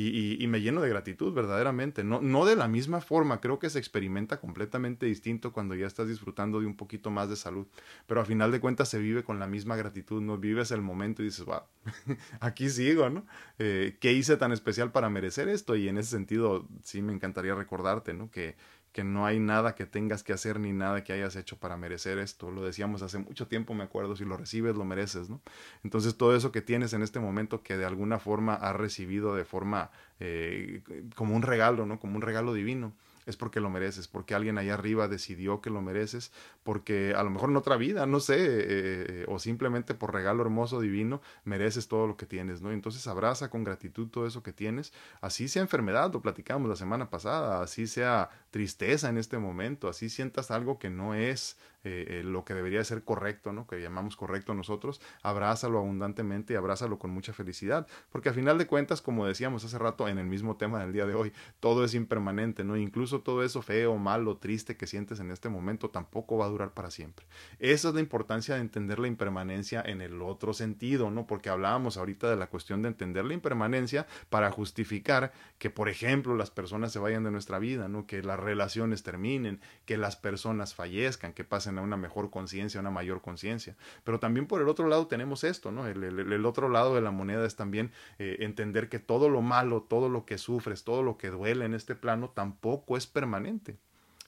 Y, 0.00 0.42
y, 0.42 0.46
me 0.46 0.60
lleno 0.60 0.80
de 0.80 0.88
gratitud 0.88 1.32
verdaderamente. 1.32 2.04
No, 2.04 2.20
no 2.20 2.44
de 2.44 2.54
la 2.54 2.68
misma 2.68 3.00
forma, 3.00 3.40
creo 3.40 3.58
que 3.58 3.68
se 3.68 3.80
experimenta 3.80 4.40
completamente 4.40 5.06
distinto 5.06 5.52
cuando 5.52 5.74
ya 5.74 5.86
estás 5.86 6.06
disfrutando 6.06 6.60
de 6.60 6.66
un 6.66 6.76
poquito 6.76 7.10
más 7.10 7.28
de 7.28 7.34
salud, 7.34 7.66
pero 8.06 8.20
a 8.20 8.24
final 8.24 8.52
de 8.52 8.60
cuentas 8.60 8.88
se 8.88 9.00
vive 9.00 9.24
con 9.24 9.40
la 9.40 9.48
misma 9.48 9.74
gratitud, 9.74 10.22
no 10.22 10.38
vives 10.38 10.70
el 10.70 10.82
momento 10.82 11.22
y 11.22 11.26
dices, 11.26 11.44
wow, 11.44 11.62
aquí 12.40 12.70
sigo, 12.70 13.10
¿no? 13.10 13.26
Eh, 13.58 13.96
¿Qué 14.00 14.12
hice 14.12 14.36
tan 14.36 14.52
especial 14.52 14.92
para 14.92 15.10
merecer 15.10 15.48
esto? 15.48 15.74
Y 15.74 15.88
en 15.88 15.98
ese 15.98 16.10
sentido 16.10 16.68
sí 16.84 17.02
me 17.02 17.12
encantaría 17.12 17.54
recordarte, 17.56 18.14
¿no? 18.14 18.30
Que 18.30 18.56
que 18.98 19.04
no 19.04 19.26
hay 19.26 19.38
nada 19.38 19.76
que 19.76 19.86
tengas 19.86 20.24
que 20.24 20.32
hacer 20.32 20.58
ni 20.58 20.72
nada 20.72 21.04
que 21.04 21.12
hayas 21.12 21.36
hecho 21.36 21.56
para 21.56 21.76
merecer 21.76 22.18
esto. 22.18 22.50
Lo 22.50 22.64
decíamos 22.64 23.00
hace 23.02 23.18
mucho 23.18 23.46
tiempo, 23.46 23.72
me 23.72 23.84
acuerdo, 23.84 24.16
si 24.16 24.24
lo 24.24 24.36
recibes, 24.36 24.74
lo 24.74 24.84
mereces, 24.84 25.30
¿no? 25.30 25.40
Entonces 25.84 26.16
todo 26.16 26.34
eso 26.34 26.50
que 26.50 26.62
tienes 26.62 26.92
en 26.94 27.04
este 27.04 27.20
momento 27.20 27.62
que 27.62 27.76
de 27.76 27.84
alguna 27.84 28.18
forma 28.18 28.54
has 28.54 28.74
recibido 28.74 29.36
de 29.36 29.44
forma 29.44 29.92
eh, 30.18 30.82
como 31.14 31.36
un 31.36 31.42
regalo, 31.42 31.86
¿no? 31.86 32.00
Como 32.00 32.16
un 32.16 32.22
regalo 32.22 32.52
divino 32.54 32.92
es 33.28 33.36
porque 33.36 33.60
lo 33.60 33.68
mereces, 33.68 34.08
porque 34.08 34.34
alguien 34.34 34.56
allá 34.56 34.74
arriba 34.74 35.06
decidió 35.06 35.60
que 35.60 35.68
lo 35.68 35.82
mereces, 35.82 36.32
porque 36.62 37.12
a 37.14 37.22
lo 37.22 37.28
mejor 37.28 37.50
en 37.50 37.56
otra 37.56 37.76
vida, 37.76 38.06
no 38.06 38.20
sé, 38.20 38.36
eh, 38.38 39.24
o 39.28 39.38
simplemente 39.38 39.94
por 39.94 40.14
regalo 40.14 40.42
hermoso 40.42 40.80
divino, 40.80 41.20
mereces 41.44 41.88
todo 41.88 42.06
lo 42.06 42.16
que 42.16 42.24
tienes, 42.24 42.62
¿no? 42.62 42.72
Entonces 42.72 43.06
abraza 43.06 43.50
con 43.50 43.64
gratitud 43.64 44.08
todo 44.08 44.26
eso 44.26 44.42
que 44.42 44.54
tienes, 44.54 44.94
así 45.20 45.46
sea 45.46 45.60
enfermedad, 45.60 46.10
lo 46.10 46.22
platicamos 46.22 46.70
la 46.70 46.76
semana 46.76 47.10
pasada, 47.10 47.60
así 47.62 47.86
sea 47.86 48.30
tristeza 48.50 49.10
en 49.10 49.18
este 49.18 49.36
momento, 49.36 49.88
así 49.88 50.08
sientas 50.08 50.50
algo 50.50 50.78
que 50.78 50.88
no 50.88 51.14
es 51.14 51.58
eh, 51.88 52.20
eh, 52.20 52.22
lo 52.22 52.44
que 52.44 52.52
debería 52.52 52.84
ser 52.84 53.02
correcto, 53.02 53.50
¿no? 53.50 53.66
que 53.66 53.80
llamamos 53.80 54.14
correcto 54.14 54.52
nosotros, 54.52 55.00
abrázalo 55.22 55.78
abundantemente 55.78 56.52
y 56.52 56.56
abrázalo 56.56 56.98
con 56.98 57.10
mucha 57.10 57.32
felicidad, 57.32 57.86
porque 58.12 58.28
a 58.28 58.34
final 58.34 58.58
de 58.58 58.66
cuentas, 58.66 59.00
como 59.00 59.24
decíamos 59.24 59.64
hace 59.64 59.78
rato 59.78 60.06
en 60.06 60.18
el 60.18 60.26
mismo 60.26 60.56
tema 60.56 60.80
del 60.80 60.92
día 60.92 61.06
de 61.06 61.14
hoy, 61.14 61.32
todo 61.60 61.86
es 61.86 61.94
impermanente, 61.94 62.62
¿no? 62.62 62.76
Incluso 62.76 63.22
todo 63.22 63.42
eso 63.42 63.62
feo, 63.62 63.96
malo, 63.96 64.36
triste 64.36 64.76
que 64.76 64.86
sientes 64.86 65.18
en 65.20 65.30
este 65.30 65.48
momento 65.48 65.88
tampoco 65.88 66.36
va 66.36 66.44
a 66.44 66.48
durar 66.48 66.74
para 66.74 66.90
siempre. 66.90 67.24
Esa 67.58 67.88
es 67.88 67.94
la 67.94 68.00
importancia 68.00 68.56
de 68.56 68.60
entender 68.60 68.98
la 68.98 69.08
impermanencia 69.08 69.80
en 69.80 70.02
el 70.02 70.20
otro 70.20 70.52
sentido, 70.52 71.10
¿no? 71.10 71.26
Porque 71.26 71.48
hablábamos 71.48 71.96
ahorita 71.96 72.28
de 72.28 72.36
la 72.36 72.48
cuestión 72.48 72.82
de 72.82 72.88
entender 72.88 73.24
la 73.24 73.32
impermanencia 73.32 74.06
para 74.28 74.50
justificar 74.50 75.32
que, 75.58 75.70
por 75.70 75.88
ejemplo, 75.88 76.36
las 76.36 76.50
personas 76.50 76.92
se 76.92 76.98
vayan 76.98 77.24
de 77.24 77.30
nuestra 77.30 77.58
vida, 77.58 77.88
¿no? 77.88 78.06
Que 78.06 78.22
las 78.22 78.38
relaciones 78.38 79.02
terminen, 79.02 79.60
que 79.86 79.96
las 79.96 80.16
personas 80.16 80.74
fallezcan, 80.74 81.32
que 81.32 81.44
pasen 81.44 81.77
una 81.80 81.96
mejor 81.96 82.30
conciencia, 82.30 82.80
una 82.80 82.90
mayor 82.90 83.20
conciencia. 83.20 83.76
Pero 84.04 84.18
también 84.20 84.46
por 84.46 84.60
el 84.60 84.68
otro 84.68 84.88
lado 84.88 85.06
tenemos 85.06 85.44
esto, 85.44 85.70
¿no? 85.70 85.86
El, 85.86 86.46
otro 86.46 86.68
lado 86.68 86.94
de 86.94 87.00
la 87.00 87.10
moneda 87.10 87.46
es 87.46 87.56
también 87.56 87.92
eh, 88.18 88.36
entender 88.40 88.88
que 88.88 88.98
todo 88.98 89.28
lo 89.28 89.42
malo, 89.42 89.82
todo 89.82 90.08
lo 90.08 90.24
que 90.24 90.38
sufres, 90.38 90.84
todo 90.84 91.02
lo 91.02 91.18
que 91.18 91.30
duele 91.30 91.64
en 91.64 91.74
este 91.74 91.94
plano 91.94 92.30
tampoco 92.30 92.96
es 92.96 93.06
permanente. 93.06 93.78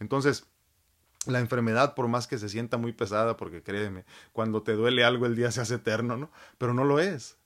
Entonces, 0.01 0.47
la 1.27 1.41
enfermedad, 1.41 1.95
por 1.95 2.09
más 2.09 2.27
que 2.27 2.39
se 2.39 2.49
sienta 2.49 2.79
muy 2.79 2.93
pesada, 2.93 3.37
porque 3.37 3.63
créeme, 3.63 4.05
cuando 4.33 4.63
te 4.63 4.73
duele 4.73 5.05
algo 5.05 5.27
el 5.27 5.37
día 5.37 5.51
se 5.51 5.61
hace 5.61 5.75
eterno, 5.75 6.17
¿no? 6.17 6.31
Pero 6.59 6.75
no 6.75 6.85
lo 6.85 6.99
es. 6.99 7.37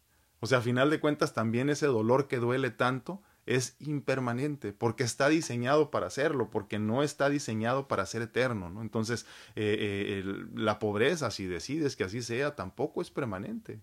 O 0.40 0.47
sea, 0.47 0.59
a 0.59 0.62
final 0.62 0.90
de 0.90 1.01
cuentas, 1.01 1.35
también 1.35 1.71
ese 1.71 1.87
dolor 1.87 2.29
que 2.29 2.37
duele 2.37 2.71
tanto 2.71 3.23
es 3.47 3.77
impermanente, 3.81 4.73
porque 4.73 5.05
está 5.05 5.29
diseñado 5.29 5.91
para 5.91 6.07
hacerlo, 6.07 6.51
porque 6.51 6.79
no 6.79 7.03
está 7.03 7.29
diseñado 7.29 7.89
para 7.89 8.07
ser 8.07 8.23
eterno, 8.23 8.71
¿no? 8.71 8.83
Entonces, 8.83 9.27
eh, 9.55 10.23
eh, 10.25 10.47
la 10.55 10.79
pobreza, 10.79 11.31
si 11.31 11.47
decides 11.47 11.97
que 11.97 12.05
así 12.05 12.23
sea, 12.23 12.55
tampoco 12.57 13.03
es 13.03 13.11
permanente. 13.11 13.81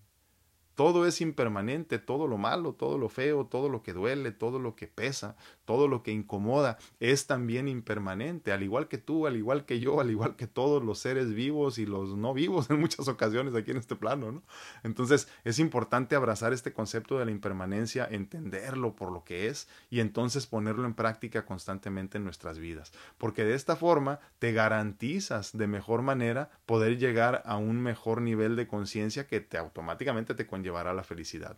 Todo 0.74 1.06
es 1.06 1.20
impermanente, 1.20 1.98
todo 1.98 2.26
lo 2.26 2.38
malo, 2.38 2.72
todo 2.72 2.98
lo 2.98 3.08
feo, 3.08 3.46
todo 3.46 3.68
lo 3.68 3.82
que 3.82 3.92
duele, 3.92 4.32
todo 4.32 4.58
lo 4.58 4.74
que 4.74 4.86
pesa, 4.86 5.36
todo 5.64 5.88
lo 5.88 6.02
que 6.02 6.12
incomoda 6.12 6.78
es 7.00 7.26
también 7.26 7.68
impermanente, 7.68 8.52
al 8.52 8.62
igual 8.62 8.88
que 8.88 8.98
tú, 8.98 9.26
al 9.26 9.36
igual 9.36 9.64
que 9.64 9.80
yo, 9.80 10.00
al 10.00 10.10
igual 10.10 10.36
que 10.36 10.46
todos 10.46 10.82
los 10.82 10.98
seres 10.98 11.34
vivos 11.34 11.78
y 11.78 11.86
los 11.86 12.16
no 12.16 12.34
vivos 12.34 12.68
en 12.70 12.80
muchas 12.80 13.08
ocasiones 13.08 13.54
aquí 13.54 13.70
en 13.70 13.76
este 13.76 13.96
plano, 13.96 14.32
¿no? 14.32 14.42
Entonces 14.82 15.28
es 15.44 15.58
importante 15.58 16.16
abrazar 16.16 16.52
este 16.52 16.72
concepto 16.72 17.18
de 17.18 17.24
la 17.24 17.30
impermanencia, 17.30 18.06
entenderlo 18.10 18.94
por 18.96 19.12
lo 19.12 19.24
que 19.24 19.48
es 19.48 19.68
y 19.90 20.00
entonces 20.00 20.46
ponerlo 20.46 20.86
en 20.86 20.94
práctica 20.94 21.44
constantemente 21.44 22.18
en 22.18 22.24
nuestras 22.24 22.58
vidas, 22.58 22.92
porque 23.18 23.44
de 23.44 23.54
esta 23.54 23.76
forma 23.76 24.20
te 24.38 24.52
garantizas 24.52 25.56
de 25.56 25.66
mejor 25.66 26.02
manera 26.02 26.50
poder 26.66 26.98
llegar 26.98 27.42
a 27.44 27.56
un 27.56 27.80
mejor 27.80 28.20
nivel 28.20 28.56
de 28.56 28.66
conciencia 28.66 29.26
que 29.26 29.40
te 29.40 29.58
automáticamente 29.58 30.34
te 30.34 30.46
llevará 30.62 30.90
a 30.90 30.94
la 30.94 31.04
felicidad. 31.04 31.56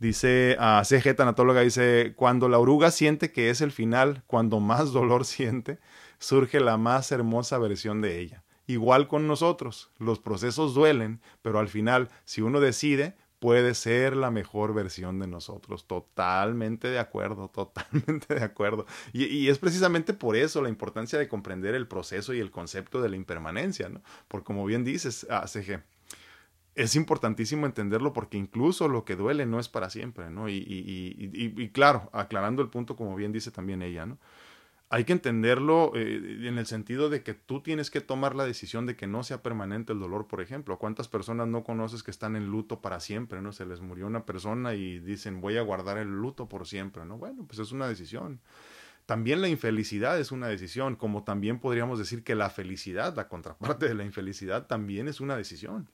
Dice 0.00 0.56
a 0.58 0.78
ah, 0.78 0.84
CG 0.84 1.14
Tanatóloga, 1.14 1.60
dice, 1.60 2.14
cuando 2.16 2.48
la 2.48 2.58
oruga 2.58 2.90
siente 2.90 3.32
que 3.32 3.50
es 3.50 3.60
el 3.60 3.70
final, 3.70 4.22
cuando 4.26 4.58
más 4.58 4.92
dolor 4.94 5.26
siente, 5.26 5.78
surge 6.18 6.58
la 6.58 6.78
más 6.78 7.12
hermosa 7.12 7.58
versión 7.58 8.00
de 8.00 8.18
ella. 8.18 8.42
Igual 8.66 9.08
con 9.08 9.26
nosotros, 9.26 9.90
los 9.98 10.18
procesos 10.18 10.74
duelen, 10.74 11.20
pero 11.42 11.58
al 11.58 11.68
final, 11.68 12.08
si 12.24 12.40
uno 12.40 12.60
decide, 12.60 13.14
puede 13.40 13.74
ser 13.74 14.14
la 14.16 14.30
mejor 14.30 14.74
versión 14.74 15.18
de 15.18 15.26
nosotros. 15.26 15.86
Totalmente 15.86 16.88
de 16.88 17.00
acuerdo, 17.00 17.48
totalmente 17.54 18.34
de 18.34 18.44
acuerdo. 18.44 18.86
Y, 19.12 19.48
es 19.48 19.58
precisamente 19.58 20.14
por 20.14 20.36
eso 20.36 20.62
la 20.62 20.68
importancia 20.68 21.18
de 21.18 21.26
comprender 21.26 21.74
el 21.74 21.88
proceso 21.88 22.32
y 22.32 22.38
el 22.38 22.52
concepto 22.52 23.02
de 23.02 23.08
la 23.08 23.16
impermanencia, 23.16 23.88
¿no? 23.88 24.02
Porque 24.28 24.44
como 24.44 24.64
bien 24.66 24.84
dices, 24.84 25.26
ACG, 25.28 25.82
es 26.76 26.94
importantísimo 26.94 27.66
entenderlo 27.66 28.12
porque 28.12 28.38
incluso 28.38 28.88
lo 28.88 29.04
que 29.04 29.16
duele 29.16 29.46
no 29.46 29.58
es 29.58 29.68
para 29.68 29.90
siempre, 29.90 30.30
¿no? 30.30 30.48
Y, 30.48 30.54
y, 30.56 31.68
claro, 31.70 32.08
aclarando 32.12 32.62
el 32.62 32.68
punto, 32.68 32.94
como 32.94 33.16
bien 33.16 33.32
dice 33.32 33.50
también 33.50 33.82
ella, 33.82 34.06
¿no? 34.06 34.18
Hay 34.92 35.04
que 35.04 35.12
entenderlo 35.12 35.92
eh, 35.94 36.48
en 36.48 36.58
el 36.58 36.66
sentido 36.66 37.08
de 37.10 37.22
que 37.22 37.32
tú 37.32 37.62
tienes 37.62 37.92
que 37.92 38.00
tomar 38.00 38.34
la 38.34 38.44
decisión 38.44 38.86
de 38.86 38.96
que 38.96 39.06
no 39.06 39.22
sea 39.22 39.40
permanente 39.40 39.92
el 39.92 40.00
dolor, 40.00 40.26
por 40.26 40.40
ejemplo. 40.40 40.78
¿Cuántas 40.78 41.06
personas 41.06 41.46
no 41.46 41.62
conoces 41.62 42.02
que 42.02 42.10
están 42.10 42.34
en 42.34 42.46
luto 42.46 42.80
para 42.80 42.98
siempre, 42.98 43.40
no? 43.40 43.52
Se 43.52 43.64
les 43.64 43.80
murió 43.80 44.08
una 44.08 44.26
persona 44.26 44.74
y 44.74 44.98
dicen, 44.98 45.40
voy 45.40 45.58
a 45.58 45.62
guardar 45.62 45.96
el 45.96 46.08
luto 46.08 46.48
por 46.48 46.66
siempre, 46.66 47.04
¿no? 47.04 47.18
Bueno, 47.18 47.44
pues 47.46 47.60
es 47.60 47.70
una 47.70 47.86
decisión. 47.86 48.40
También 49.06 49.40
la 49.40 49.48
infelicidad 49.48 50.18
es 50.18 50.32
una 50.32 50.48
decisión, 50.48 50.96
como 50.96 51.22
también 51.22 51.60
podríamos 51.60 52.00
decir 52.00 52.24
que 52.24 52.34
la 52.34 52.50
felicidad, 52.50 53.14
la 53.14 53.28
contraparte 53.28 53.86
de 53.86 53.94
la 53.94 54.04
infelicidad, 54.04 54.66
también 54.66 55.06
es 55.06 55.20
una 55.20 55.36
decisión. 55.36 55.88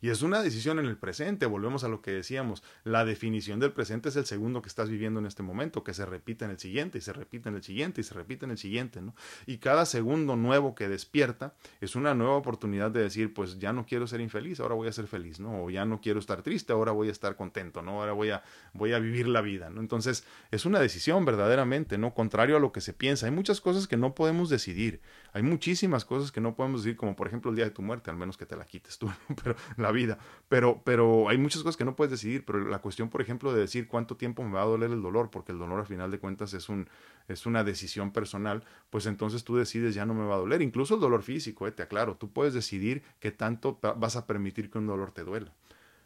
Y 0.00 0.10
es 0.10 0.22
una 0.22 0.42
decisión 0.42 0.78
en 0.78 0.86
el 0.86 0.96
presente, 0.96 1.46
volvemos 1.46 1.84
a 1.84 1.88
lo 1.88 2.00
que 2.00 2.12
decíamos, 2.12 2.62
la 2.84 3.04
definición 3.04 3.60
del 3.60 3.72
presente 3.72 4.08
es 4.08 4.16
el 4.16 4.26
segundo 4.26 4.62
que 4.62 4.68
estás 4.68 4.88
viviendo 4.88 5.20
en 5.20 5.26
este 5.26 5.42
momento, 5.42 5.82
que 5.82 5.94
se 5.94 6.06
repite 6.06 6.44
en 6.44 6.52
el 6.52 6.58
siguiente 6.58 6.98
y 6.98 7.00
se 7.00 7.12
repite 7.12 7.48
en 7.48 7.56
el 7.56 7.62
siguiente 7.62 8.00
y 8.00 8.04
se 8.04 8.14
repite 8.14 8.44
en 8.44 8.52
el 8.52 8.58
siguiente, 8.58 9.02
¿no? 9.02 9.14
Y 9.46 9.58
cada 9.58 9.86
segundo 9.86 10.36
nuevo 10.36 10.74
que 10.74 10.88
despierta 10.88 11.54
es 11.80 11.96
una 11.96 12.14
nueva 12.14 12.36
oportunidad 12.36 12.90
de 12.90 13.00
decir, 13.00 13.34
pues 13.34 13.58
ya 13.58 13.72
no 13.72 13.86
quiero 13.86 14.06
ser 14.06 14.20
infeliz, 14.20 14.60
ahora 14.60 14.74
voy 14.74 14.88
a 14.88 14.92
ser 14.92 15.06
feliz, 15.06 15.40
¿no? 15.40 15.64
O 15.64 15.70
ya 15.70 15.84
no 15.84 16.00
quiero 16.00 16.20
estar 16.20 16.42
triste, 16.42 16.72
ahora 16.72 16.92
voy 16.92 17.08
a 17.08 17.12
estar 17.12 17.36
contento, 17.36 17.82
¿no? 17.82 18.00
Ahora 18.00 18.12
voy 18.12 18.30
a, 18.30 18.42
voy 18.72 18.92
a 18.92 18.98
vivir 18.98 19.28
la 19.28 19.40
vida, 19.40 19.70
¿no? 19.70 19.80
Entonces, 19.80 20.24
es 20.50 20.64
una 20.66 20.80
decisión 20.80 21.24
verdaderamente, 21.24 21.98
¿no? 21.98 22.14
Contrario 22.14 22.56
a 22.56 22.60
lo 22.60 22.72
que 22.72 22.80
se 22.80 22.92
piensa. 22.92 23.26
Hay 23.26 23.32
muchas 23.32 23.60
cosas 23.60 23.88
que 23.88 23.96
no 23.96 24.14
podemos 24.14 24.48
decidir, 24.48 25.00
hay 25.34 25.42
muchísimas 25.42 26.04
cosas 26.04 26.30
que 26.30 26.40
no 26.40 26.54
podemos 26.54 26.82
decidir, 26.82 26.96
como 26.96 27.16
por 27.16 27.26
ejemplo 27.26 27.50
el 27.50 27.56
día 27.56 27.64
de 27.64 27.72
tu 27.72 27.82
muerte, 27.82 28.08
al 28.08 28.16
menos 28.16 28.36
que 28.36 28.46
te 28.46 28.54
la 28.54 28.64
quites 28.64 28.98
tú, 28.98 29.10
pero 29.42 29.56
la 29.76 29.90
vida. 29.90 30.16
Pero, 30.48 30.80
pero 30.84 31.28
hay 31.28 31.38
muchas 31.38 31.62
cosas 31.64 31.76
que 31.76 31.84
no 31.84 31.96
puedes 31.96 32.12
decidir, 32.12 32.44
pero 32.44 32.60
la 32.60 32.78
cuestión, 32.78 33.10
por 33.10 33.20
ejemplo, 33.20 33.52
de 33.52 33.60
decir 33.60 33.88
cuánto 33.88 34.16
tiempo 34.16 34.44
me 34.44 34.52
va 34.52 34.62
a 34.62 34.66
doler 34.66 34.92
el 34.92 35.02
dolor, 35.02 35.30
porque 35.32 35.50
el 35.50 35.58
dolor 35.58 35.80
al 35.80 35.86
final 35.86 36.12
de 36.12 36.20
cuentas 36.20 36.54
es, 36.54 36.68
un, 36.68 36.88
es 37.26 37.46
una 37.46 37.64
decisión 37.64 38.12
personal, 38.12 38.62
pues 38.90 39.06
entonces 39.06 39.42
tú 39.42 39.56
decides 39.56 39.96
ya 39.96 40.06
no 40.06 40.14
me 40.14 40.24
va 40.24 40.36
a 40.36 40.38
doler. 40.38 40.62
Incluso 40.62 40.94
el 40.94 41.00
dolor 41.00 41.24
físico, 41.24 41.66
eh, 41.66 41.72
te 41.72 41.82
aclaro, 41.82 42.14
tú 42.16 42.32
puedes 42.32 42.54
decidir 42.54 43.02
qué 43.18 43.32
tanto 43.32 43.80
vas 43.82 44.14
a 44.14 44.28
permitir 44.28 44.70
que 44.70 44.78
un 44.78 44.86
dolor 44.86 45.10
te 45.10 45.24
duela. 45.24 45.52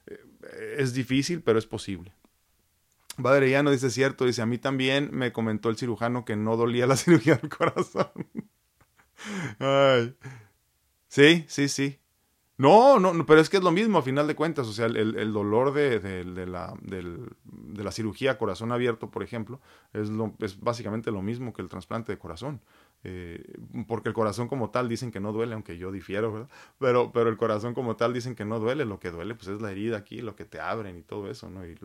Eh, 0.07 0.77
es 0.79 0.95
difícil, 0.95 1.43
pero 1.43 1.59
es 1.59 1.67
posible. 1.67 2.15
no 3.19 3.71
dice 3.71 3.91
cierto, 3.91 4.25
dice, 4.25 4.41
a 4.41 4.47
mí 4.47 4.57
también 4.57 5.11
me 5.13 5.33
comentó 5.33 5.69
el 5.69 5.77
cirujano 5.77 6.25
que 6.25 6.35
no 6.35 6.57
dolía 6.57 6.87
la 6.87 6.97
cirugía 6.97 7.37
del 7.37 7.51
corazón. 7.51 8.09
Ay. 9.59 10.15
Sí, 11.09 11.45
sí, 11.49 11.69
sí. 11.69 12.01
No, 12.59 13.01
no, 13.01 13.27
pero 13.27 13.41
es 13.41 13.51
que 13.51 13.59
es 13.59 13.63
lo 13.65 13.73
mismo 13.73 13.99
a 13.99 14.03
final 14.03 14.27
de 14.29 14.37
cuentas, 14.37 14.69
o 14.69 14.73
sea, 14.73 14.87
el, 14.87 14.97
el 14.97 15.33
dolor 15.33 15.73
de, 15.75 16.01
de, 16.01 16.47
la, 16.47 16.75
de 16.83 17.85
la 17.85 17.93
cirugía 17.93 18.39
corazón 18.39 18.73
abierto, 18.73 19.11
por 19.11 19.23
ejemplo, 19.23 19.61
es, 19.93 20.11
lo, 20.11 20.35
es 20.41 20.61
básicamente 20.61 21.11
lo 21.13 21.23
mismo 21.23 21.53
que 21.53 21.63
el 21.63 21.69
trasplante 21.69 22.13
de 22.13 22.19
corazón. 22.19 22.63
Eh, 23.05 23.55
porque 23.87 24.09
el 24.09 24.15
corazón 24.15 24.49
como 24.49 24.71
tal 24.71 24.89
dicen 24.89 25.13
que 25.13 25.21
no 25.21 25.33
duele, 25.33 25.55
aunque 25.55 25.79
yo 25.79 25.93
difiero. 25.93 26.49
Pero, 26.79 27.13
pero 27.13 27.31
el 27.31 27.37
corazón 27.37 27.75
como 27.75 27.97
tal 27.97 28.13
dicen 28.13 28.35
que 28.35 28.45
no 28.45 28.59
duele, 28.59 28.85
lo 28.85 28.99
que 28.99 29.11
duele 29.11 29.35
pues 29.35 29.49
es 29.49 29.61
la 29.61 29.71
herida 29.71 29.99
aquí, 29.99 30.21
lo 30.21 30.35
que 30.35 30.45
te 30.45 30.61
abren 30.61 30.99
y 30.99 31.03
todo 31.03 31.31
eso, 31.31 31.49
¿no? 31.49 31.65
Y 31.65 31.77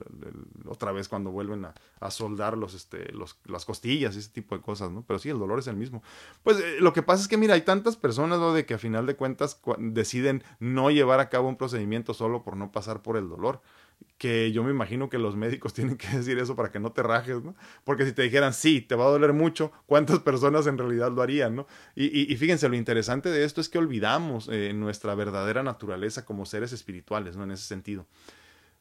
otra 0.65 0.91
vez 0.91 1.07
cuando 1.07 1.31
vuelven 1.31 1.65
a, 1.65 1.73
a 1.99 2.09
soldar 2.09 2.57
los, 2.57 2.73
este, 2.73 3.11
los, 3.13 3.37
las 3.45 3.65
costillas 3.65 4.15
y 4.15 4.19
ese 4.19 4.31
tipo 4.31 4.55
de 4.55 4.61
cosas, 4.61 4.91
¿no? 4.91 5.03
Pero 5.05 5.19
sí, 5.19 5.29
el 5.29 5.39
dolor 5.39 5.59
es 5.59 5.67
el 5.67 5.75
mismo. 5.75 6.01
Pues 6.41 6.59
eh, 6.59 6.77
lo 6.79 6.93
que 6.93 7.03
pasa 7.03 7.21
es 7.21 7.27
que, 7.27 7.37
mira, 7.37 7.53
hay 7.53 7.61
tantas 7.61 7.95
personas, 7.95 8.39
¿no? 8.39 8.53
De 8.53 8.65
que 8.65 8.73
a 8.73 8.79
final 8.79 9.05
de 9.05 9.15
cuentas 9.15 9.61
deciden 9.77 10.43
no 10.59 10.89
llevar 10.89 11.19
a 11.19 11.29
cabo 11.29 11.47
un 11.47 11.57
procedimiento 11.57 12.13
solo 12.13 12.43
por 12.43 12.57
no 12.57 12.71
pasar 12.71 13.01
por 13.01 13.17
el 13.17 13.29
dolor 13.29 13.61
que 14.17 14.53
yo 14.53 14.63
me 14.63 14.71
imagino 14.71 15.09
que 15.09 15.17
los 15.17 15.35
médicos 15.35 15.73
tienen 15.75 15.97
que 15.97 16.07
decir 16.07 16.37
eso 16.39 16.55
para 16.55 16.71
que 16.71 16.79
no 16.79 16.91
te 16.91 17.03
rajes, 17.03 17.43
¿no? 17.43 17.55
Porque 17.83 18.05
si 18.05 18.13
te 18.13 18.21
dijeran, 18.21 18.53
sí, 18.53 18.79
te 18.79 18.95
va 18.95 19.05
a 19.05 19.09
doler 19.09 19.33
mucho, 19.33 19.71
¿cuántas 19.85 20.19
personas 20.23 20.65
en 20.67 20.77
realidad 20.77 21.11
lo 21.11 21.21
harían, 21.21 21.55
¿no? 21.55 21.67
Y, 21.95 22.31
y, 22.31 22.35
fíjense, 22.37 22.69
lo 22.69 22.75
interesante 22.75 23.29
de 23.29 23.43
esto 23.43 23.59
es 23.59 23.69
que 23.69 23.79
olvidamos 23.79 24.49
eh, 24.51 24.71
nuestra 24.73 25.13
verdadera 25.15 25.61
naturaleza 25.61 26.23
como 26.25 26.45
seres 26.45 26.71
espirituales, 26.71 27.35
¿no? 27.35 27.43
En 27.43 27.51
ese 27.51 27.65
sentido. 27.65 28.07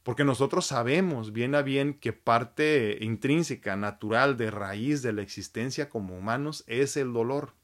Porque 0.02 0.24
nosotros 0.24 0.66
sabemos 0.66 1.32
bien 1.32 1.54
a 1.54 1.62
bien 1.62 1.94
que 1.94 2.12
parte 2.12 2.98
intrínseca, 3.00 3.76
natural, 3.76 4.36
de 4.36 4.50
raíz 4.50 5.02
de 5.02 5.12
la 5.12 5.22
existencia 5.22 5.88
como 5.88 6.16
humanos 6.16 6.64
es 6.66 6.96
el 6.96 7.12
dolor. 7.12 7.54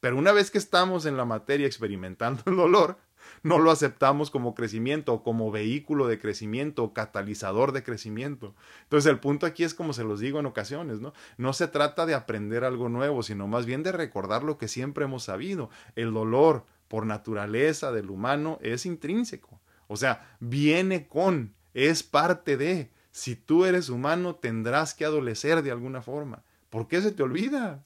Pero 0.00 0.16
una 0.16 0.32
vez 0.32 0.50
que 0.50 0.58
estamos 0.58 1.04
en 1.04 1.16
la 1.16 1.24
materia 1.24 1.66
experimentando 1.66 2.42
el 2.46 2.56
dolor, 2.56 2.98
no 3.42 3.58
lo 3.58 3.70
aceptamos 3.70 4.30
como 4.30 4.54
crecimiento, 4.54 5.22
como 5.22 5.50
vehículo 5.50 6.06
de 6.06 6.18
crecimiento, 6.18 6.92
catalizador 6.92 7.72
de 7.72 7.82
crecimiento. 7.82 8.54
Entonces 8.84 9.10
el 9.10 9.20
punto 9.20 9.46
aquí 9.46 9.64
es 9.64 9.74
como 9.74 9.92
se 9.92 10.04
los 10.04 10.20
digo 10.20 10.40
en 10.40 10.46
ocasiones, 10.46 11.00
¿no? 11.00 11.12
No 11.36 11.52
se 11.52 11.68
trata 11.68 12.06
de 12.06 12.14
aprender 12.14 12.64
algo 12.64 12.88
nuevo, 12.88 13.22
sino 13.22 13.46
más 13.46 13.66
bien 13.66 13.82
de 13.82 13.92
recordar 13.92 14.42
lo 14.42 14.58
que 14.58 14.68
siempre 14.68 15.04
hemos 15.04 15.24
sabido. 15.24 15.70
El 15.94 16.12
dolor, 16.12 16.64
por 16.88 17.06
naturaleza 17.06 17.92
del 17.92 18.10
humano, 18.10 18.58
es 18.62 18.86
intrínseco. 18.86 19.60
O 19.88 19.96
sea, 19.96 20.36
viene 20.40 21.06
con, 21.06 21.54
es 21.74 22.02
parte 22.02 22.56
de. 22.56 22.90
Si 23.10 23.34
tú 23.34 23.64
eres 23.64 23.88
humano, 23.88 24.34
tendrás 24.34 24.92
que 24.92 25.04
adolecer 25.04 25.62
de 25.62 25.70
alguna 25.70 26.02
forma. 26.02 26.42
¿Por 26.68 26.88
qué 26.88 27.00
se 27.00 27.12
te 27.12 27.22
olvida? 27.22 27.84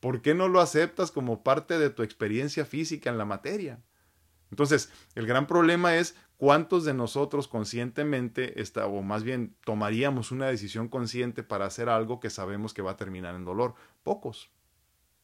¿Por 0.00 0.22
qué 0.22 0.34
no 0.34 0.48
lo 0.48 0.60
aceptas 0.60 1.10
como 1.10 1.42
parte 1.42 1.78
de 1.78 1.90
tu 1.90 2.02
experiencia 2.02 2.64
física 2.64 3.10
en 3.10 3.18
la 3.18 3.24
materia? 3.24 3.80
Entonces, 4.52 4.92
el 5.14 5.26
gran 5.26 5.46
problema 5.46 5.96
es 5.96 6.14
cuántos 6.36 6.84
de 6.84 6.92
nosotros 6.92 7.48
conscientemente, 7.48 8.60
está, 8.60 8.86
o 8.86 9.00
más 9.00 9.24
bien 9.24 9.56
tomaríamos 9.64 10.30
una 10.30 10.46
decisión 10.46 10.88
consciente 10.88 11.42
para 11.42 11.64
hacer 11.64 11.88
algo 11.88 12.20
que 12.20 12.28
sabemos 12.28 12.74
que 12.74 12.82
va 12.82 12.90
a 12.90 12.96
terminar 12.98 13.34
en 13.34 13.46
dolor. 13.46 13.74
Pocos. 14.02 14.50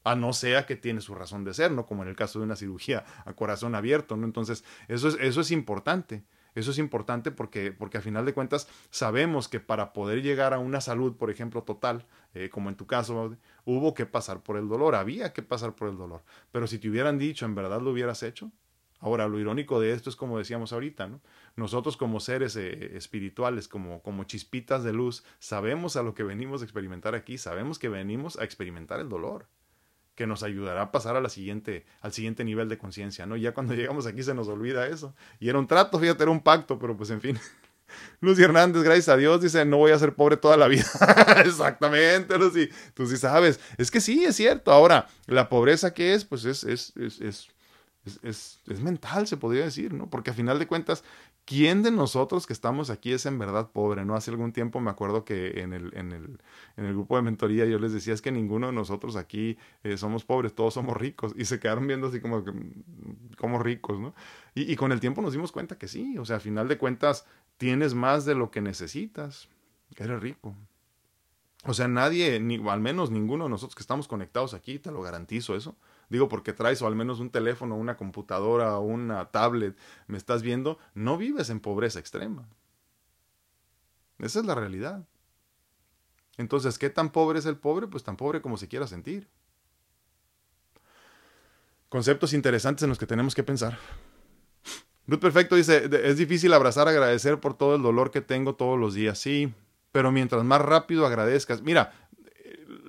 A 0.03 0.15
no 0.15 0.33
sea 0.33 0.65
que 0.65 0.77
tiene 0.77 1.03
su 1.03 1.15
razón 1.15 1.45
de 1.45 1.53
ser, 1.53 1.73
¿no? 1.73 1.85
Como 1.85 2.05
en 2.05 2.09
el 2.09 2.17
caso 2.17 2.39
de 2.39 2.47
una 2.47 2.57
cirugía 2.57 3.05
a 3.27 3.35
corazón 3.35 3.75
abierto, 3.75 4.17
¿no? 4.17 4.25
Entonces, 4.25 4.65
eso 4.89 5.09
es, 5.09 5.19
eso 5.21 5.43
es 5.43 5.51
importante. 5.51 6.25
Eso 6.55 6.71
es 6.71 6.79
importante 6.79 7.31
porque, 7.31 7.71
porque 7.71 7.99
a 7.99 8.01
final 8.01 8.25
de 8.25 8.33
cuentas 8.33 8.67
sabemos 8.89 9.47
que 9.47 9.61
para 9.61 9.93
poder 9.93 10.23
llegar 10.23 10.55
a 10.55 10.59
una 10.59 10.81
salud, 10.81 11.17
por 11.19 11.31
ejemplo, 11.31 11.65
total, 11.65 12.07
eh, 12.33 12.49
como 12.49 12.71
en 12.71 12.77
tu 12.77 12.87
caso, 12.87 13.37
hubo 13.67 13.93
que 13.93 14.07
pasar 14.07 14.43
por 14.43 14.57
el 14.57 14.69
dolor, 14.69 14.95
había 14.95 15.35
que 15.35 15.43
pasar 15.43 15.75
por 15.75 15.91
el 15.91 15.99
dolor. 15.99 16.23
Pero 16.51 16.67
si 16.67 16.79
te 16.79 16.89
hubieran 16.89 17.19
dicho, 17.19 17.45
¿en 17.45 17.55
verdad 17.55 17.83
lo 17.83 17.91
hubieras 17.91 18.23
hecho? 18.23 18.51
Ahora, 19.01 19.29
lo 19.29 19.39
irónico 19.39 19.81
de 19.81 19.93
esto 19.93 20.11
es 20.11 20.17
como 20.17 20.39
decíamos 20.39 20.73
ahorita, 20.73 21.07
¿no? 21.07 21.21
Nosotros 21.55 21.97
como 21.97 22.19
seres 22.21 22.57
eh, 22.57 22.97
espirituales, 22.97 23.69
como, 23.69 24.03
como 24.03 24.25
chispitas 24.25 24.83
de 24.83 24.93
luz, 24.93 25.25
sabemos 25.39 25.97
a 25.97 26.03
lo 26.03 26.15
que 26.15 26.25
venimos 26.25 26.63
a 26.63 26.65
experimentar 26.65 27.15
aquí, 27.15 27.39
sabemos 27.39 27.79
que 27.79 27.89
venimos 27.89 28.39
a 28.39 28.45
experimentar 28.45 28.99
el 29.01 29.09
dolor, 29.09 29.47
que 30.17 30.27
nos 30.27 30.43
ayudará 30.43 30.83
a 30.83 30.91
pasar 30.91 31.15
a 31.15 31.21
la 31.21 31.29
siguiente, 31.29 31.87
al 32.01 32.13
siguiente 32.13 32.43
nivel 32.43 32.69
de 32.69 32.77
conciencia, 32.77 33.25
¿no? 33.25 33.37
Ya 33.37 33.55
cuando 33.55 33.75
llegamos 33.77 34.07
aquí 34.07 34.23
se 34.25 34.35
nos 34.35 34.49
olvida 34.49 34.89
eso. 34.89 35.15
Y 35.39 35.49
era 35.49 35.59
un 35.59 35.69
trato, 35.69 36.01
fíjate, 36.01 36.25
era 36.25 36.33
un 36.33 36.41
pacto, 36.41 36.79
pero 36.79 36.97
pues 36.97 37.11
en 37.11 37.21
fin. 37.21 37.39
Lucy 38.21 38.43
Hernández, 38.43 38.83
gracias 38.83 39.09
a 39.09 39.17
Dios, 39.17 39.41
dice, 39.41 39.65
no 39.65 39.79
voy 39.79 39.93
a 39.93 39.99
ser 39.99 40.15
pobre 40.15 40.37
toda 40.37 40.57
la 40.57 40.67
vida. 40.67 40.85
Exactamente, 41.45 42.37
Lucy. 42.37 42.69
Tú 42.95 43.07
sí 43.07 43.17
sabes. 43.17 43.61
Es 43.79 43.93
que 43.93 44.01
sí, 44.01 44.25
es 44.25 44.35
cierto. 44.35 44.73
Ahora, 44.73 45.07
la 45.27 45.49
pobreza 45.49 45.95
que 45.95 46.15
es, 46.15 46.25
pues 46.25 46.45
es, 46.45 46.65
es, 46.65 46.93
es, 46.97 47.21
es 47.21 47.49
es, 48.23 48.61
es, 48.67 48.81
mental, 48.81 49.27
se 49.27 49.37
podría 49.37 49.65
decir, 49.65 49.93
¿no? 49.93 50.09
Porque 50.09 50.31
a 50.31 50.35
final 50.35 50.59
de 50.59 50.67
cuentas, 50.67 51.05
¿quién 51.45 51.83
de 51.83 51.91
nosotros 51.91 52.47
que 52.47 52.53
estamos 52.53 52.91
aquí 52.91 53.13
es 53.13 53.27
en 53.27 53.39
verdad 53.39 53.71
pobre, 53.71 54.05
¿no? 54.05 54.15
Hace 54.15 54.31
algún 54.31 54.53
tiempo 54.53 54.81
me 54.81 54.91
acuerdo 54.91 55.25
que 55.25 55.61
en 55.61 55.73
el, 55.73 55.93
en 55.97 56.13
el, 56.13 56.41
en 56.77 56.85
el 56.85 56.93
grupo 56.95 57.17
de 57.17 57.23
mentoría 57.23 57.65
yo 57.67 57.79
les 57.79 57.93
decía, 57.93 58.15
es 58.15 58.23
que 58.23 58.33
ninguno 58.33 58.69
de 58.69 58.73
nosotros 58.73 59.17
aquí 59.17 59.59
eh, 59.83 59.97
somos 59.97 60.25
pobres, 60.25 60.55
todos 60.55 60.75
somos 60.75 60.97
ricos. 60.97 61.35
Y 61.37 61.45
se 61.45 61.61
quedaron 61.61 61.87
viendo 61.87 62.09
así 62.09 62.21
como, 62.21 62.45
como 63.37 63.59
ricos, 63.59 63.99
¿no? 63.99 64.15
Y, 64.55 64.73
y 64.73 64.77
con 64.77 64.93
el 64.93 65.01
tiempo 65.01 65.23
nos 65.23 65.33
dimos 65.33 65.53
cuenta 65.53 65.79
que 65.79 65.89
sí, 65.89 66.19
o 66.19 66.25
sea, 66.25 66.37
a 66.37 66.41
final 66.41 66.69
de 66.69 66.79
cuentas, 66.79 67.27
tienes 67.57 67.95
más 67.95 68.25
de 68.25 68.35
lo 68.35 68.51
que 68.51 68.61
necesitas, 68.61 69.49
eres 69.97 70.21
rico. 70.21 70.55
O 71.65 71.75
sea, 71.75 71.89
nadie, 71.89 72.41
ni, 72.41 72.57
al 72.69 72.81
menos 72.81 73.11
ninguno 73.11 73.45
de 73.45 73.51
nosotros 73.51 73.75
que 73.75 73.83
estamos 73.83 74.09
conectados 74.09 74.55
aquí, 74.55 74.79
te 74.79 74.91
lo 74.91 75.03
garantizo 75.03 75.57
eso, 75.57 75.77
digo 76.09 76.29
porque 76.29 76.53
traes 76.53 76.83
o 76.83 76.87
al 76.87 76.97
menos 76.97 77.21
un 77.21 77.31
teléfono, 77.31 77.77
una 77.77 77.97
computadora 77.97 78.79
una 78.79 79.31
tablet, 79.31 79.77
me 80.07 80.19
estás 80.19 80.43
viendo, 80.43 80.79
no 80.95 81.17
vives 81.17 81.51
en 81.51 81.61
pobreza 81.61 81.99
extrema. 81.99 82.49
Esa 84.19 84.41
es 84.41 84.47
la 84.47 84.55
realidad. 84.55 85.07
Entonces, 86.37 86.79
¿qué 86.79 86.91
tan 86.91 87.11
pobre 87.11 87.39
es 87.39 87.47
el 87.47 87.57
pobre? 87.57 87.87
Pues 87.87 88.05
tan 88.05 88.17
pobre 88.17 88.41
como 88.41 88.57
se 88.57 88.69
quiera 88.69 88.87
sentir. 88.87 89.29
Conceptos 91.89 92.33
interesantes 92.33 92.83
en 92.83 92.91
los 92.91 92.99
que 92.99 93.07
tenemos 93.07 93.35
que 93.35 93.43
pensar. 93.43 93.79
Ruth 95.07 95.21
Perfecto 95.21 95.57
dice, 95.57 95.89
es 96.05 96.19
difícil 96.19 96.53
abrazar, 96.53 96.87
agradecer 96.87 97.41
por 97.41 97.55
todo 97.55 97.75
el 97.75 97.83
dolor 97.83 98.11
que 98.11 98.21
tengo 98.21 98.55
todos 98.57 98.79
los 98.79 98.95
días. 98.95 99.19
Sí, 99.19 99.53
pero 99.91 100.13
mientras 100.13 100.45
más 100.45 100.61
rápido 100.61 101.07
agradezcas, 101.07 101.63
mira, 101.63 101.93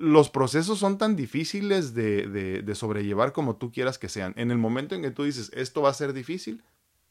los 0.00 0.30
procesos 0.30 0.78
son 0.78 0.96
tan 0.96 1.14
difíciles 1.14 1.92
de, 1.92 2.26
de, 2.62 2.74
sobrellevar 2.74 3.34
como 3.34 3.56
tú 3.56 3.70
quieras 3.70 3.98
que 3.98 4.08
sean. 4.08 4.32
En 4.38 4.50
el 4.50 4.56
momento 4.56 4.94
en 4.94 5.02
que 5.02 5.10
tú 5.10 5.24
dices, 5.24 5.50
esto 5.54 5.82
va 5.82 5.90
a 5.90 5.94
ser 5.94 6.14
difícil, 6.14 6.64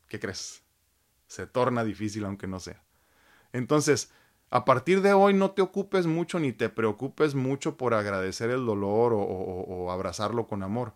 ¿qué 0.07 0.19
crees? 0.19 0.63
Se 1.27 1.45
torna 1.45 1.83
difícil 1.83 2.25
aunque 2.25 2.47
no 2.47 2.59
sea. 2.59 2.83
Entonces, 3.53 4.11
A 4.51 4.65
partir 4.65 5.03
de 5.03 5.13
hoy 5.13 5.35
no 5.35 5.51
te 5.51 5.61
ocupes 5.61 6.07
mucho 6.07 6.39
ni 6.39 6.51
te 6.51 6.69
preocupes 6.69 7.35
mucho 7.35 7.77
por 7.77 7.93
agradecer 7.93 8.49
el 8.49 8.65
dolor 8.65 9.13
o, 9.15 9.91
abrazarlo 9.91 10.47
con 10.47 10.63
amor. 10.63 10.95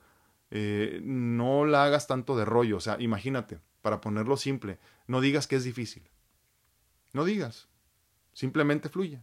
Eh, 0.49 1.01
no 1.03 1.67
la 1.67 1.83
hagas 1.83 2.07
tanto 2.07 2.35
de 2.35 2.45
rollo. 2.45 2.77
O 2.77 2.79
sea, 2.79 2.97
imagínate, 2.99 3.59
para 3.83 4.01
ponerlo 4.01 4.37
simple, 4.37 4.79
no 5.05 5.21
digas 5.21 5.45
que 5.45 5.55
es 5.55 5.63
difícil. 5.63 6.09
No 7.13 7.25
digas. 7.25 7.67
Simplemente 8.33 8.89
fluye 8.89 9.21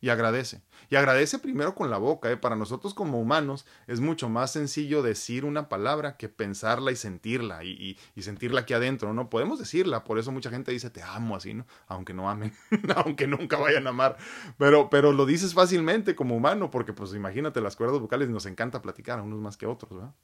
y 0.00 0.08
agradece. 0.08 0.62
Y 0.88 0.96
agradece 0.96 1.38
primero 1.38 1.74
con 1.74 1.90
la 1.90 1.98
boca. 1.98 2.30
¿eh? 2.30 2.36
Para 2.36 2.56
nosotros 2.56 2.94
como 2.94 3.20
humanos 3.20 3.66
es 3.86 4.00
mucho 4.00 4.28
más 4.28 4.52
sencillo 4.52 5.02
decir 5.02 5.44
una 5.44 5.68
palabra 5.68 6.16
que 6.16 6.28
pensarla 6.28 6.90
y 6.90 6.96
sentirla 6.96 7.64
y, 7.64 7.96
sentirla 8.18 8.60
aquí 8.60 8.72
adentro. 8.74 9.12
No 9.12 9.28
podemos 9.28 9.58
decirla, 9.58 10.04
por 10.04 10.18
eso 10.18 10.32
mucha 10.32 10.50
gente 10.50 10.72
dice 10.72 10.90
te 10.90 11.02
amo 11.02 11.36
así, 11.36 11.54
¿no? 11.54 11.66
Aunque 11.86 12.14
no 12.14 12.30
amen, 12.30 12.52
aunque 12.96 13.26
nunca 13.26 13.58
vayan 13.58 13.86
a 13.86 13.90
amar. 13.90 14.16
Pero, 14.58 14.88
pero 14.90 15.12
lo 15.12 15.26
dices 15.26 15.54
fácilmente 15.54 16.14
como 16.14 16.36
humano, 16.36 16.70
porque 16.70 16.92
pues 16.92 17.14
imagínate 17.14 17.60
las 17.60 17.76
cuerdas 17.76 18.00
vocales 18.00 18.30
nos 18.30 18.46
encanta 18.46 18.82
platicar 18.82 19.18
a 19.18 19.22
unos 19.22 19.40
más 19.40 19.56
que 19.56 19.66
otros, 19.66 19.92
¿verdad? 19.92 20.14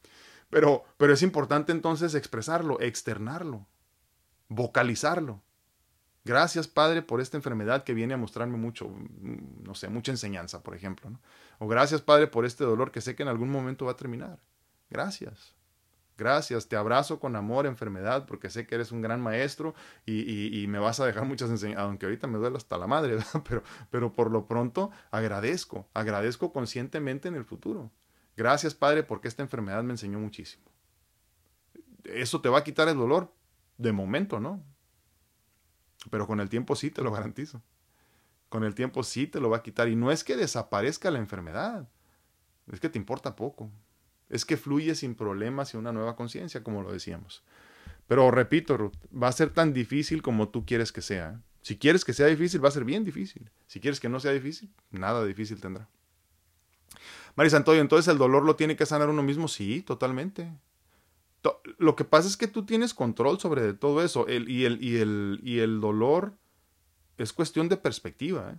Pero, 0.48 0.84
pero 0.96 1.12
es 1.12 1.22
importante 1.22 1.72
entonces 1.72 2.14
expresarlo, 2.14 2.80
externarlo, 2.80 3.66
vocalizarlo. 4.48 5.42
Gracias, 6.26 6.66
Padre, 6.66 7.02
por 7.02 7.20
esta 7.20 7.36
enfermedad 7.36 7.84
que 7.84 7.94
viene 7.94 8.14
a 8.14 8.16
mostrarme 8.16 8.56
mucho, 8.56 8.88
mm, 8.88 9.62
no 9.62 9.76
sé, 9.76 9.88
mucha 9.88 10.10
enseñanza, 10.10 10.60
por 10.64 10.74
ejemplo. 10.74 11.08
O 11.60 11.68
gracias, 11.68 12.02
Padre, 12.02 12.26
por 12.26 12.44
este 12.44 12.64
dolor 12.64 12.90
que 12.90 13.00
sé 13.00 13.14
que 13.14 13.22
en 13.22 13.28
algún 13.28 13.48
momento 13.48 13.84
va 13.84 13.92
a 13.92 13.96
terminar. 13.96 14.40
Gracias. 14.90 15.54
Gracias, 16.18 16.66
te 16.66 16.74
abrazo 16.74 17.20
con 17.20 17.36
amor, 17.36 17.64
enfermedad, 17.66 18.26
porque 18.26 18.50
sé 18.50 18.66
que 18.66 18.74
eres 18.74 18.90
un 18.90 19.02
gran 19.02 19.20
maestro 19.20 19.76
y, 20.04 20.60
y, 20.60 20.66
me 20.66 20.80
vas 20.80 20.98
a 20.98 21.06
dejar 21.06 21.26
muchas 21.26 21.48
enseñanzas, 21.48 21.84
aunque 21.84 22.06
ahorita 22.06 22.26
me 22.26 22.38
duele 22.38 22.56
hasta 22.56 22.76
la 22.76 22.88
madre, 22.88 23.18
Pero, 23.48 23.62
pero 23.90 24.12
por 24.12 24.32
lo 24.32 24.46
pronto 24.46 24.90
agradezco, 25.12 25.86
agradezco 25.94 26.52
conscientemente 26.52 27.28
en 27.28 27.36
el 27.36 27.44
futuro. 27.44 27.92
Gracias, 28.36 28.74
Padre, 28.74 29.04
porque 29.04 29.28
esta 29.28 29.44
enfermedad 29.44 29.84
me 29.84 29.92
enseñó 29.92 30.18
muchísimo. 30.18 30.64
Eso 32.02 32.40
te 32.40 32.48
va 32.48 32.58
a 32.58 32.64
quitar 32.64 32.88
el 32.88 32.96
dolor 32.96 33.32
de 33.78 33.92
momento, 33.92 34.40
¿no? 34.40 34.60
Pero 36.10 36.26
con 36.26 36.40
el 36.40 36.48
tiempo 36.48 36.76
sí 36.76 36.90
te 36.90 37.02
lo 37.02 37.10
garantizo. 37.10 37.62
Con 38.48 38.64
el 38.64 38.74
tiempo 38.74 39.02
sí 39.02 39.26
te 39.26 39.40
lo 39.40 39.50
va 39.50 39.58
a 39.58 39.62
quitar. 39.62 39.88
Y 39.88 39.96
no 39.96 40.10
es 40.10 40.24
que 40.24 40.36
desaparezca 40.36 41.10
la 41.10 41.18
enfermedad. 41.18 41.88
Es 42.72 42.80
que 42.80 42.88
te 42.88 42.98
importa 42.98 43.36
poco. 43.36 43.70
Es 44.28 44.44
que 44.44 44.56
fluye 44.56 44.94
sin 44.94 45.14
problemas 45.14 45.74
y 45.74 45.76
una 45.76 45.92
nueva 45.92 46.16
conciencia, 46.16 46.62
como 46.62 46.82
lo 46.82 46.92
decíamos. 46.92 47.44
Pero 48.06 48.30
repito, 48.30 48.76
Ruth, 48.76 48.96
va 49.10 49.28
a 49.28 49.32
ser 49.32 49.50
tan 49.50 49.72
difícil 49.72 50.22
como 50.22 50.48
tú 50.48 50.64
quieres 50.64 50.92
que 50.92 51.02
sea. 51.02 51.40
Si 51.62 51.76
quieres 51.76 52.04
que 52.04 52.12
sea 52.12 52.26
difícil, 52.26 52.64
va 52.64 52.68
a 52.68 52.72
ser 52.72 52.84
bien 52.84 53.04
difícil. 53.04 53.50
Si 53.66 53.80
quieres 53.80 53.98
que 53.98 54.08
no 54.08 54.20
sea 54.20 54.32
difícil, 54.32 54.72
nada 54.90 55.24
difícil 55.24 55.60
tendrá. 55.60 55.88
Maris 57.34 57.52
Santoyo, 57.52 57.80
entonces 57.80 58.10
el 58.10 58.18
dolor 58.18 58.44
lo 58.44 58.56
tiene 58.56 58.76
que 58.76 58.86
sanar 58.86 59.08
uno 59.08 59.22
mismo. 59.22 59.48
Sí, 59.48 59.82
totalmente 59.82 60.50
lo 61.78 61.94
que 61.94 62.04
pasa 62.04 62.28
es 62.28 62.36
que 62.36 62.48
tú 62.48 62.64
tienes 62.64 62.92
control 62.92 63.38
sobre 63.38 63.72
todo 63.74 64.02
eso 64.02 64.26
el, 64.26 64.48
y, 64.48 64.64
el, 64.64 64.82
y, 64.82 64.96
el, 64.96 65.40
y 65.42 65.60
el 65.60 65.80
dolor 65.80 66.34
es 67.18 67.32
cuestión 67.32 67.68
de 67.68 67.76
perspectiva. 67.76 68.52
¿eh? 68.52 68.58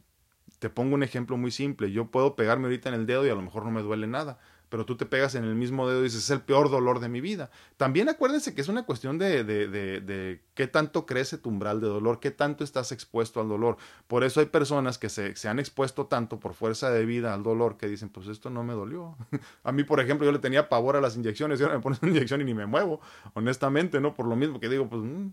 Te 0.59 0.69
pongo 0.69 0.95
un 0.95 1.03
ejemplo 1.03 1.37
muy 1.37 1.51
simple. 1.51 1.91
Yo 1.91 2.11
puedo 2.11 2.35
pegarme 2.35 2.65
ahorita 2.65 2.89
en 2.89 2.95
el 2.95 3.05
dedo 3.05 3.25
y 3.25 3.29
a 3.29 3.35
lo 3.35 3.41
mejor 3.41 3.65
no 3.65 3.71
me 3.71 3.81
duele 3.81 4.07
nada 4.07 4.39
pero 4.69 4.85
tú 4.85 4.97
te 4.97 5.05
pegas 5.05 5.35
en 5.35 5.43
el 5.43 5.55
mismo 5.55 5.87
dedo 5.87 6.01
y 6.01 6.05
dices, 6.05 6.23
es 6.23 6.29
el 6.29 6.41
peor 6.41 6.69
dolor 6.69 6.99
de 6.99 7.09
mi 7.09 7.21
vida. 7.21 7.49
También 7.77 8.09
acuérdense 8.09 8.53
que 8.53 8.61
es 8.61 8.67
una 8.67 8.85
cuestión 8.85 9.17
de, 9.17 9.43
de, 9.43 9.67
de, 9.67 10.41
qué 10.53 10.67
tanto 10.67 11.05
crece 11.05 11.37
tu 11.37 11.49
umbral 11.49 11.79
de 11.79 11.87
dolor, 11.87 12.19
qué 12.19 12.31
tanto 12.31 12.63
estás 12.63 12.91
expuesto 12.91 13.39
al 13.39 13.47
dolor. 13.47 13.77
Por 14.07 14.23
eso 14.23 14.39
hay 14.39 14.47
personas 14.47 14.97
que 14.97 15.09
se, 15.09 15.35
se 15.35 15.47
han 15.47 15.59
expuesto 15.59 16.07
tanto 16.07 16.39
por 16.39 16.53
fuerza 16.53 16.91
de 16.91 17.05
vida 17.05 17.33
al 17.33 17.43
dolor 17.43 17.77
que 17.77 17.87
dicen, 17.87 18.09
pues 18.09 18.27
esto 18.27 18.49
no 18.49 18.63
me 18.63 18.73
dolió. 18.73 19.15
a 19.63 19.71
mí, 19.71 19.83
por 19.83 19.99
ejemplo, 19.99 20.25
yo 20.25 20.31
le 20.31 20.39
tenía 20.39 20.69
pavor 20.69 20.95
a 20.95 21.01
las 21.01 21.15
inyecciones 21.15 21.59
y 21.59 21.63
ahora 21.63 21.75
me 21.75 21.81
pones 21.81 22.01
una 22.01 22.11
inyección 22.11 22.41
y 22.41 22.45
ni 22.45 22.53
me 22.53 22.65
muevo, 22.65 22.99
honestamente, 23.33 24.01
¿no? 24.01 24.13
Por 24.13 24.27
lo 24.27 24.35
mismo 24.35 24.59
que 24.59 24.69
digo, 24.69 24.89
pues... 24.89 25.01
Mm, 25.01 25.29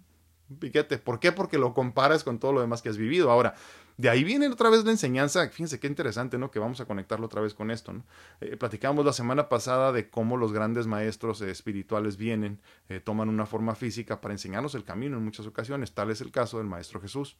un 0.50 0.58
piquete. 0.58 0.98
¿Por 0.98 1.20
qué? 1.20 1.32
Porque 1.32 1.58
lo 1.58 1.72
comparas 1.72 2.24
con 2.24 2.38
todo 2.38 2.52
lo 2.52 2.60
demás 2.60 2.82
que 2.82 2.88
has 2.88 2.96
vivido. 2.96 3.30
Ahora, 3.30 3.54
de 3.96 4.10
ahí 4.10 4.24
viene 4.24 4.48
otra 4.48 4.70
vez 4.70 4.84
la 4.84 4.90
enseñanza, 4.90 5.48
fíjense 5.48 5.78
qué 5.78 5.86
interesante, 5.86 6.36
¿no? 6.36 6.50
Que 6.50 6.58
vamos 6.58 6.80
a 6.80 6.84
conectarlo 6.84 7.26
otra 7.26 7.40
vez 7.40 7.54
con 7.54 7.70
esto, 7.70 7.92
¿no? 7.92 8.04
Eh, 8.40 8.56
platicamos 8.56 9.04
la 9.04 9.12
semana 9.12 9.48
pasada 9.48 9.92
de 9.92 10.10
cómo 10.10 10.36
los 10.36 10.52
grandes 10.52 10.88
maestros 10.88 11.40
espirituales 11.42 12.16
vienen, 12.16 12.60
eh, 12.88 12.98
toman 12.98 13.28
una 13.28 13.46
forma 13.46 13.76
física 13.76 14.20
para 14.20 14.34
enseñarnos 14.34 14.74
el 14.74 14.82
camino 14.82 15.16
en 15.16 15.24
muchas 15.24 15.46
ocasiones. 15.46 15.92
Tal 15.92 16.10
es 16.10 16.20
el 16.20 16.32
caso 16.32 16.58
del 16.58 16.66
Maestro 16.66 17.00
Jesús, 17.00 17.36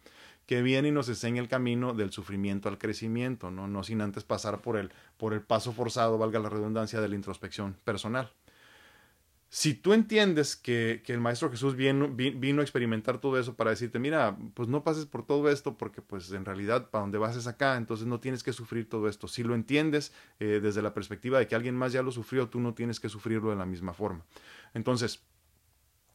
que 0.46 0.62
viene 0.62 0.88
y 0.88 0.92
nos 0.92 1.09
enseña 1.09 1.42
el 1.42 1.48
camino 1.48 1.92
del 1.92 2.12
sufrimiento 2.12 2.68
al 2.68 2.78
crecimiento, 2.78 3.50
¿no? 3.50 3.66
No 3.66 3.82
sin 3.82 4.00
antes 4.00 4.22
pasar 4.22 4.61
por 4.61 4.76
el, 4.76 4.92
por 5.16 5.34
el 5.34 5.42
paso 5.42 5.72
forzado, 5.72 6.18
valga 6.18 6.38
la 6.38 6.50
redundancia, 6.50 7.00
de 7.00 7.09
la 7.09 7.16
introspección 7.16 7.76
personal 7.84 8.30
si 9.55 9.72
tú 9.72 9.92
entiendes 9.92 10.57
que, 10.57 11.00
el 11.07 11.20
Maestro 11.20 11.48
Jesús 11.48 11.76
vino, 11.76 12.09
vino, 12.09 12.61
a 12.61 12.64
experimentar 12.64 13.20
todo 13.20 13.38
eso 13.38 13.55
para 13.55 13.70
decirte, 13.70 14.00
mira, 14.00 14.36
pues 14.52 14.68
no 14.68 14.82
pases 14.82 15.07
por 15.07 15.24
todo 15.24 15.48
esto 15.48 15.78
porque 15.78 16.02
pues 16.02 16.32
en 16.32 16.44
realidad 16.44 16.90
para 16.90 17.02
donde 17.02 17.18
vas 17.18 17.36
es 17.36 17.46
acá, 17.46 17.76
entonces 17.76 18.09
no 18.09 18.18
tienes 18.18 18.42
que 18.42 18.52
sufrir 18.52 18.88
todo 18.88 19.09
esto. 19.09 19.28
Si 19.28 19.44
lo 19.44 19.55
entiendes 19.55 20.12
eh, 20.40 20.59
desde 20.61 20.82
la 20.82 20.92
perspectiva 20.92 21.38
de 21.38 21.46
que 21.46 21.55
alguien 21.55 21.76
más 21.76 21.92
ya 21.92 22.02
lo 22.02 22.11
sufrió, 22.11 22.48
tú 22.48 22.59
no 22.59 22.74
tienes 22.74 22.98
que 22.98 23.09
sufrirlo 23.09 23.50
de 23.50 23.55
la 23.55 23.64
misma 23.64 23.94
forma. 23.94 24.24
Entonces, 24.74 25.22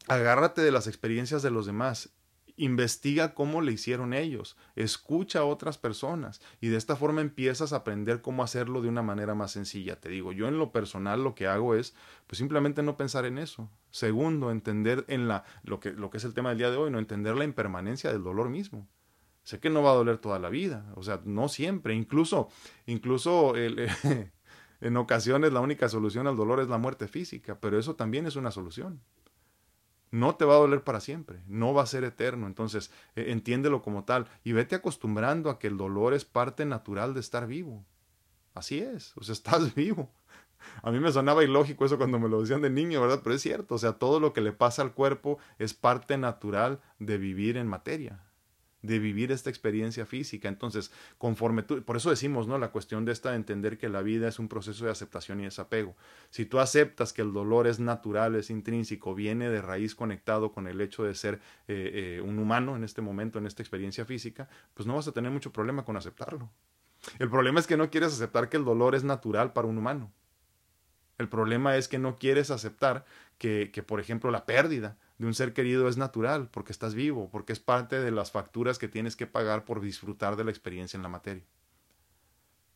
agárrate 0.06 0.60
de 0.60 0.72
las 0.72 0.86
experiencias 0.86 1.40
de 1.40 1.50
los 1.50 1.64
demás 1.64 2.10
investiga 2.60 3.32
cómo 3.32 3.62
le 3.62 3.72
hicieron 3.72 4.12
ellos, 4.12 4.56
escucha 4.76 5.40
a 5.40 5.44
otras 5.44 5.78
personas 5.78 6.42
y 6.60 6.68
de 6.68 6.76
esta 6.76 6.94
forma 6.94 7.22
empiezas 7.22 7.72
a 7.72 7.76
aprender 7.76 8.20
cómo 8.20 8.42
hacerlo 8.42 8.82
de 8.82 8.88
una 8.88 9.02
manera 9.02 9.34
más 9.34 9.52
sencilla. 9.52 9.98
Te 9.98 10.10
digo, 10.10 10.32
yo 10.32 10.46
en 10.46 10.58
lo 10.58 10.70
personal 10.70 11.24
lo 11.24 11.34
que 11.34 11.46
hago 11.46 11.74
es 11.74 11.94
pues 12.26 12.38
simplemente 12.38 12.82
no 12.82 12.98
pensar 12.98 13.24
en 13.24 13.38
eso. 13.38 13.70
Segundo, 13.90 14.50
entender 14.50 15.06
en 15.08 15.26
la 15.26 15.44
lo 15.62 15.80
que 15.80 15.92
lo 15.92 16.10
que 16.10 16.18
es 16.18 16.24
el 16.24 16.34
tema 16.34 16.50
del 16.50 16.58
día 16.58 16.70
de 16.70 16.76
hoy, 16.76 16.90
no 16.90 16.98
entender 16.98 17.34
la 17.34 17.44
impermanencia 17.44 18.12
del 18.12 18.22
dolor 18.22 18.50
mismo. 18.50 18.86
Sé 19.42 19.58
que 19.58 19.70
no 19.70 19.82
va 19.82 19.92
a 19.92 19.94
doler 19.94 20.18
toda 20.18 20.38
la 20.38 20.50
vida, 20.50 20.92
o 20.96 21.02
sea, 21.02 21.22
no 21.24 21.48
siempre, 21.48 21.94
incluso 21.94 22.50
incluso 22.84 23.54
en 24.80 24.96
ocasiones 24.98 25.52
la 25.52 25.60
única 25.60 25.88
solución 25.88 26.26
al 26.26 26.36
dolor 26.36 26.60
es 26.60 26.68
la 26.68 26.76
muerte 26.76 27.08
física, 27.08 27.58
pero 27.58 27.78
eso 27.78 27.96
también 27.96 28.26
es 28.26 28.36
una 28.36 28.50
solución 28.50 29.00
no 30.10 30.34
te 30.36 30.44
va 30.44 30.54
a 30.54 30.58
doler 30.58 30.82
para 30.82 31.00
siempre, 31.00 31.42
no 31.46 31.72
va 31.74 31.82
a 31.82 31.86
ser 31.86 32.04
eterno. 32.04 32.46
Entonces, 32.46 32.90
eh, 33.16 33.26
entiéndelo 33.28 33.82
como 33.82 34.04
tal 34.04 34.26
y 34.44 34.52
vete 34.52 34.76
acostumbrando 34.76 35.50
a 35.50 35.58
que 35.58 35.68
el 35.68 35.76
dolor 35.76 36.14
es 36.14 36.24
parte 36.24 36.64
natural 36.64 37.14
de 37.14 37.20
estar 37.20 37.46
vivo. 37.46 37.84
Así 38.54 38.80
es, 38.80 39.16
o 39.16 39.22
sea, 39.22 39.32
estás 39.34 39.74
vivo. 39.74 40.10
A 40.82 40.90
mí 40.90 41.00
me 41.00 41.10
sonaba 41.10 41.42
ilógico 41.42 41.86
eso 41.86 41.96
cuando 41.96 42.18
me 42.18 42.28
lo 42.28 42.40
decían 42.40 42.60
de 42.60 42.68
niño, 42.68 43.00
¿verdad? 43.00 43.20
Pero 43.22 43.34
es 43.34 43.42
cierto, 43.42 43.76
o 43.76 43.78
sea, 43.78 43.94
todo 43.94 44.20
lo 44.20 44.34
que 44.34 44.42
le 44.42 44.52
pasa 44.52 44.82
al 44.82 44.92
cuerpo 44.92 45.38
es 45.58 45.72
parte 45.72 46.18
natural 46.18 46.80
de 46.98 47.16
vivir 47.16 47.56
en 47.56 47.66
materia 47.66 48.20
de 48.82 48.98
vivir 48.98 49.30
esta 49.32 49.50
experiencia 49.50 50.06
física. 50.06 50.48
Entonces, 50.48 50.90
conforme 51.18 51.62
tú, 51.62 51.82
por 51.82 51.96
eso 51.96 52.10
decimos, 52.10 52.46
¿no? 52.46 52.58
La 52.58 52.70
cuestión 52.70 53.04
de 53.04 53.12
esta 53.12 53.30
de 53.30 53.36
entender 53.36 53.78
que 53.78 53.88
la 53.88 54.02
vida 54.02 54.28
es 54.28 54.38
un 54.38 54.48
proceso 54.48 54.84
de 54.84 54.90
aceptación 54.90 55.40
y 55.40 55.44
desapego. 55.44 55.96
Si 56.30 56.46
tú 56.46 56.60
aceptas 56.60 57.12
que 57.12 57.22
el 57.22 57.32
dolor 57.32 57.66
es 57.66 57.78
natural, 57.78 58.34
es 58.34 58.50
intrínseco, 58.50 59.14
viene 59.14 59.48
de 59.50 59.60
raíz 59.60 59.94
conectado 59.94 60.52
con 60.52 60.66
el 60.66 60.80
hecho 60.80 61.04
de 61.04 61.14
ser 61.14 61.40
eh, 61.68 62.18
eh, 62.18 62.20
un 62.22 62.38
humano 62.38 62.76
en 62.76 62.84
este 62.84 63.02
momento, 63.02 63.38
en 63.38 63.46
esta 63.46 63.62
experiencia 63.62 64.04
física, 64.04 64.48
pues 64.74 64.86
no 64.86 64.94
vas 64.94 65.08
a 65.08 65.12
tener 65.12 65.30
mucho 65.30 65.52
problema 65.52 65.84
con 65.84 65.96
aceptarlo. 65.96 66.50
El 67.18 67.30
problema 67.30 67.60
es 67.60 67.66
que 67.66 67.76
no 67.76 67.90
quieres 67.90 68.12
aceptar 68.12 68.48
que 68.48 68.56
el 68.56 68.64
dolor 68.64 68.94
es 68.94 69.04
natural 69.04 69.52
para 69.52 69.68
un 69.68 69.78
humano. 69.78 70.12
El 71.18 71.28
problema 71.28 71.76
es 71.76 71.88
que 71.88 71.98
no 71.98 72.18
quieres 72.18 72.50
aceptar 72.50 73.04
que, 73.36 73.70
que 73.72 73.82
por 73.82 74.00
ejemplo, 74.00 74.30
la 74.30 74.46
pérdida 74.46 74.96
de 75.20 75.26
un 75.26 75.34
ser 75.34 75.52
querido 75.52 75.86
es 75.86 75.98
natural, 75.98 76.48
porque 76.50 76.72
estás 76.72 76.94
vivo, 76.94 77.28
porque 77.30 77.52
es 77.52 77.60
parte 77.60 78.00
de 78.00 78.10
las 78.10 78.30
facturas 78.30 78.78
que 78.78 78.88
tienes 78.88 79.16
que 79.16 79.26
pagar 79.26 79.66
por 79.66 79.82
disfrutar 79.82 80.34
de 80.34 80.44
la 80.44 80.50
experiencia 80.50 80.96
en 80.96 81.02
la 81.02 81.10
materia. 81.10 81.44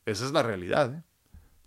Esa 0.04 0.26
es 0.26 0.32
la 0.32 0.42
realidad. 0.42 0.94
¿eh? 0.94 1.02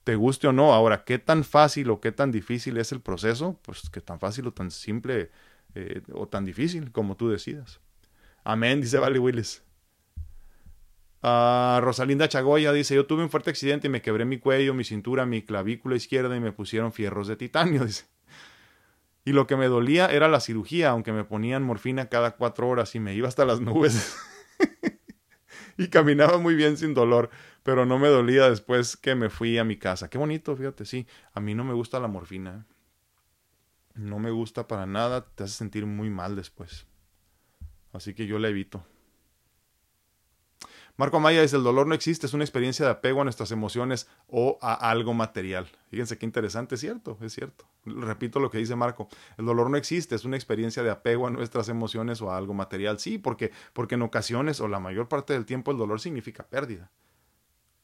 Te 0.04 0.16
guste 0.16 0.48
o 0.48 0.54
no. 0.54 0.76
Ahora, 0.76 1.04
¿qué 1.04 1.18
tan 1.18 1.44
fácil 1.44 1.90
o 1.90 2.00
qué 2.00 2.12
tan 2.12 2.32
difícil 2.32 2.78
es 2.78 2.92
el 2.92 3.02
proceso? 3.02 3.60
Pues 3.64 3.90
que 3.90 4.02
tan 4.02 4.20
fácil 4.20 4.46
o 4.46 4.54
tan 4.54 4.70
simple 4.70 5.32
eh, 5.74 6.04
o 6.14 6.28
tan 6.28 6.46
difícil 6.46 6.92
como 6.92 7.18
tú 7.18 7.28
decidas. 7.28 7.80
Amén, 8.44 8.80
dice 8.80 9.00
Vale 9.00 9.18
Willis. 9.18 9.64
Ah, 11.24 11.80
Rosalinda 11.82 12.30
Chagoya 12.30 12.72
dice, 12.72 12.94
yo 12.94 13.08
tuve 13.08 13.24
un 13.24 13.32
fuerte 13.32 13.50
accidente 13.50 13.88
y 13.88 13.90
me 13.90 14.04
quebré 14.04 14.26
mi 14.26 14.38
cuello, 14.38 14.76
mi 14.76 14.84
cintura, 14.84 15.26
mi 15.26 15.42
clavícula 15.42 15.96
izquierda 15.96 16.38
y 16.38 16.40
me 16.40 16.52
pusieron 16.52 16.94
fierros 16.94 17.28
de 17.28 17.36
titanio. 17.36 17.84
Dice. 17.88 18.06
Y 19.28 19.34
lo 19.34 19.46
que 19.46 19.58
me 19.58 19.68
dolía 19.68 20.06
era 20.06 20.30
la 20.30 20.40
cirugía, 20.40 20.92
aunque 20.92 21.12
me 21.12 21.26
ponían 21.26 21.62
morfina 21.62 22.08
cada 22.08 22.38
cuatro 22.38 22.70
horas 22.70 22.96
y 22.96 23.02
me 23.02 23.14
iba 23.14 23.28
hasta 23.28 23.44
las 23.44 23.60
nubes. 23.60 24.16
y 25.78 25.90
caminaba 25.90 26.38
muy 26.38 26.56
bien 26.56 26.78
sin 26.78 26.94
dolor, 26.94 27.30
pero 27.62 27.86
no 27.86 28.00
me 28.00 28.08
dolía 28.08 28.50
después 28.50 28.96
que 28.96 29.16
me 29.16 29.30
fui 29.30 29.58
a 29.58 29.66
mi 29.66 29.76
casa. 29.76 30.10
Qué 30.10 30.18
bonito, 30.18 30.56
fíjate, 30.56 30.86
sí. 30.86 31.08
A 31.34 31.42
mí 31.42 31.56
no 31.56 31.66
me 31.66 31.74
gusta 31.74 32.00
la 32.00 32.08
morfina. 32.08 32.68
No 33.96 34.18
me 34.18 34.32
gusta 34.32 34.66
para 34.66 34.86
nada, 34.86 35.26
te 35.36 35.44
hace 35.44 35.56
sentir 35.56 35.86
muy 35.86 36.10
mal 36.10 36.38
después. 36.38 36.88
Así 37.92 38.14
que 38.14 38.28
yo 38.28 38.40
la 38.40 38.48
evito. 38.48 38.86
Marco 41.00 41.20
Maya 41.20 41.44
dice, 41.44 41.56
el 41.56 41.64
dolor 41.64 41.86
no 41.86 41.94
existe, 41.94 42.26
es 42.26 42.34
una 42.34 42.44
experiencia 42.44 42.84
de 42.84 42.92
apego 42.92 43.22
a 43.22 43.24
nuestras 43.24 43.52
emociones 43.52 44.08
o 44.28 44.58
a 44.64 44.74
algo 44.74 45.14
material. 45.14 45.68
Fíjense 45.92 46.18
qué 46.18 46.26
interesante, 46.26 46.74
es 46.74 46.82
cierto, 46.82 47.20
es 47.22 47.34
cierto. 47.34 47.66
Repito 47.86 48.40
lo 48.40 48.50
que 48.50 48.58
dice 48.58 48.76
Marco, 48.76 49.08
el 49.38 49.46
dolor 49.46 49.70
no 49.70 49.78
existe, 49.78 50.16
es 50.16 50.26
una 50.26 50.38
experiencia 50.38 50.82
de 50.82 50.90
apego 50.90 51.28
a 51.28 51.30
nuestras 51.30 51.70
emociones 51.70 52.20
o 52.24 52.32
a 52.32 52.38
algo 52.38 52.56
material. 52.56 52.98
Sí, 52.98 53.20
porque, 53.20 53.52
porque 53.74 53.94
en 53.94 54.02
ocasiones 54.02 54.60
o 54.60 54.68
la 54.68 54.80
mayor 54.80 55.08
parte 55.08 55.34
del 55.34 55.46
tiempo 55.46 55.70
el 55.70 55.78
dolor 55.78 56.02
significa 56.02 56.48
pérdida 56.48 56.90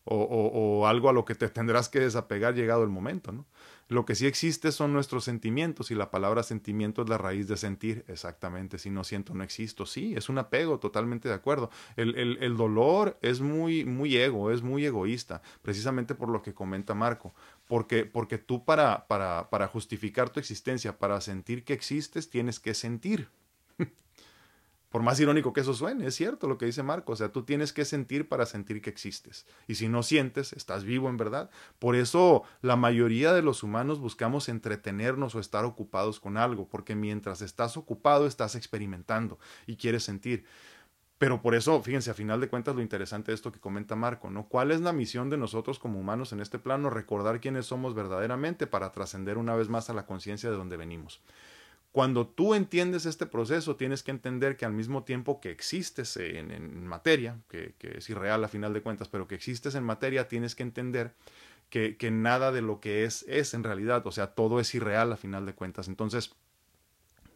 o, 0.06 0.86
algo 0.88 1.10
a 1.10 1.14
lo 1.14 1.26
que 1.26 1.36
te 1.36 1.50
tendrás 1.50 1.90
que 1.90 2.00
desapegar 2.00 2.54
llegado 2.54 2.84
el 2.84 2.90
momento, 2.90 3.32
¿no? 3.32 3.46
Lo 3.90 4.06
que 4.06 4.16
sí 4.16 4.26
existe 4.26 4.72
son 4.72 4.94
nuestros 4.94 5.26
sentimientos 5.26 5.92
y 5.92 5.96
la 5.96 6.10
palabra 6.10 6.42
sentimiento 6.42 7.04
es 7.04 7.10
la 7.10 7.18
raíz 7.18 7.48
de 7.48 7.58
sentir, 7.58 8.06
exactamente, 8.08 8.80
si 8.80 8.90
no 8.90 9.04
siento 9.04 9.34
no 9.34 9.44
existo, 9.44 9.86
sí, 9.86 10.16
es 10.16 10.30
un 10.30 10.38
apego, 10.38 10.80
totalmente 10.80 11.28
de 11.28 11.36
acuerdo. 11.36 11.70
El, 11.96 12.16
el, 12.18 12.58
dolor 12.58 13.18
es 13.22 13.42
muy, 13.42 13.86
muy 13.86 14.16
ego, 14.18 14.52
es 14.52 14.62
muy 14.62 14.86
egoísta, 14.86 15.42
precisamente 15.62 16.16
por 16.16 16.30
lo 16.30 16.42
que 16.42 16.54
comenta 16.54 16.96
Marco, 16.96 17.34
porque, 17.68 18.06
porque 18.06 18.38
tú 18.38 18.64
para, 18.64 19.06
para, 19.08 19.50
para 19.50 19.68
justificar 19.68 20.30
tu 20.30 20.40
existencia, 20.40 20.98
para 20.98 21.20
sentir 21.22 21.64
que 21.64 21.74
existes, 21.74 22.30
tienes 22.30 22.60
que 22.60 22.74
sentir. 22.74 23.30
Por 24.94 25.02
más 25.02 25.20
irónico 25.20 25.54
que 25.54 25.62
eso 25.62 25.74
suene, 25.74 26.06
es 26.06 26.14
cierto 26.14 26.48
lo 26.48 26.60
que 26.60 26.68
dice 26.68 26.84
Marco. 26.84 27.14
O 27.14 27.16
sea, 27.16 27.32
tú 27.32 27.42
tienes 27.42 27.74
que 27.74 27.84
sentir 27.84 28.30
para 28.30 28.46
sentir 28.46 28.80
que 28.80 28.92
existes. 28.92 29.48
Y 29.68 29.74
si 29.74 29.90
no 29.90 30.04
sientes, 30.04 30.54
estás 30.54 30.84
vivo 30.84 31.10
en 31.10 31.18
verdad. 31.18 31.50
Por 31.80 31.96
eso 31.96 32.44
la 32.62 32.76
mayoría 32.76 33.34
de 33.34 33.42
los 33.42 33.64
humanos 33.64 34.00
buscamos 34.00 34.50
entretenernos 34.50 35.34
o 35.34 35.40
estar 35.40 35.66
ocupados 35.66 36.20
con 36.20 36.38
algo, 36.38 36.68
porque 36.70 36.94
mientras 36.94 37.42
estás 37.42 37.76
ocupado 37.76 38.28
estás 38.28 38.54
experimentando 38.54 39.40
y 39.66 39.78
quieres 39.78 40.04
sentir. 40.04 40.46
Pero 41.18 41.42
por 41.42 41.56
eso, 41.56 41.82
fíjense, 41.82 42.12
a 42.12 42.14
final 42.14 42.40
de 42.40 42.50
cuentas, 42.50 42.76
lo 42.76 42.84
interesante 42.84 43.32
de 43.32 43.36
esto 43.36 43.52
que 43.52 43.60
comenta 43.60 43.96
Marco, 43.96 44.30
¿no? 44.30 44.48
¿Cuál 44.48 44.70
es 44.70 44.82
la 44.82 44.94
misión 44.94 45.28
de 45.32 45.38
nosotros 45.38 45.80
como 45.80 46.00
humanos 46.00 46.34
en 46.34 46.40
este 46.40 46.60
plano? 46.60 46.92
Recordar 46.92 47.40
quiénes 47.40 47.66
somos 47.66 47.96
verdaderamente 47.96 48.68
para 48.68 48.92
trascender 48.92 49.40
una 49.40 49.56
vez 49.56 49.70
más 49.70 49.90
a 49.90 49.94
la 49.96 50.06
conciencia 50.06 50.52
de 50.52 50.56
donde 50.56 50.78
venimos. 50.78 51.20
Cuando 51.94 52.26
tú 52.26 52.56
entiendes 52.56 53.06
este 53.06 53.28
proceso, 53.28 53.76
tienes 53.76 54.02
que 54.02 54.10
entender 54.10 54.58
que 54.58 54.66
al 54.66 54.74
mismo 54.74 55.04
tiempo 55.04 55.40
que 55.40 55.52
existes 55.52 56.18
en, 56.18 56.88
materia, 56.88 57.38
que, 57.48 57.76
es 57.80 58.10
irreal 58.10 58.44
a 58.44 58.48
final 58.48 58.74
de 58.74 58.82
cuentas, 58.82 59.10
pero 59.10 59.28
que 59.28 59.36
existes 59.36 59.76
en 59.76 59.84
materia, 59.84 60.28
tienes 60.28 60.56
que 60.56 60.64
entender 60.64 61.14
que, 61.70 61.96
nada 62.12 62.52
de 62.52 62.64
lo 62.64 62.80
que 62.80 63.04
es 63.04 63.24
es 63.28 63.54
en 63.54 63.64
realidad, 63.64 64.08
o 64.08 64.12
sea, 64.12 64.34
todo 64.34 64.60
es 64.60 64.74
irreal 64.74 65.14
a 65.14 65.18
final 65.18 65.46
de 65.46 65.54
cuentas. 65.54 65.88
Entonces, 65.88 66.34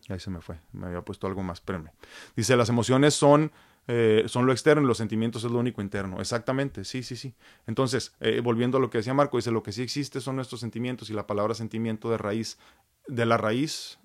ahí 0.09 0.19
se 0.19 0.31
me 0.31 0.41
fue, 0.41 0.59
me 0.73 0.87
había 0.87 1.01
puesto 1.03 1.27
algo 1.27 1.43
más, 1.43 1.59
espérenme. 1.59 1.91
Dice, 2.35 2.55
las 2.55 2.69
emociones 2.69 3.13
son 3.13 3.51
eh, 3.87 4.23
son 4.25 4.47
lo 4.47 4.53
externo 4.53 4.81
y 4.81 4.87
los 4.87 4.97
sentimientos 4.97 5.43
es 5.43 5.51
lo 5.51 5.59
único 5.59 5.83
interno. 5.83 6.19
Exactamente, 6.19 6.83
sí, 6.83 7.03
sí, 7.03 7.15
sí. 7.15 7.35
Entonces, 7.67 8.15
eh, 8.21 8.41
volviendo 8.41 8.79
a 8.79 8.81
lo 8.81 8.89
que 8.89 8.97
decía 8.97 9.13
Marco, 9.13 9.37
dice, 9.37 9.51
lo 9.51 9.61
que 9.61 9.71
sí 9.71 9.83
existe 9.83 10.19
son 10.19 10.35
nuestros 10.35 10.61
sentimientos 10.61 11.11
y 11.11 11.13
la 11.13 11.27
palabra 11.27 11.53
sentimiento 11.53 12.09
de 12.09 12.17
raíz, 12.17 12.57
de 13.07 13.25
la 13.27 13.37
raíz 13.37 13.99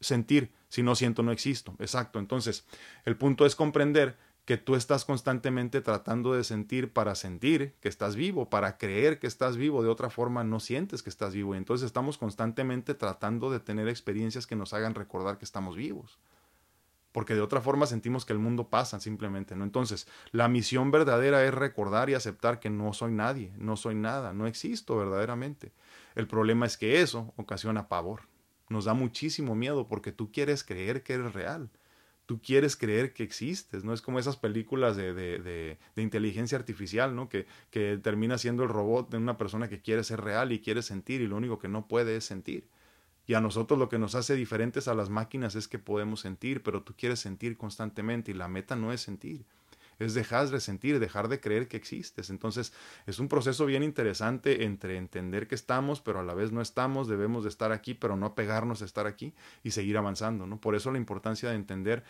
sentir, 0.00 0.52
si 0.68 0.82
no 0.82 0.94
siento 0.94 1.22
no 1.22 1.32
existo. 1.32 1.74
Exacto. 1.78 2.18
Entonces, 2.18 2.66
el 3.04 3.16
punto 3.16 3.46
es 3.46 3.56
comprender 3.56 4.16
que 4.48 4.56
tú 4.56 4.76
estás 4.76 5.04
constantemente 5.04 5.82
tratando 5.82 6.32
de 6.32 6.42
sentir 6.42 6.90
para 6.90 7.14
sentir 7.14 7.74
que 7.80 7.88
estás 7.90 8.16
vivo, 8.16 8.48
para 8.48 8.78
creer 8.78 9.18
que 9.18 9.26
estás 9.26 9.58
vivo, 9.58 9.82
de 9.82 9.90
otra 9.90 10.08
forma 10.08 10.42
no 10.42 10.58
sientes 10.58 11.02
que 11.02 11.10
estás 11.10 11.34
vivo. 11.34 11.54
Y 11.54 11.58
entonces 11.58 11.84
estamos 11.84 12.16
constantemente 12.16 12.94
tratando 12.94 13.50
de 13.50 13.60
tener 13.60 13.88
experiencias 13.88 14.46
que 14.46 14.56
nos 14.56 14.72
hagan 14.72 14.94
recordar 14.94 15.36
que 15.36 15.44
estamos 15.44 15.76
vivos. 15.76 16.18
Porque 17.12 17.34
de 17.34 17.42
otra 17.42 17.60
forma 17.60 17.84
sentimos 17.84 18.24
que 18.24 18.32
el 18.32 18.38
mundo 18.38 18.68
pasa 18.68 19.00
simplemente, 19.00 19.54
¿no? 19.54 19.64
Entonces, 19.64 20.06
la 20.30 20.48
misión 20.48 20.90
verdadera 20.90 21.44
es 21.44 21.52
recordar 21.52 22.08
y 22.08 22.14
aceptar 22.14 22.58
que 22.58 22.70
no 22.70 22.94
soy 22.94 23.12
nadie, 23.12 23.52
no 23.58 23.76
soy 23.76 23.96
nada, 23.96 24.32
no 24.32 24.46
existo 24.46 24.96
verdaderamente. 24.96 25.72
El 26.14 26.26
problema 26.26 26.64
es 26.64 26.78
que 26.78 27.02
eso 27.02 27.34
ocasiona 27.36 27.88
pavor 27.88 28.27
nos 28.68 28.84
da 28.84 28.94
muchísimo 28.94 29.54
miedo 29.54 29.88
porque 29.88 30.12
tú 30.12 30.30
quieres 30.32 30.64
creer 30.64 31.02
que 31.02 31.14
eres 31.14 31.32
real. 31.32 31.70
Tú 32.26 32.42
quieres 32.42 32.76
creer 32.76 33.14
que 33.14 33.22
existes, 33.22 33.84
¿no? 33.84 33.94
Es 33.94 34.02
como 34.02 34.18
esas 34.18 34.36
películas 34.36 34.96
de, 34.96 35.14
de, 35.14 35.38
de, 35.38 35.78
de 35.96 36.02
inteligencia 36.02 36.58
artificial, 36.58 37.16
¿no? 37.16 37.28
Que, 37.30 37.46
que 37.70 37.98
termina 38.02 38.36
siendo 38.36 38.64
el 38.64 38.68
robot 38.68 39.10
de 39.10 39.16
una 39.16 39.38
persona 39.38 39.68
que 39.68 39.80
quiere 39.80 40.04
ser 40.04 40.20
real 40.20 40.52
y 40.52 40.60
quiere 40.60 40.82
sentir 40.82 41.22
y 41.22 41.26
lo 41.26 41.36
único 41.36 41.58
que 41.58 41.68
no 41.68 41.88
puede 41.88 42.16
es 42.16 42.24
sentir. 42.24 42.68
Y 43.26 43.34
a 43.34 43.40
nosotros 43.40 43.78
lo 43.78 43.88
que 43.88 43.98
nos 43.98 44.14
hace 44.14 44.34
diferentes 44.34 44.88
a 44.88 44.94
las 44.94 45.08
máquinas 45.10 45.54
es 45.54 45.68
que 45.68 45.78
podemos 45.78 46.20
sentir, 46.20 46.62
pero 46.62 46.82
tú 46.82 46.94
quieres 46.96 47.20
sentir 47.20 47.56
constantemente 47.56 48.30
y 48.30 48.34
la 48.34 48.48
meta 48.48 48.76
no 48.76 48.92
es 48.92 49.00
sentir 49.00 49.46
es 49.98 50.14
dejar 50.14 50.48
de 50.48 50.60
sentir, 50.60 51.00
dejar 51.00 51.28
de 51.28 51.40
creer 51.40 51.68
que 51.68 51.76
existes. 51.76 52.30
Entonces 52.30 52.72
es 53.06 53.18
un 53.18 53.28
proceso 53.28 53.66
bien 53.66 53.82
interesante 53.82 54.64
entre 54.64 54.96
entender 54.96 55.48
que 55.48 55.54
estamos, 55.54 56.00
pero 56.00 56.20
a 56.20 56.22
la 56.22 56.34
vez 56.34 56.52
no 56.52 56.60
estamos, 56.60 57.08
debemos 57.08 57.42
de 57.42 57.48
estar 57.48 57.72
aquí, 57.72 57.94
pero 57.94 58.16
no 58.16 58.34
pegarnos 58.34 58.82
a 58.82 58.84
estar 58.84 59.06
aquí 59.06 59.34
y 59.62 59.72
seguir 59.72 59.96
avanzando. 59.96 60.46
¿no? 60.46 60.60
Por 60.60 60.74
eso 60.74 60.92
la 60.92 60.98
importancia 60.98 61.48
de 61.48 61.56
entender 61.56 62.04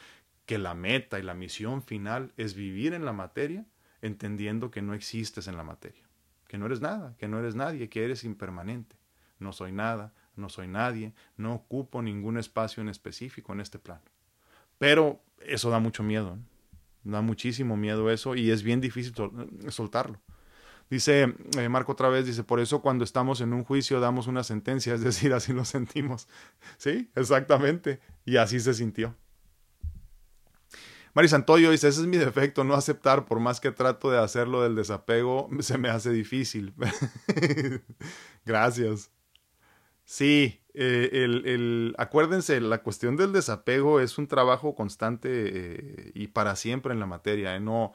que 0.44 0.58
la 0.58 0.74
meta 0.74 1.18
y 1.18 1.22
la 1.22 1.34
misión 1.34 1.82
final 1.82 2.32
es 2.36 2.54
vivir 2.54 2.94
en 2.94 3.04
la 3.04 3.12
materia, 3.12 3.66
entendiendo 4.00 4.70
que 4.70 4.82
no 4.82 4.94
existes 4.94 5.48
en 5.48 5.56
la 5.56 5.64
materia, 5.64 6.04
que 6.46 6.58
no 6.58 6.66
eres 6.66 6.80
nada, 6.80 7.14
que 7.18 7.28
no 7.28 7.38
eres 7.38 7.54
nadie, 7.54 7.88
que 7.88 8.04
eres 8.04 8.24
impermanente. 8.24 8.96
No 9.38 9.52
soy 9.52 9.72
nada, 9.72 10.12
no 10.36 10.48
soy 10.48 10.66
nadie, 10.66 11.12
no 11.36 11.54
ocupo 11.54 12.02
ningún 12.02 12.38
espacio 12.38 12.80
en 12.80 12.88
específico 12.88 13.52
en 13.52 13.60
este 13.60 13.78
plano. 13.78 14.02
Pero 14.78 15.20
eso 15.40 15.70
da 15.70 15.80
mucho 15.80 16.02
miedo. 16.02 16.36
¿no? 16.36 16.57
Da 17.08 17.22
muchísimo 17.22 17.74
miedo 17.76 18.10
eso 18.10 18.34
y 18.34 18.50
es 18.50 18.62
bien 18.62 18.82
difícil 18.82 19.14
soltarlo. 19.70 20.20
Dice 20.90 21.34
eh, 21.58 21.68
Marco 21.70 21.92
otra 21.92 22.08
vez, 22.08 22.26
dice, 22.26 22.44
por 22.44 22.60
eso 22.60 22.82
cuando 22.82 23.02
estamos 23.02 23.40
en 23.40 23.54
un 23.54 23.64
juicio 23.64 23.98
damos 23.98 24.26
una 24.26 24.44
sentencia, 24.44 24.94
es 24.94 25.00
decir, 25.00 25.32
así 25.32 25.54
lo 25.54 25.64
sentimos. 25.64 26.28
Sí, 26.76 27.10
exactamente. 27.14 28.00
Y 28.26 28.36
así 28.36 28.60
se 28.60 28.74
sintió. 28.74 29.14
Mari 31.14 31.28
Santoyo 31.28 31.70
dice, 31.70 31.88
ese 31.88 32.02
es 32.02 32.06
mi 32.06 32.18
defecto, 32.18 32.62
no 32.62 32.74
aceptar, 32.74 33.24
por 33.24 33.40
más 33.40 33.58
que 33.58 33.72
trato 33.72 34.10
de 34.10 34.18
hacerlo 34.18 34.62
del 34.62 34.76
desapego, 34.76 35.48
se 35.60 35.78
me 35.78 35.88
hace 35.88 36.10
difícil. 36.10 36.74
Gracias. 38.44 39.10
Sí, 40.10 40.62
eh, 40.72 41.10
el, 41.12 41.46
el, 41.46 41.94
acuérdense, 41.98 42.62
la 42.62 42.82
cuestión 42.82 43.18
del 43.18 43.30
desapego 43.30 44.00
es 44.00 44.16
un 44.16 44.26
trabajo 44.26 44.74
constante 44.74 45.28
eh, 45.30 46.12
y 46.14 46.28
para 46.28 46.56
siempre 46.56 46.94
en 46.94 47.00
la 47.00 47.04
materia. 47.04 47.54
¿eh? 47.54 47.60
No, 47.60 47.92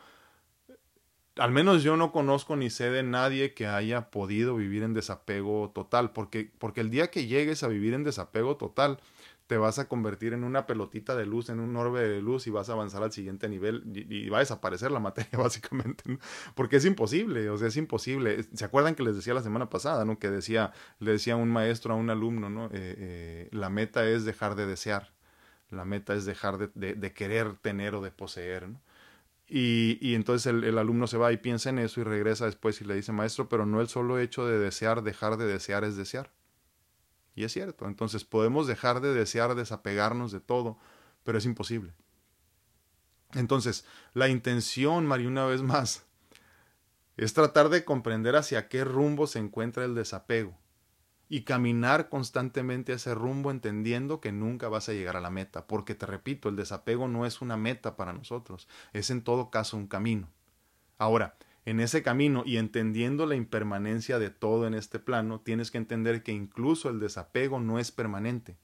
al 1.37 1.51
menos 1.51 1.81
yo 1.81 1.97
no 1.97 2.11
conozco 2.11 2.55
ni 2.55 2.69
sé 2.69 2.91
de 2.91 3.01
nadie 3.01 3.55
que 3.55 3.65
haya 3.65 4.11
podido 4.11 4.55
vivir 4.55 4.83
en 4.83 4.93
desapego 4.93 5.71
total, 5.73 6.11
porque, 6.11 6.51
porque 6.59 6.81
el 6.81 6.91
día 6.91 7.09
que 7.09 7.25
llegues 7.25 7.63
a 7.63 7.67
vivir 7.67 7.95
en 7.95 8.03
desapego 8.03 8.57
total, 8.57 8.99
te 9.47 9.57
vas 9.57 9.77
a 9.77 9.87
convertir 9.87 10.33
en 10.33 10.43
una 10.43 10.65
pelotita 10.65 11.15
de 11.15 11.25
luz, 11.25 11.49
en 11.49 11.59
un 11.59 11.75
orbe 11.75 12.07
de 12.07 12.21
luz 12.21 12.47
y 12.47 12.49
vas 12.49 12.69
a 12.69 12.73
avanzar 12.73 13.03
al 13.03 13.11
siguiente 13.11 13.49
nivel 13.49 13.83
y, 13.93 14.29
va 14.29 14.37
a 14.37 14.39
desaparecer 14.39 14.91
la 14.91 14.99
materia 14.99 15.31
básicamente, 15.37 16.17
porque 16.55 16.77
es 16.77 16.85
imposible, 16.85 17.49
o 17.49 17.57
sea, 17.57 17.67
es 17.67 17.77
imposible. 17.77 18.43
¿Se 18.43 18.65
acuerdan 18.65 18.95
que 18.95 19.03
les 19.03 19.15
decía 19.15 19.33
la 19.33 19.43
semana 19.43 19.69
pasada, 19.69 20.05
no? 20.05 20.17
Que 20.17 20.29
decía, 20.29 20.71
le 20.99 21.11
decía 21.11 21.35
un 21.35 21.49
maestro 21.49 21.93
a 21.93 21.97
un 21.97 22.09
alumno, 22.09 22.49
¿no? 22.49 22.67
Eh, 22.67 22.69
eh, 22.73 23.49
la 23.51 23.69
meta 23.69 24.07
es 24.07 24.23
dejar 24.25 24.55
de 24.55 24.65
desear, 24.65 25.13
la 25.69 25.85
meta 25.85 26.13
es 26.13 26.25
dejar 26.25 26.57
de, 26.73 27.13
querer 27.13 27.55
tener 27.57 27.95
o 27.95 28.01
de 28.01 28.11
poseer, 28.11 28.69
¿no? 28.69 28.81
Y, 29.47 29.99
y, 30.01 30.15
entonces 30.15 30.47
el, 30.47 30.63
el, 30.63 30.77
alumno 30.77 31.05
se 31.05 31.17
va 31.17 31.31
y 31.33 31.37
piensa 31.37 31.69
en 31.69 31.77
eso 31.79 31.99
y 32.01 32.03
regresa 32.05 32.45
después 32.45 32.79
y 32.81 32.85
le 32.85 32.95
dice, 32.95 33.11
maestro, 33.11 33.49
pero 33.49 33.65
no 33.65 33.81
el 33.81 33.87
solo 33.89 34.17
hecho 34.17 34.47
de 34.47 34.57
desear, 34.57 35.03
dejar 35.03 35.37
de 35.37 35.45
desear 35.45 35.83
es 35.83 35.97
desear. 35.97 36.31
Y 37.35 37.43
es 37.43 37.51
cierto, 37.51 37.87
entonces 37.87 38.23
podemos 38.23 38.67
dejar 38.67 39.01
de 39.01 39.13
desear 39.13 39.55
desapegarnos 39.55 40.31
de 40.31 40.39
todo, 40.39 40.77
pero 41.23 41.37
es 41.37 41.45
imposible. 41.45 41.93
Entonces, 43.33 43.85
la 44.13 44.27
intención, 44.27 45.07
María, 45.07 45.27
una 45.27 45.45
vez 45.45 45.61
más, 45.61 46.05
es 47.17 47.33
tratar 47.33 47.69
de 47.69 47.85
comprender 47.85 48.35
hacia 48.35 48.67
qué 48.67 48.83
rumbo 48.83 49.27
se 49.27 49.39
encuentra 49.39 49.85
el 49.85 49.95
desapego 49.95 50.57
y 51.29 51.41
caminar 51.41 52.09
constantemente 52.09 52.91
a 52.91 52.95
ese 52.95 53.15
rumbo 53.15 53.49
entendiendo 53.49 54.19
que 54.19 54.31
nunca 54.31 54.69
vas 54.69 54.89
a 54.89 54.93
llegar 54.93 55.17
a 55.17 55.21
la 55.21 55.31
meta, 55.31 55.65
porque 55.65 55.95
te 55.95 56.05
repito, 56.05 56.49
el 56.49 56.55
desapego 56.55 57.07
no 57.07 57.25
es 57.25 57.41
una 57.41 57.57
meta 57.57 57.95
para 57.95 58.13
nosotros, 58.13 58.67
es 58.93 59.09
en 59.09 59.23
todo 59.23 59.49
caso 59.49 59.77
un 59.77 59.87
camino. 59.87 60.29
Ahora, 60.99 61.35
en 61.65 61.79
ese 61.79 62.03
camino 62.03 62.43
y 62.45 62.57
entendiendo 62.57 63.25
la 63.25 63.35
impermanencia 63.35 64.19
de 64.19 64.29
todo 64.29 64.67
en 64.67 64.73
este 64.73 64.99
plano, 64.99 65.39
tienes 65.39 65.71
que 65.71 65.77
entender 65.77 66.23
que 66.23 66.31
incluso 66.31 66.89
el 66.89 66.99
desapego 66.99 67.59
no 67.59 67.79
es 67.79 67.91
permanente. 67.91 68.57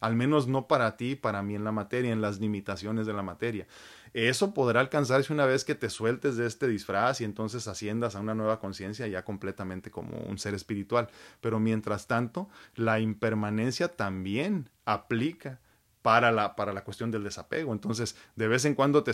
Al 0.00 0.16
menos 0.16 0.46
no 0.46 0.68
para 0.68 0.96
ti, 0.96 1.16
para 1.16 1.42
mí 1.42 1.54
en 1.54 1.64
la 1.64 1.72
materia, 1.72 2.12
en 2.12 2.20
las 2.20 2.38
limitaciones 2.38 3.06
de 3.06 3.14
la 3.14 3.22
materia. 3.22 3.66
Eso 4.12 4.52
podrá 4.52 4.80
alcanzarse 4.80 5.32
una 5.32 5.46
vez 5.46 5.64
que 5.64 5.74
te 5.74 5.88
sueltes 5.88 6.36
de 6.36 6.46
este 6.46 6.68
disfraz 6.68 7.20
y 7.20 7.24
entonces 7.24 7.66
asciendas 7.66 8.14
a 8.14 8.20
una 8.20 8.34
nueva 8.34 8.60
conciencia 8.60 9.06
ya 9.06 9.24
completamente 9.24 9.90
como 9.90 10.18
un 10.18 10.38
ser 10.38 10.54
espiritual. 10.54 11.08
Pero 11.40 11.58
mientras 11.58 12.06
tanto, 12.06 12.48
la 12.74 13.00
impermanencia 13.00 13.88
también 13.88 14.68
aplica 14.84 15.58
para 16.04 16.30
la, 16.32 16.54
para 16.54 16.74
la 16.74 16.84
cuestión 16.84 17.10
del 17.10 17.24
desapego. 17.24 17.72
Entonces, 17.72 18.14
de 18.36 18.46
vez 18.46 18.66
en 18.66 18.74
cuando 18.74 19.02
te, 19.02 19.12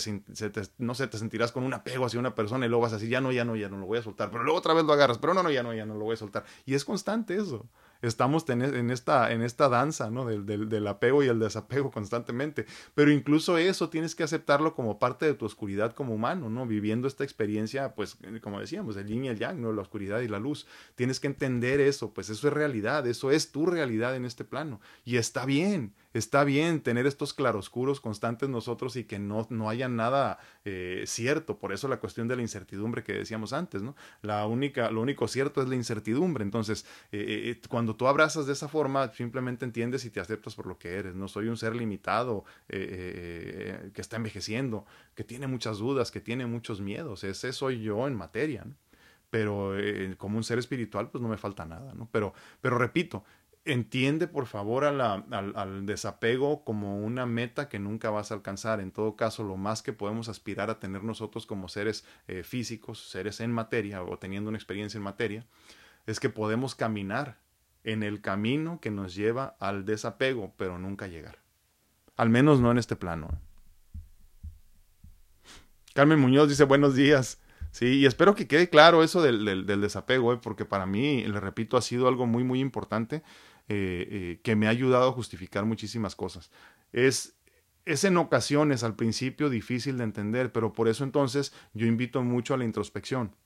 no 0.78 0.95
sé, 0.97 1.07
te 1.07 1.18
sentirás 1.18 1.53
con 1.53 1.62
un 1.62 1.72
apego 1.72 2.05
hacia 2.05 2.18
una 2.18 2.34
persona 2.34 2.66
y 2.66 2.68
luego 2.68 2.82
vas 2.82 2.93
así, 2.93 3.09
ya 3.09 3.20
no, 3.20 3.30
ya 3.30 3.45
no, 3.45 3.55
ya 3.55 3.68
no 3.68 3.78
lo 3.78 3.86
voy 3.86 3.99
a 3.99 4.03
soltar, 4.03 4.28
pero 4.32 4.43
luego 4.43 4.59
otra 4.59 4.74
vez 4.74 4.82
lo 4.82 4.93
agarras, 4.93 5.18
pero 5.18 5.32
no, 5.32 5.45
no, 5.45 5.53
ya 5.53 5.62
no, 5.62 5.72
ya 5.72 5.86
no 5.86 5.95
lo 5.95 6.01
voy 6.01 6.14
a 6.14 6.16
soltar. 6.16 6.45
Y 6.66 6.74
es 6.74 6.84
constante 6.84 7.36
eso 7.36 7.68
estamos 8.03 8.48
en 8.48 8.90
esta, 8.90 9.32
en 9.32 9.42
esta 9.42 9.68
danza, 9.68 10.11
¿no? 10.11 10.26
Del, 10.26 10.68
del, 10.68 10.86
apego 10.86 11.22
y 11.22 11.28
el 11.28 11.38
desapego 11.38 11.90
constantemente. 11.90 12.66
Pero 12.94 13.11
incluso 13.11 13.59
eso 13.59 13.90
tienes 13.90 14.14
que 14.14 14.22
aceptarlo 14.22 14.74
como 14.74 14.98
parte 14.98 15.26
de 15.26 15.34
tu 15.34 15.44
oscuridad 15.44 15.92
como 15.92 16.14
humano, 16.14 16.51
¿no? 16.51 16.66
Viviendo 16.66 17.07
esta 17.07 17.24
experiencia, 17.24 17.94
pues, 17.94 18.16
como 18.42 18.61
decíamos, 18.61 18.96
el 18.96 19.07
yin 19.07 19.24
y 19.24 19.28
el 19.28 19.38
yang, 19.38 19.61
¿no? 19.61 19.72
La 19.72 19.82
oscuridad 19.82 20.20
y 20.20 20.28
la 20.28 20.38
luz. 20.38 20.66
Tienes 20.94 21.20
que 21.20 21.26
entender 21.26 21.80
eso, 21.80 22.12
pues 22.12 22.30
eso 22.30 22.48
es 22.48 22.55
realidad, 22.55 23.07
eso 23.07 23.30
es 23.30 23.53
tu 23.53 23.66
realidad 23.66 24.16
en 24.16 24.24
este 24.24 24.44
plano. 24.44 24.80
Y 25.05 25.16
está 25.16 25.44
bien, 25.44 25.94
está 26.14 26.44
bien 26.44 26.80
tener 26.80 27.07
estos 27.07 27.34
claroscuros 27.34 28.01
constantes 28.01 28.48
nosotros 28.48 28.96
y 28.96 29.05
que 29.05 29.18
no, 29.18 29.46
no 29.51 29.68
haya 29.68 29.88
nada 29.88 30.38
eh, 30.64 31.05
cierto. 31.07 31.59
Por 31.59 31.72
eso 31.72 31.88
la 31.88 32.01
cuestión 32.01 32.28
de 32.28 32.36
la 32.36 32.42
incertidumbre 32.42 33.03
que 33.03 33.12
decíamos 33.12 33.53
antes, 33.53 33.82
¿no? 33.82 33.94
La 34.22 34.46
única, 34.46 34.90
lo 34.90 35.01
único 35.01 35.28
cierto 35.28 35.62
es 35.62 35.68
la 35.68 35.74
incertidumbre. 35.74 36.44
Entonces, 36.44 36.86
eh, 37.12 37.51
eh, 37.51 37.61
cuando 37.68 37.89
tú 37.97 38.07
abrazas 38.09 38.47
de 38.47 38.53
esa 38.53 38.68
forma, 38.68 39.12
simplemente 39.12 39.64
entiendes 39.64 40.05
y 40.05 40.11
te 40.11 40.20
aceptas 40.20 40.55
por 40.55 40.66
lo 40.66 40.78
que 40.78 40.95
eres. 40.95 41.14
No 41.14 41.28
soy 41.28 41.49
un 41.49 41.57
ser 41.57 41.74
limitado 41.76 42.45
que 42.68 43.91
está 43.97 44.16
envejeciendo, 44.16 44.86
que 45.14 45.24
tiene 45.24 45.47
muchas 45.47 45.78
dudas, 45.78 46.11
que 46.11 46.20
tiene 46.20 46.47
muchos 46.47 46.80
miedos. 46.80 47.24
Ese 47.24 47.53
soy 47.53 47.82
yo 47.82 48.07
en 48.07 48.14
materia. 48.16 48.66
pero 49.30 49.74
como 50.18 50.36
un 50.38 50.45
ser 50.45 50.59
espiritual 50.59 51.11
pues 51.11 51.22
no 51.22 51.28
me 51.28 51.36
falta 51.36 51.64
nada, 51.64 51.95
¿no? 51.95 52.09
Pero, 52.11 52.34
pero 52.61 52.78
repito, 52.78 53.24
entiende 53.64 54.26
por 54.26 54.47
favor 54.47 54.84
al, 54.84 55.86
desapego 55.86 56.64
como 56.64 56.99
una 56.99 57.26
meta 57.26 57.68
que 57.68 57.78
nunca 57.78 58.11
vas 58.11 58.30
a 58.30 58.34
alcanzar. 58.34 58.80
En 58.80 58.91
todo 58.91 59.16
caso, 59.16 59.45
lo 59.45 59.57
más 59.57 59.82
que 59.82 59.93
podemos 59.93 60.28
aspirar 60.28 60.70
a 60.70 60.80
tener 60.80 61.05
nosotros 61.05 61.47
como 61.47 61.68
seres 61.68 62.05
eh, 62.26 62.43
físicos, 62.43 63.11
seres 63.11 63.41
en 63.41 63.53
materia 63.53 64.03
o 64.03 64.18
teniendo 64.18 64.49
una 64.49 64.59
experiencia 64.59 64.99
en 64.99 65.05
materia, 65.05 65.47
es 66.07 66.20
que 66.20 66.30
podemos 66.30 66.74
caminar 66.74 67.38
en 67.84 68.02
el 68.02 68.20
camino 68.20 68.80
que 68.80 68.90
nos 68.90 69.14
lleva 69.14 69.56
al 69.58 69.84
desapego, 69.84 70.52
pero 70.56 70.78
nunca 70.78 71.06
llegar. 71.06 71.38
Al 72.16 72.28
menos 72.28 72.60
no 72.60 72.70
en 72.70 72.78
este 72.78 72.96
plano. 72.96 73.40
Carmen 75.94 76.20
Muñoz 76.20 76.48
dice 76.48 76.64
buenos 76.64 76.94
días. 76.94 77.40
Sí, 77.72 77.86
y 78.00 78.06
espero 78.06 78.34
que 78.34 78.48
quede 78.48 78.68
claro 78.68 79.02
eso 79.02 79.22
del, 79.22 79.44
del, 79.44 79.80
desapego, 79.80 80.32
¿eh? 80.32 80.40
porque 80.42 80.64
para 80.64 80.86
mí, 80.86 81.22
le 81.24 81.38
repito, 81.38 81.76
ha 81.76 81.82
sido 81.82 82.08
algo 82.08 82.26
muy, 82.26 82.42
muy 82.42 82.60
importante 82.60 83.22
eh, 83.68 84.08
eh, 84.10 84.40
que 84.42 84.56
me 84.56 84.66
ha 84.66 84.70
ayudado 84.70 85.08
a 85.08 85.12
justificar 85.12 85.64
muchísimas 85.64 86.16
cosas. 86.16 86.50
Es, 86.92 87.36
es 87.84 88.02
en 88.02 88.16
ocasiones 88.16 88.82
al 88.82 88.96
principio 88.96 89.48
difícil 89.48 89.98
de 89.98 90.04
entender, 90.04 90.50
pero 90.52 90.72
por 90.72 90.88
eso 90.88 91.04
entonces 91.04 91.52
yo 91.72 91.86
invito 91.86 92.22
mucho 92.22 92.54
a 92.54 92.56
la 92.56 92.64
introspección. 92.64 93.36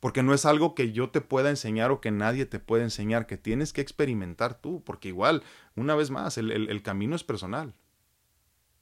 Porque 0.00 0.22
no 0.22 0.34
es 0.34 0.44
algo 0.44 0.74
que 0.74 0.92
yo 0.92 1.10
te 1.10 1.20
pueda 1.20 1.50
enseñar 1.50 1.90
o 1.90 2.00
que 2.00 2.10
nadie 2.10 2.46
te 2.46 2.58
pueda 2.58 2.84
enseñar, 2.84 3.26
que 3.26 3.36
tienes 3.36 3.72
que 3.72 3.80
experimentar 3.80 4.60
tú, 4.60 4.82
porque 4.84 5.08
igual, 5.08 5.42
una 5.74 5.94
vez 5.94 6.10
más, 6.10 6.38
el, 6.38 6.82
camino 6.82 7.16
es 7.16 7.24
personal. 7.24 7.74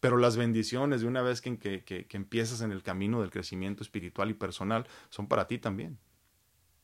Pero 0.00 0.16
las 0.16 0.36
bendiciones 0.36 1.00
de 1.00 1.06
una 1.06 1.22
vez 1.22 1.40
que, 1.40 1.58
que, 1.58 1.84
que 1.84 2.16
empiezas 2.16 2.60
en 2.60 2.72
el 2.72 2.82
camino 2.82 3.20
del 3.20 3.30
crecimiento 3.30 3.82
espiritual 3.82 4.30
y 4.30 4.34
personal 4.34 4.86
son 5.08 5.28
para 5.28 5.46
ti 5.46 5.58
también. 5.58 5.98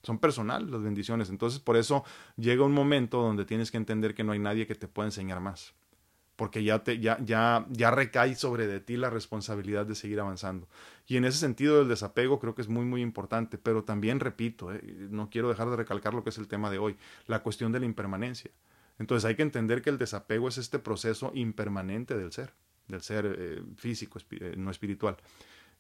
Son 0.02 0.18
personales 0.18 0.70
las 0.70 0.82
bendiciones. 0.82 1.28
Entonces, 1.28 1.60
por 1.60 1.76
eso 1.76 2.04
llega 2.36 2.64
un 2.64 2.72
momento 2.72 3.20
donde 3.20 3.44
tienes 3.44 3.70
que 3.70 3.76
entender 3.76 4.14
que 4.14 4.24
no 4.24 4.32
hay 4.32 4.38
nadie 4.38 4.66
que 4.66 4.74
te 4.74 4.88
pueda 4.88 5.08
enseñar 5.08 5.40
más. 5.40 5.74
Porque 6.40 6.64
ya, 6.64 6.82
te, 6.82 6.98
ya, 6.98 7.18
ya, 7.22 7.66
ya 7.68 7.90
recae 7.90 8.34
sobre 8.34 8.66
de 8.66 8.80
ti 8.80 8.96
la 8.96 9.10
responsabilidad 9.10 9.84
de 9.84 9.94
seguir 9.94 10.20
avanzando. 10.20 10.66
Y 11.06 11.18
en 11.18 11.26
ese 11.26 11.36
sentido, 11.36 11.82
el 11.82 11.88
desapego 11.88 12.40
creo 12.40 12.54
que 12.54 12.62
es 12.62 12.68
muy, 12.68 12.86
muy 12.86 13.02
importante. 13.02 13.58
Pero 13.58 13.84
también, 13.84 14.20
repito, 14.20 14.72
eh, 14.72 14.80
no 15.10 15.28
quiero 15.28 15.50
dejar 15.50 15.68
de 15.68 15.76
recalcar 15.76 16.14
lo 16.14 16.24
que 16.24 16.30
es 16.30 16.38
el 16.38 16.48
tema 16.48 16.70
de 16.70 16.78
hoy, 16.78 16.96
la 17.26 17.42
cuestión 17.42 17.72
de 17.72 17.80
la 17.80 17.84
impermanencia. 17.84 18.50
Entonces, 18.98 19.26
hay 19.26 19.34
que 19.34 19.42
entender 19.42 19.82
que 19.82 19.90
el 19.90 19.98
desapego 19.98 20.48
es 20.48 20.56
este 20.56 20.78
proceso 20.78 21.30
impermanente 21.34 22.16
del 22.16 22.32
ser, 22.32 22.54
del 22.88 23.02
ser 23.02 23.36
eh, 23.38 23.62
físico, 23.76 24.18
eh, 24.30 24.54
no 24.56 24.70
espiritual. 24.70 25.18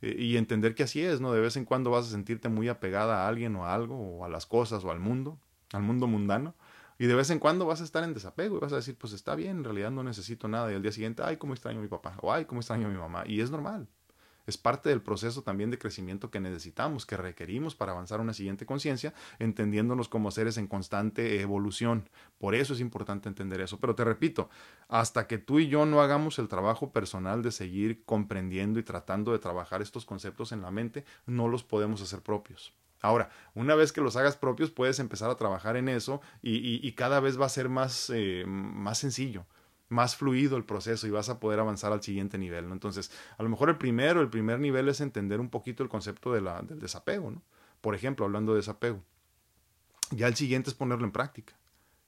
Y 0.02 0.36
entender 0.36 0.74
que 0.74 0.82
así 0.82 1.00
es, 1.00 1.22
¿no? 1.22 1.32
De 1.32 1.40
vez 1.40 1.56
en 1.56 1.64
cuando 1.64 1.90
vas 1.90 2.06
a 2.06 2.10
sentirte 2.10 2.50
muy 2.50 2.68
apegada 2.68 3.24
a 3.24 3.28
alguien 3.28 3.56
o 3.56 3.64
a 3.64 3.74
algo, 3.74 3.96
o 3.96 4.26
a 4.26 4.28
las 4.28 4.44
cosas, 4.44 4.84
o 4.84 4.90
al 4.90 5.00
mundo, 5.00 5.38
al 5.72 5.82
mundo 5.82 6.06
mundano, 6.06 6.54
y 7.00 7.06
de 7.06 7.14
vez 7.14 7.30
en 7.30 7.38
cuando 7.38 7.64
vas 7.64 7.80
a 7.80 7.84
estar 7.84 8.04
en 8.04 8.12
desapego 8.12 8.58
y 8.58 8.60
vas 8.60 8.74
a 8.74 8.76
decir, 8.76 8.94
pues 8.94 9.14
está 9.14 9.34
bien, 9.34 9.56
en 9.56 9.64
realidad 9.64 9.90
no 9.90 10.04
necesito 10.04 10.48
nada, 10.48 10.70
y 10.70 10.74
al 10.74 10.82
día 10.82 10.92
siguiente, 10.92 11.22
ay, 11.24 11.38
cómo 11.38 11.54
extraño 11.54 11.78
a 11.78 11.82
mi 11.82 11.88
papá, 11.88 12.18
o 12.20 12.30
ay, 12.30 12.44
cómo 12.44 12.60
extraño 12.60 12.88
a 12.88 12.90
mi 12.90 12.98
mamá, 12.98 13.24
y 13.26 13.40
es 13.40 13.50
normal, 13.50 13.88
es 14.46 14.58
parte 14.58 14.90
del 14.90 15.00
proceso 15.00 15.42
también 15.42 15.70
de 15.70 15.78
crecimiento 15.78 16.30
que 16.30 16.40
necesitamos, 16.40 17.06
que 17.06 17.16
requerimos 17.16 17.74
para 17.74 17.92
avanzar 17.92 18.20
a 18.20 18.22
una 18.22 18.34
siguiente 18.34 18.66
conciencia, 18.66 19.14
entendiéndonos 19.38 20.10
como 20.10 20.30
seres 20.30 20.58
en 20.58 20.66
constante 20.66 21.40
evolución. 21.40 22.10
Por 22.36 22.54
eso 22.54 22.74
es 22.74 22.80
importante 22.80 23.28
entender 23.28 23.60
eso. 23.60 23.78
Pero 23.78 23.94
te 23.94 24.04
repito, 24.04 24.50
hasta 24.88 25.26
que 25.26 25.38
tú 25.38 25.58
y 25.58 25.68
yo 25.68 25.86
no 25.86 26.00
hagamos 26.02 26.38
el 26.38 26.48
trabajo 26.48 26.92
personal 26.92 27.42
de 27.42 27.52
seguir 27.52 28.04
comprendiendo 28.04 28.78
y 28.78 28.82
tratando 28.82 29.32
de 29.32 29.38
trabajar 29.38 29.82
estos 29.82 30.04
conceptos 30.04 30.52
en 30.52 30.62
la 30.62 30.70
mente, 30.70 31.04
no 31.26 31.48
los 31.48 31.62
podemos 31.62 32.02
hacer 32.02 32.20
propios. 32.20 32.74
Ahora, 33.00 33.30
una 33.54 33.74
vez 33.74 33.92
que 33.92 34.00
los 34.00 34.16
hagas 34.16 34.36
propios, 34.36 34.70
puedes 34.70 34.98
empezar 34.98 35.30
a 35.30 35.36
trabajar 35.36 35.76
en 35.76 35.88
eso 35.88 36.20
y, 36.42 36.92
cada 36.92 37.20
vez 37.20 37.40
va 37.40 37.46
a 37.46 37.50
ser 37.50 37.68
más, 37.68 38.10
eh, 38.14 38.44
más 38.46 38.98
sencillo 38.98 39.46
más 39.90 40.16
fluido 40.16 40.56
el 40.56 40.64
proceso 40.64 41.06
y 41.06 41.10
vas 41.10 41.28
a 41.28 41.40
poder 41.40 41.58
avanzar 41.58 41.92
al 41.92 42.00
siguiente 42.00 42.38
nivel. 42.38 42.70
Entonces, 42.70 43.10
a 43.36 43.42
lo 43.42 43.48
mejor 43.48 43.68
el 43.68 43.76
primero, 43.76 44.20
el 44.20 44.30
primer 44.30 44.60
nivel 44.60 44.88
es 44.88 45.00
entender 45.00 45.40
un 45.40 45.50
poquito 45.50 45.82
el 45.82 45.88
concepto 45.88 46.32
de 46.32 46.40
la, 46.40 46.62
del 46.62 46.78
desapego, 46.78 47.32
¿no? 47.32 47.42
Por 47.80 47.94
ejemplo, 47.94 48.24
hablando 48.24 48.52
de 48.52 48.58
desapego. 48.58 49.02
Ya 50.10 50.28
el 50.28 50.36
siguiente 50.36 50.70
es 50.70 50.76
ponerlo 50.76 51.04
en 51.04 51.12
práctica. 51.12 51.54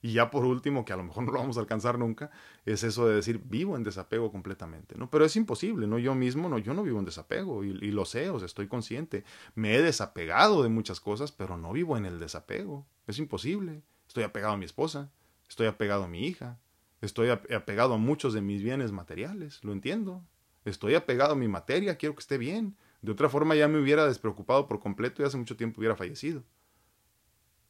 Y 0.03 0.13
ya 0.13 0.29
por 0.29 0.45
último, 0.45 0.85
que 0.85 0.93
a 0.93 0.97
lo 0.97 1.03
mejor 1.03 1.23
no 1.23 1.31
lo 1.31 1.39
vamos 1.39 1.57
a 1.57 1.61
alcanzar 1.61 1.97
nunca, 1.97 2.29
es 2.65 2.83
eso 2.83 3.07
de 3.07 3.15
decir, 3.15 3.41
vivo 3.43 3.75
en 3.75 3.83
desapego 3.83 4.31
completamente, 4.31 4.95
¿no? 4.95 5.09
Pero 5.09 5.25
es 5.25 5.35
imposible, 5.35 5.87
¿no? 5.87 5.97
Yo 5.97 6.13
mismo, 6.13 6.47
no, 6.47 6.59
yo 6.59 6.75
no 6.75 6.83
vivo 6.83 6.99
en 6.99 7.05
desapego 7.05 7.63
y, 7.63 7.69
y 7.69 7.89
lo 7.89 8.05
sé, 8.05 8.29
o 8.29 8.37
sea, 8.37 8.45
estoy 8.45 8.67
consciente. 8.67 9.23
Me 9.55 9.75
he 9.75 9.81
desapegado 9.81 10.61
de 10.61 10.69
muchas 10.69 10.99
cosas, 10.99 11.31
pero 11.31 11.57
no 11.57 11.73
vivo 11.73 11.97
en 11.97 12.05
el 12.05 12.19
desapego. 12.19 12.85
Es 13.07 13.17
imposible. 13.17 13.81
Estoy 14.07 14.23
apegado 14.23 14.53
a 14.53 14.57
mi 14.57 14.65
esposa, 14.65 15.09
estoy 15.47 15.65
apegado 15.65 16.03
a 16.03 16.07
mi 16.07 16.27
hija, 16.27 16.59
Estoy 17.03 17.29
apegado 17.31 17.95
a 17.95 17.97
muchos 17.97 18.33
de 18.33 18.39
mis 18.39 18.63
bienes 18.63 18.93
materiales, 18.93 19.61
lo 19.61 19.73
entiendo. 19.73 20.23
Estoy 20.63 20.95
apegado 20.95 21.33
a 21.33 21.35
mi 21.35 21.49
materia, 21.49 21.97
quiero 21.97 22.15
que 22.15 22.21
esté 22.21 22.37
bien. 22.37 22.77
De 23.01 23.11
otra 23.11 23.27
forma 23.27 23.55
ya 23.55 23.67
me 23.67 23.77
hubiera 23.77 24.07
despreocupado 24.07 24.69
por 24.69 24.79
completo 24.79 25.21
y 25.21 25.25
hace 25.25 25.35
mucho 25.35 25.57
tiempo 25.57 25.81
hubiera 25.81 25.97
fallecido. 25.97 26.45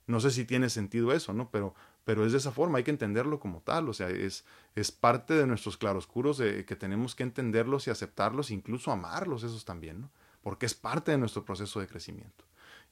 No 0.07 0.19
sé 0.19 0.31
si 0.31 0.45
tiene 0.45 0.69
sentido 0.69 1.13
eso, 1.13 1.33
¿no? 1.33 1.49
Pero, 1.49 1.73
pero 2.03 2.25
es 2.25 2.31
de 2.31 2.37
esa 2.37 2.51
forma, 2.51 2.77
hay 2.77 2.83
que 2.83 2.91
entenderlo 2.91 3.39
como 3.39 3.61
tal, 3.61 3.87
o 3.89 3.93
sea, 3.93 4.09
es, 4.09 4.43
es 4.75 4.91
parte 4.91 5.33
de 5.33 5.47
nuestros 5.47 5.77
claroscuros 5.77 6.37
de, 6.37 6.65
que 6.65 6.75
tenemos 6.75 7.15
que 7.15 7.23
entenderlos 7.23 7.87
y 7.87 7.91
aceptarlos, 7.91 8.51
incluso 8.51 8.91
amarlos 8.91 9.43
esos 9.43 9.65
también, 9.65 10.01
¿no? 10.01 10.09
Porque 10.41 10.65
es 10.65 10.73
parte 10.73 11.11
de 11.11 11.17
nuestro 11.17 11.45
proceso 11.45 11.79
de 11.79 11.87
crecimiento. 11.87 12.43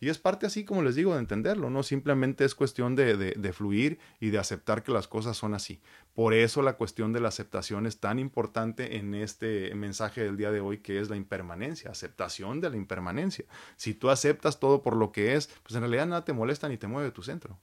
Y 0.01 0.09
es 0.09 0.17
parte 0.17 0.47
así, 0.47 0.65
como 0.65 0.81
les 0.81 0.95
digo, 0.95 1.13
de 1.13 1.19
entenderlo, 1.19 1.69
¿no? 1.69 1.83
Simplemente 1.83 2.43
es 2.43 2.55
cuestión 2.55 2.95
de, 2.95 3.15
de, 3.15 3.53
fluir 3.53 3.99
y 4.19 4.31
de 4.31 4.39
aceptar 4.39 4.81
que 4.81 4.91
las 4.91 5.07
cosas 5.07 5.37
son 5.37 5.53
así. 5.53 5.79
Por 6.15 6.33
eso 6.33 6.63
la 6.63 6.73
cuestión 6.73 7.13
de 7.13 7.19
la 7.19 7.27
aceptación 7.27 7.85
es 7.85 7.99
tan 7.99 8.17
importante 8.17 8.97
en 8.97 9.13
este 9.13 9.75
mensaje 9.75 10.23
del 10.23 10.37
día 10.37 10.49
de 10.49 10.59
hoy, 10.59 10.79
que 10.79 10.99
es 10.99 11.11
la 11.11 11.17
impermanencia, 11.17 11.91
aceptación 11.91 12.61
de 12.61 12.71
la 12.71 12.77
impermanencia. 12.77 13.45
Si 13.75 13.93
tú 13.93 14.09
aceptas 14.09 14.59
todo 14.59 14.81
por 14.81 14.95
lo 14.95 15.11
que 15.11 15.35
es, 15.35 15.51
pues 15.61 15.75
en 15.75 15.81
realidad 15.81 16.07
nada 16.07 16.25
te 16.25 16.33
molesta 16.33 16.67
ni 16.67 16.77
te 16.77 16.87
mueve 16.87 17.11
tu 17.11 17.21
centro. 17.21 17.59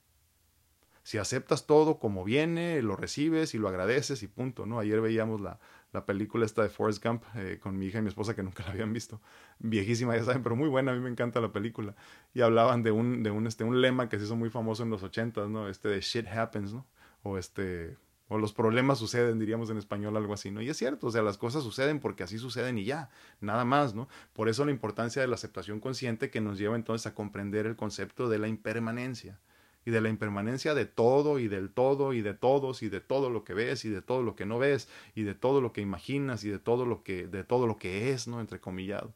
Si 1.02 1.18
aceptas 1.18 1.66
todo 1.66 1.98
como 1.98 2.22
viene, 2.22 2.82
lo 2.82 2.94
recibes 2.94 3.52
y 3.54 3.58
lo 3.58 3.66
agradeces 3.66 4.22
y 4.22 4.28
punto, 4.28 4.64
¿no? 4.64 4.78
Ayer 4.78 5.00
veíamos 5.00 5.40
la, 5.40 5.58
la 5.92 6.04
película 6.04 6.44
esta 6.44 6.62
de 6.62 6.68
Forrest 6.68 7.04
Gump 7.04 7.24
eh, 7.34 7.58
con 7.60 7.78
mi 7.78 7.86
hija 7.86 7.98
y 7.98 8.02
mi 8.02 8.08
esposa 8.08 8.34
que 8.34 8.42
nunca 8.42 8.62
la 8.64 8.70
habían 8.70 8.92
visto. 8.92 9.20
Viejísima, 9.58 10.16
ya 10.16 10.24
saben, 10.24 10.42
pero 10.42 10.56
muy 10.56 10.68
buena, 10.68 10.92
a 10.92 10.94
mí 10.94 11.00
me 11.00 11.08
encanta 11.08 11.40
la 11.40 11.52
película. 11.52 11.94
Y 12.34 12.42
hablaban 12.42 12.82
de 12.82 12.90
un, 12.90 13.22
de 13.22 13.30
un, 13.30 13.46
este, 13.46 13.64
un 13.64 13.80
lema 13.80 14.08
que 14.08 14.18
se 14.18 14.24
hizo 14.24 14.36
muy 14.36 14.50
famoso 14.50 14.82
en 14.82 14.90
los 14.90 15.02
ochentas, 15.02 15.48
¿no? 15.48 15.68
Este 15.68 15.88
de 15.88 16.00
shit 16.00 16.26
happens, 16.26 16.72
¿no? 16.72 16.86
O 17.22 17.38
este, 17.38 17.96
o 18.28 18.38
los 18.38 18.52
problemas 18.52 18.98
suceden, 18.98 19.38
diríamos 19.38 19.70
en 19.70 19.78
español, 19.78 20.16
algo 20.16 20.34
así, 20.34 20.50
¿no? 20.50 20.60
Y 20.60 20.68
es 20.68 20.76
cierto, 20.76 21.06
o 21.06 21.10
sea, 21.10 21.22
las 21.22 21.38
cosas 21.38 21.62
suceden 21.62 21.98
porque 21.98 22.22
así 22.22 22.38
suceden 22.38 22.76
y 22.76 22.84
ya, 22.84 23.08
nada 23.40 23.64
más, 23.64 23.94
¿no? 23.94 24.08
Por 24.34 24.50
eso 24.50 24.64
la 24.66 24.70
importancia 24.70 25.22
de 25.22 25.28
la 25.28 25.34
aceptación 25.34 25.80
consciente 25.80 26.30
que 26.30 26.42
nos 26.42 26.58
lleva 26.58 26.76
entonces 26.76 27.06
a 27.06 27.14
comprender 27.14 27.66
el 27.66 27.76
concepto 27.76 28.28
de 28.28 28.38
la 28.38 28.48
impermanencia 28.48 29.38
y 29.88 29.90
de 29.90 30.02
la 30.02 30.10
impermanencia 30.10 30.74
de 30.74 30.84
todo 30.84 31.38
y 31.38 31.48
del 31.48 31.70
todo 31.70 32.12
y 32.12 32.20
de 32.20 32.34
todos 32.34 32.82
y 32.82 32.90
de 32.90 33.00
todo 33.00 33.30
lo 33.30 33.42
que 33.42 33.54
ves 33.54 33.86
y 33.86 33.88
de 33.88 34.02
todo 34.02 34.22
lo 34.22 34.36
que 34.36 34.44
no 34.44 34.58
ves 34.58 34.86
y 35.14 35.22
de 35.22 35.34
todo 35.34 35.62
lo 35.62 35.72
que 35.72 35.80
imaginas 35.80 36.44
y 36.44 36.50
de 36.50 36.58
todo 36.58 36.84
lo 36.84 37.02
que 37.02 37.26
de 37.26 37.42
todo 37.42 37.66
lo 37.66 37.78
que 37.78 38.12
es, 38.12 38.28
¿no? 38.28 38.42
entrecomillado. 38.42 39.14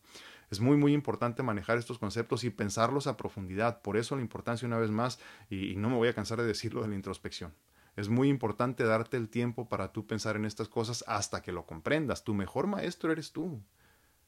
Es 0.50 0.60
muy 0.60 0.78
muy 0.78 0.94
importante 0.94 1.42
manejar 1.42 1.76
estos 1.76 1.98
conceptos 1.98 2.42
y 2.44 2.48
pensarlos 2.48 3.06
a 3.06 3.18
profundidad. 3.18 3.82
Por 3.82 3.98
eso 3.98 4.16
la 4.16 4.22
importancia 4.22 4.66
una 4.66 4.78
vez 4.78 4.90
más 4.90 5.18
y, 5.50 5.76
no 5.76 5.90
me 5.90 5.96
voy 5.96 6.08
a 6.08 6.14
cansar 6.14 6.40
de 6.40 6.46
decirlo 6.46 6.80
de 6.80 6.88
la 6.88 6.94
introspección. 6.94 7.52
Es 7.94 8.08
muy 8.08 8.30
importante 8.30 8.84
darte 8.84 9.18
el 9.18 9.28
tiempo 9.28 9.68
para 9.68 9.92
tú 9.92 10.06
pensar 10.06 10.36
en 10.36 10.46
estas 10.46 10.68
cosas 10.70 11.04
hasta 11.06 11.42
que 11.42 11.52
lo 11.52 11.66
comprendas. 11.66 12.24
Tu 12.24 12.32
mejor 12.32 12.66
maestro 12.66 13.12
eres 13.12 13.32
tú. 13.32 13.60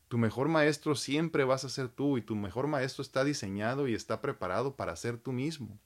Tu 0.08 0.18
mejor 0.18 0.48
maestro 0.48 0.94
siempre 0.94 1.44
vas 1.44 1.64
a 1.64 1.70
ser 1.70 1.88
tú 1.88 2.18
y 2.18 2.22
tu 2.22 2.36
mejor 2.36 2.66
maestro 2.66 3.00
está 3.00 3.24
diseñado 3.24 3.88
y 3.88 3.94
está 3.94 4.20
preparado 4.20 4.76
para 4.76 4.94
ser 4.94 5.16
tú 5.16 5.32
mismo. 5.32 5.78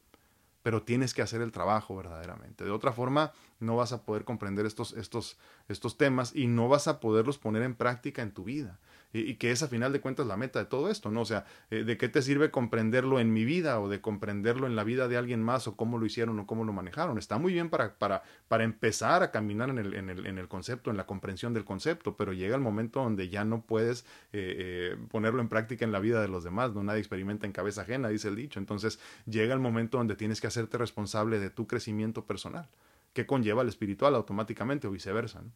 Pero 0.62 0.82
tienes 0.82 1.14
que 1.14 1.22
hacer 1.22 1.40
el 1.40 1.52
trabajo 1.52 1.96
verdaderamente. 1.96 2.64
De 2.64 2.70
otra 2.70 2.92
forma, 2.92 3.32
no 3.60 3.76
vas 3.76 3.92
a 3.92 4.02
poder 4.02 4.24
comprender 4.24 4.66
estos, 4.66 4.92
estos, 4.94 5.38
estos 5.68 5.96
temas 5.96 6.34
y 6.34 6.46
no 6.46 6.68
vas 6.68 6.88
a 6.88 7.00
poderlos 7.00 7.38
poner 7.38 7.62
en 7.62 7.74
práctica 7.74 8.22
en 8.22 8.32
tu 8.32 8.44
vida 8.44 8.78
y, 9.12 9.34
que 9.34 9.50
es 9.50 9.62
a 9.62 9.68
final 9.68 9.92
de 9.92 10.00
cuentas 10.00 10.26
la 10.26 10.36
meta 10.36 10.58
de 10.58 10.66
todo 10.66 10.90
esto, 10.90 11.10
¿no? 11.10 11.22
O 11.22 11.24
sea, 11.24 11.46
eh, 11.70 11.84
¿de 11.84 11.96
qué 11.96 12.08
te 12.08 12.20
sirve 12.22 12.50
comprenderlo 12.50 13.20
en 13.20 13.32
mi 13.32 13.44
vida 13.44 13.80
o 13.80 13.88
de 13.88 14.00
comprenderlo 14.00 14.66
en 14.66 14.76
la 14.76 14.84
vida 14.84 15.08
de 15.08 15.16
alguien 15.16 15.42
más 15.42 15.66
o 15.66 15.76
cómo 15.76 15.98
lo 15.98 16.06
hicieron 16.06 16.38
o 16.38 16.46
cómo 16.46 16.64
lo 16.64 16.72
manejaron? 16.72 17.18
Está 17.18 17.38
muy 17.38 17.52
bien 17.52 17.70
para, 17.70 17.94
para, 17.94 18.22
para 18.48 18.64
empezar 18.64 19.22
a 19.22 19.30
caminar 19.30 19.70
en 19.70 19.78
el, 19.78 19.94
en, 19.94 20.10
el, 20.10 20.26
en 20.26 20.38
el 20.38 20.48
concepto, 20.48 20.90
en 20.90 20.96
la 20.96 21.06
comprensión 21.06 21.54
del 21.54 21.64
concepto, 21.64 22.16
pero 22.16 22.32
llega 22.32 22.54
el 22.54 22.60
momento 22.60 23.02
donde 23.02 23.28
ya 23.28 23.44
no 23.44 23.62
puedes 23.62 24.04
eh, 24.32 24.92
eh, 24.92 24.96
ponerlo 25.10 25.40
en 25.40 25.48
práctica 25.48 25.84
en 25.84 25.92
la 25.92 26.00
vida 26.00 26.20
de 26.20 26.28
los 26.28 26.44
demás, 26.44 26.74
¿no? 26.74 26.82
Nadie 26.82 27.00
experimenta 27.00 27.46
en 27.46 27.52
cabeza 27.52 27.82
ajena, 27.82 28.08
dice 28.08 28.28
el 28.28 28.36
dicho. 28.36 28.58
Entonces 28.58 29.00
llega 29.26 29.54
el 29.54 29.60
momento 29.60 29.98
donde 29.98 30.16
tienes 30.16 30.40
que 30.40 30.46
hacerte 30.46 30.76
responsable 30.76 31.38
de 31.38 31.50
tu 31.50 31.66
crecimiento 31.66 32.26
personal, 32.26 32.68
que 33.14 33.26
conlleva 33.26 33.62
el 33.62 33.68
espiritual 33.68 34.14
automáticamente 34.14 34.86
o 34.86 34.90
viceversa, 34.90 35.40
¿no? 35.40 35.52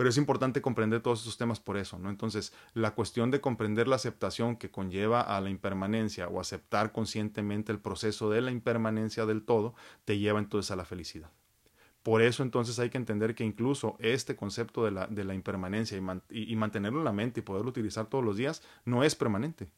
Pero 0.00 0.08
es 0.08 0.16
importante 0.16 0.62
comprender 0.62 1.02
todos 1.02 1.18
estos 1.18 1.36
temas 1.36 1.60
por 1.60 1.76
eso, 1.76 1.98
¿no? 1.98 2.08
Entonces, 2.08 2.54
la 2.72 2.94
cuestión 2.94 3.30
de 3.30 3.42
comprender 3.42 3.86
la 3.86 3.96
aceptación 3.96 4.56
que 4.56 4.70
conlleva 4.70 5.20
a 5.20 5.38
la 5.42 5.50
impermanencia 5.50 6.26
o 6.26 6.40
aceptar 6.40 6.90
conscientemente 6.90 7.70
el 7.70 7.80
proceso 7.80 8.30
de 8.30 8.40
la 8.40 8.50
impermanencia 8.50 9.26
del 9.26 9.42
todo, 9.42 9.74
te 10.06 10.18
lleva 10.18 10.38
entonces 10.38 10.70
a 10.70 10.76
la 10.76 10.86
felicidad. 10.86 11.30
Por 12.02 12.22
eso 12.22 12.42
entonces 12.42 12.78
hay 12.78 12.88
que 12.88 12.96
entender 12.96 13.34
que 13.34 13.44
incluso 13.44 13.98
este 13.98 14.36
concepto 14.36 14.86
de 14.86 14.90
la, 14.90 15.06
de 15.06 15.22
la 15.22 15.34
impermanencia 15.34 15.98
y, 15.98 16.50
y, 16.50 16.56
mantenerlo 16.56 17.00
en 17.00 17.04
la 17.04 17.12
mente 17.12 17.40
y 17.40 17.42
poderlo 17.42 17.68
utilizar 17.68 18.06
todos 18.06 18.24
los 18.24 18.38
días 18.38 18.62
no 18.86 19.04
es 19.04 19.14
permanente. 19.14 19.70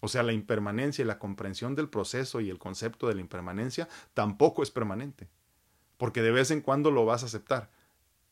O 0.00 0.08
sea, 0.08 0.22
la 0.24 0.34
impermanencia 0.34 1.02
y 1.02 1.06
la 1.06 1.18
comprensión 1.18 1.74
del 1.74 1.88
proceso 1.88 2.42
y 2.42 2.50
el 2.50 2.58
concepto 2.58 3.08
de 3.08 3.14
la 3.14 3.22
impermanencia 3.22 3.88
tampoco 4.12 4.62
es 4.62 4.70
permanente. 4.70 5.30
Porque 5.96 6.20
de 6.20 6.32
vez 6.32 6.50
en 6.50 6.60
cuando 6.60 6.90
lo 6.90 7.06
vas 7.06 7.22
a 7.22 7.26
aceptar 7.26 7.77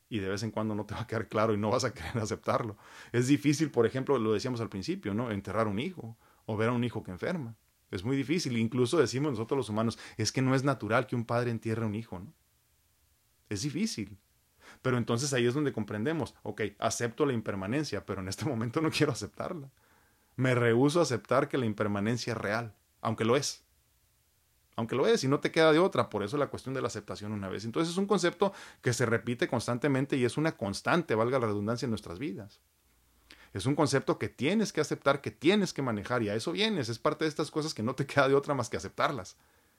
y 0.08 0.20
de 0.20 0.28
vez 0.28 0.42
en 0.42 0.50
cuando 0.50 0.74
no 0.74 0.86
te 0.86 0.94
va 0.94 1.02
a 1.02 1.06
quedar 1.06 1.28
claro 1.28 1.54
y 1.54 1.56
no 1.56 1.70
vas 1.70 1.84
a 1.84 1.92
querer 1.92 2.18
aceptarlo. 2.22 2.76
Es 3.12 3.26
difícil, 3.26 3.70
por 3.70 3.86
ejemplo, 3.86 4.18
lo 4.18 4.32
decíamos 4.32 4.60
al 4.60 4.68
principio, 4.68 5.14
¿no? 5.14 5.30
Enterrar 5.30 5.68
un 5.68 5.78
hijo 5.78 6.16
o 6.46 6.56
ver 6.56 6.68
a 6.68 6.72
un 6.72 6.84
hijo 6.84 7.02
que 7.02 7.10
enferma. 7.10 7.56
Es 7.90 8.04
muy 8.04 8.16
difícil. 8.16 8.56
Incluso 8.56 8.98
decimos 8.98 9.32
nosotros 9.32 9.56
los 9.56 9.68
humanos, 9.68 9.98
es 10.16 10.32
que 10.32 10.42
no 10.42 10.54
es 10.54 10.64
natural 10.64 11.06
que 11.06 11.16
un 11.16 11.24
padre 11.24 11.50
entierre 11.50 11.84
a 11.84 11.86
un 11.86 11.94
hijo, 11.94 12.18
¿no? 12.18 12.32
Es 13.48 13.62
difícil. 13.62 14.18
Pero 14.82 14.98
entonces 14.98 15.32
ahí 15.32 15.46
es 15.46 15.54
donde 15.54 15.72
comprendemos, 15.72 16.34
ok, 16.42 16.62
acepto 16.78 17.24
la 17.26 17.32
impermanencia, 17.32 18.04
pero 18.04 18.20
en 18.20 18.28
este 18.28 18.44
momento 18.44 18.80
no 18.80 18.90
quiero 18.90 19.12
aceptarla. 19.12 19.70
Me 20.34 20.54
rehúso 20.54 21.00
a 21.00 21.02
aceptar 21.02 21.48
que 21.48 21.58
la 21.58 21.66
impermanencia 21.66 22.32
es 22.32 22.38
real, 22.38 22.74
aunque 23.00 23.24
lo 23.24 23.36
es 23.36 23.65
aunque 24.76 24.94
lo 24.94 25.06
es 25.06 25.24
y 25.24 25.28
no 25.28 25.40
te 25.40 25.50
queda 25.50 25.72
de 25.72 25.78
otra. 25.78 26.08
Por 26.08 26.22
eso 26.22 26.36
la 26.36 26.48
cuestión 26.48 26.74
de 26.74 26.82
la 26.82 26.86
aceptación 26.86 27.32
una 27.32 27.48
vez. 27.48 27.64
Entonces 27.64 27.92
es 27.92 27.98
un 27.98 28.06
concepto 28.06 28.52
que 28.82 28.92
se 28.92 29.06
repite 29.06 29.48
constantemente 29.48 30.16
y 30.16 30.24
es 30.24 30.36
una 30.36 30.56
constante, 30.56 31.14
valga 31.14 31.38
la 31.38 31.46
redundancia, 31.46 31.86
en 31.86 31.90
nuestras 31.90 32.18
vidas. 32.18 32.60
Es 33.52 33.64
un 33.64 33.74
concepto 33.74 34.18
que 34.18 34.28
tienes 34.28 34.72
que 34.72 34.82
aceptar, 34.82 35.22
que 35.22 35.30
tienes 35.30 35.72
que 35.72 35.80
manejar 35.80 36.22
y 36.22 36.28
a 36.28 36.34
eso 36.34 36.52
vienes. 36.52 36.90
Es 36.90 36.98
parte 36.98 37.24
de 37.24 37.30
estas 37.30 37.50
cosas 37.50 37.72
que 37.72 37.82
no 37.82 37.94
te 37.94 38.06
queda 38.06 38.28
de 38.28 38.34
otra 38.34 38.54
más 38.54 38.68
que 38.68 38.76
aceptarlas. 38.76 39.36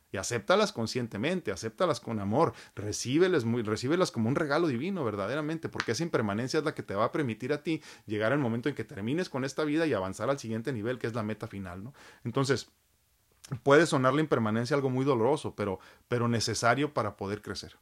Y 0.10 0.18
acéptalas 0.18 0.72
conscientemente, 0.72 1.52
acéptalas 1.52 2.00
con 2.00 2.20
amor, 2.20 2.54
recíbelas, 2.76 3.44
muy, 3.44 3.62
recíbelas 3.62 4.10
como 4.10 4.30
un 4.30 4.36
regalo 4.36 4.68
divino 4.68 5.04
verdaderamente, 5.04 5.68
porque 5.68 5.92
esa 5.92 6.04
impermanencia 6.04 6.60
es 6.60 6.66
la 6.66 6.74
que 6.74 6.82
te 6.82 6.96
va 6.96 7.06
a 7.06 7.12
permitir 7.12 7.52
a 7.52 7.62
ti 7.62 7.84
llegar 8.06 8.32
al 8.32 8.40
momento 8.40 8.70
en 8.70 8.76
que 8.76 8.86
termines 8.86 9.28
con 9.28 9.44
esta 9.44 9.66
vida 9.66 9.86
y 9.86 9.92
avanzar 9.92 10.30
al 10.30 10.40
siguiente 10.40 10.72
nivel, 10.72 10.98
que 10.98 11.08
es 11.08 11.14
la 11.14 11.24
meta 11.24 11.46
final, 11.46 11.84
¿no? 11.84 11.94
Entonces, 12.24 12.72
puede 13.64 13.86
sonar 13.86 14.14
la 14.14 14.22
impermanencia 14.22 14.76
algo 14.76 14.90
muy 14.90 15.06
doloroso, 15.06 15.56
pero, 15.56 15.80
pero 16.08 16.28
necesario 16.28 16.94
para 16.94 17.18
poder 17.18 17.42
crecer. 17.42 17.78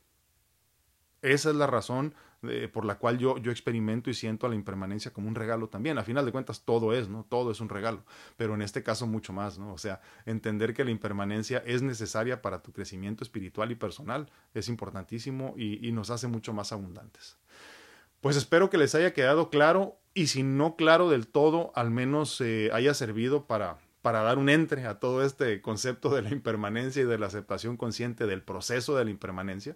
Esa 1.22 1.50
es 1.50 1.56
la 1.56 1.66
razón 1.66 2.14
eh, 2.44 2.70
por 2.72 2.86
la 2.86 3.00
cual 3.00 3.18
yo, 3.18 3.38
yo 3.38 3.52
experimento 3.52 4.10
y 4.10 4.14
siento 4.14 4.46
a 4.46 4.50
la 4.50 4.56
impermanencia 4.56 5.12
como 5.12 5.28
un 5.28 5.36
regalo 5.36 5.70
también. 5.70 5.98
A 5.98 6.04
final 6.04 6.26
de 6.26 6.32
cuentas, 6.32 6.62
todo 6.64 6.94
es, 6.94 7.10
¿no? 7.10 7.26
Todo 7.28 7.52
es 7.52 7.60
un 7.60 7.70
regalo, 7.70 8.04
pero 8.38 8.54
en 8.54 8.62
este 8.62 8.84
caso 8.84 9.08
mucho 9.08 9.34
más, 9.34 9.58
¿no? 9.58 9.74
O 9.74 9.78
sea, 9.78 10.02
entender 10.26 10.74
que 10.74 10.86
la 10.86 10.92
impermanencia 10.92 11.64
es 11.66 11.82
necesaria 11.82 12.42
para 12.42 12.62
tu 12.62 12.72
crecimiento 12.72 13.24
espiritual 13.24 13.72
y 13.72 13.76
personal 13.76 14.30
es 14.54 14.70
importantísimo 14.70 15.56
y, 15.58 15.92
nos 15.96 16.10
hace 16.10 16.28
mucho 16.28 16.54
más 16.54 16.74
abundantes. 16.74 17.38
Pues 18.20 18.36
espero 18.36 18.70
que 18.70 18.78
les 18.78 18.94
haya 18.96 19.14
quedado 19.14 19.50
claro 19.50 19.98
y 20.14 20.28
si 20.28 20.44
no 20.44 20.76
claro 20.76 21.10
del 21.10 21.28
todo, 21.28 21.72
al 21.74 21.90
menos 21.90 22.42
eh, 22.42 22.70
haya 22.74 22.94
servido 22.94 23.46
para, 23.46 23.78
para 24.06 24.22
dar 24.22 24.38
un 24.38 24.50
entre 24.50 24.86
a 24.86 25.00
todo 25.00 25.26
este 25.26 25.64
concepto 25.64 26.14
de 26.14 26.22
la 26.22 26.30
impermanencia 26.30 27.02
y 27.02 27.06
de 27.06 27.18
la 27.18 27.26
aceptación 27.26 27.76
consciente 27.76 28.28
del 28.28 28.44
proceso 28.44 28.96
de 28.96 29.04
la 29.04 29.10
impermanencia, 29.10 29.76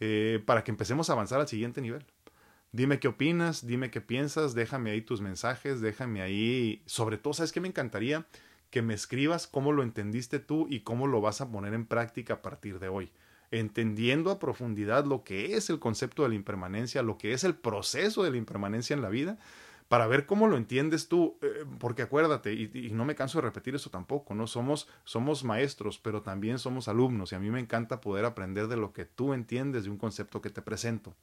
eh, 0.00 0.42
para 0.44 0.64
que 0.64 0.72
empecemos 0.72 1.08
a 1.08 1.12
avanzar 1.12 1.38
al 1.38 1.46
siguiente 1.46 1.80
nivel. 1.80 2.04
Dime 2.72 2.98
qué 2.98 3.06
opinas, 3.06 3.64
dime 3.64 3.92
qué 3.92 4.00
piensas, 4.00 4.54
déjame 4.54 4.90
ahí 4.90 5.02
tus 5.02 5.20
mensajes, 5.20 5.80
déjame 5.80 6.20
ahí, 6.20 6.82
sobre 6.86 7.16
todo, 7.16 7.32
¿sabes 7.32 7.52
qué 7.52 7.60
me 7.60 7.68
encantaría? 7.68 8.26
Que 8.70 8.82
me 8.82 8.92
escribas 8.92 9.46
cómo 9.46 9.70
lo 9.70 9.84
entendiste 9.84 10.40
tú 10.40 10.66
y 10.68 10.80
cómo 10.80 11.06
lo 11.06 11.20
vas 11.20 11.40
a 11.40 11.48
poner 11.52 11.72
en 11.72 11.86
práctica 11.86 12.34
a 12.34 12.42
partir 12.42 12.80
de 12.80 12.88
hoy 12.88 13.12
entendiendo 13.52 14.30
a 14.30 14.38
profundidad 14.38 15.04
lo 15.04 15.24
que 15.24 15.56
es 15.56 15.70
el 15.70 15.80
concepto 15.80 16.22
de 16.22 16.28
la 16.28 16.34
impermanencia, 16.36 17.02
lo 17.02 17.18
que 17.18 17.32
es 17.32 17.42
el 17.42 17.56
proceso 17.56 18.22
de 18.22 18.30
la 18.30 18.36
impermanencia 18.36 18.94
en 18.94 19.02
la 19.02 19.08
vida, 19.08 19.38
para 19.90 20.06
ver 20.06 20.24
cómo 20.24 20.46
lo 20.46 20.56
entiendes 20.56 21.08
tú, 21.08 21.36
eh, 21.42 21.64
porque 21.80 22.02
acuérdate, 22.02 22.52
y, 22.52 22.92
no 22.92 23.04
me 23.04 23.16
canso 23.16 23.38
de 23.38 23.42
repetir 23.42 23.74
eso 23.74 23.90
tampoco, 23.90 24.36
¿no? 24.36 24.46
Somos, 24.46 24.86
somos 25.02 25.42
maestros, 25.42 25.98
pero 25.98 26.22
también 26.22 26.60
somos 26.60 26.86
alumnos, 26.86 27.32
y 27.32 27.34
a 27.34 27.40
mí 27.40 27.50
me 27.50 27.58
encanta 27.58 28.00
poder 28.00 28.24
aprender 28.24 28.68
de 28.68 28.76
lo 28.76 28.92
que 28.92 29.04
tú 29.04 29.34
entiendes 29.34 29.82
de 29.82 29.90
un 29.90 29.96
concepto 29.96 30.40
que 30.40 30.48
te 30.48 30.62
presento. 30.62 31.16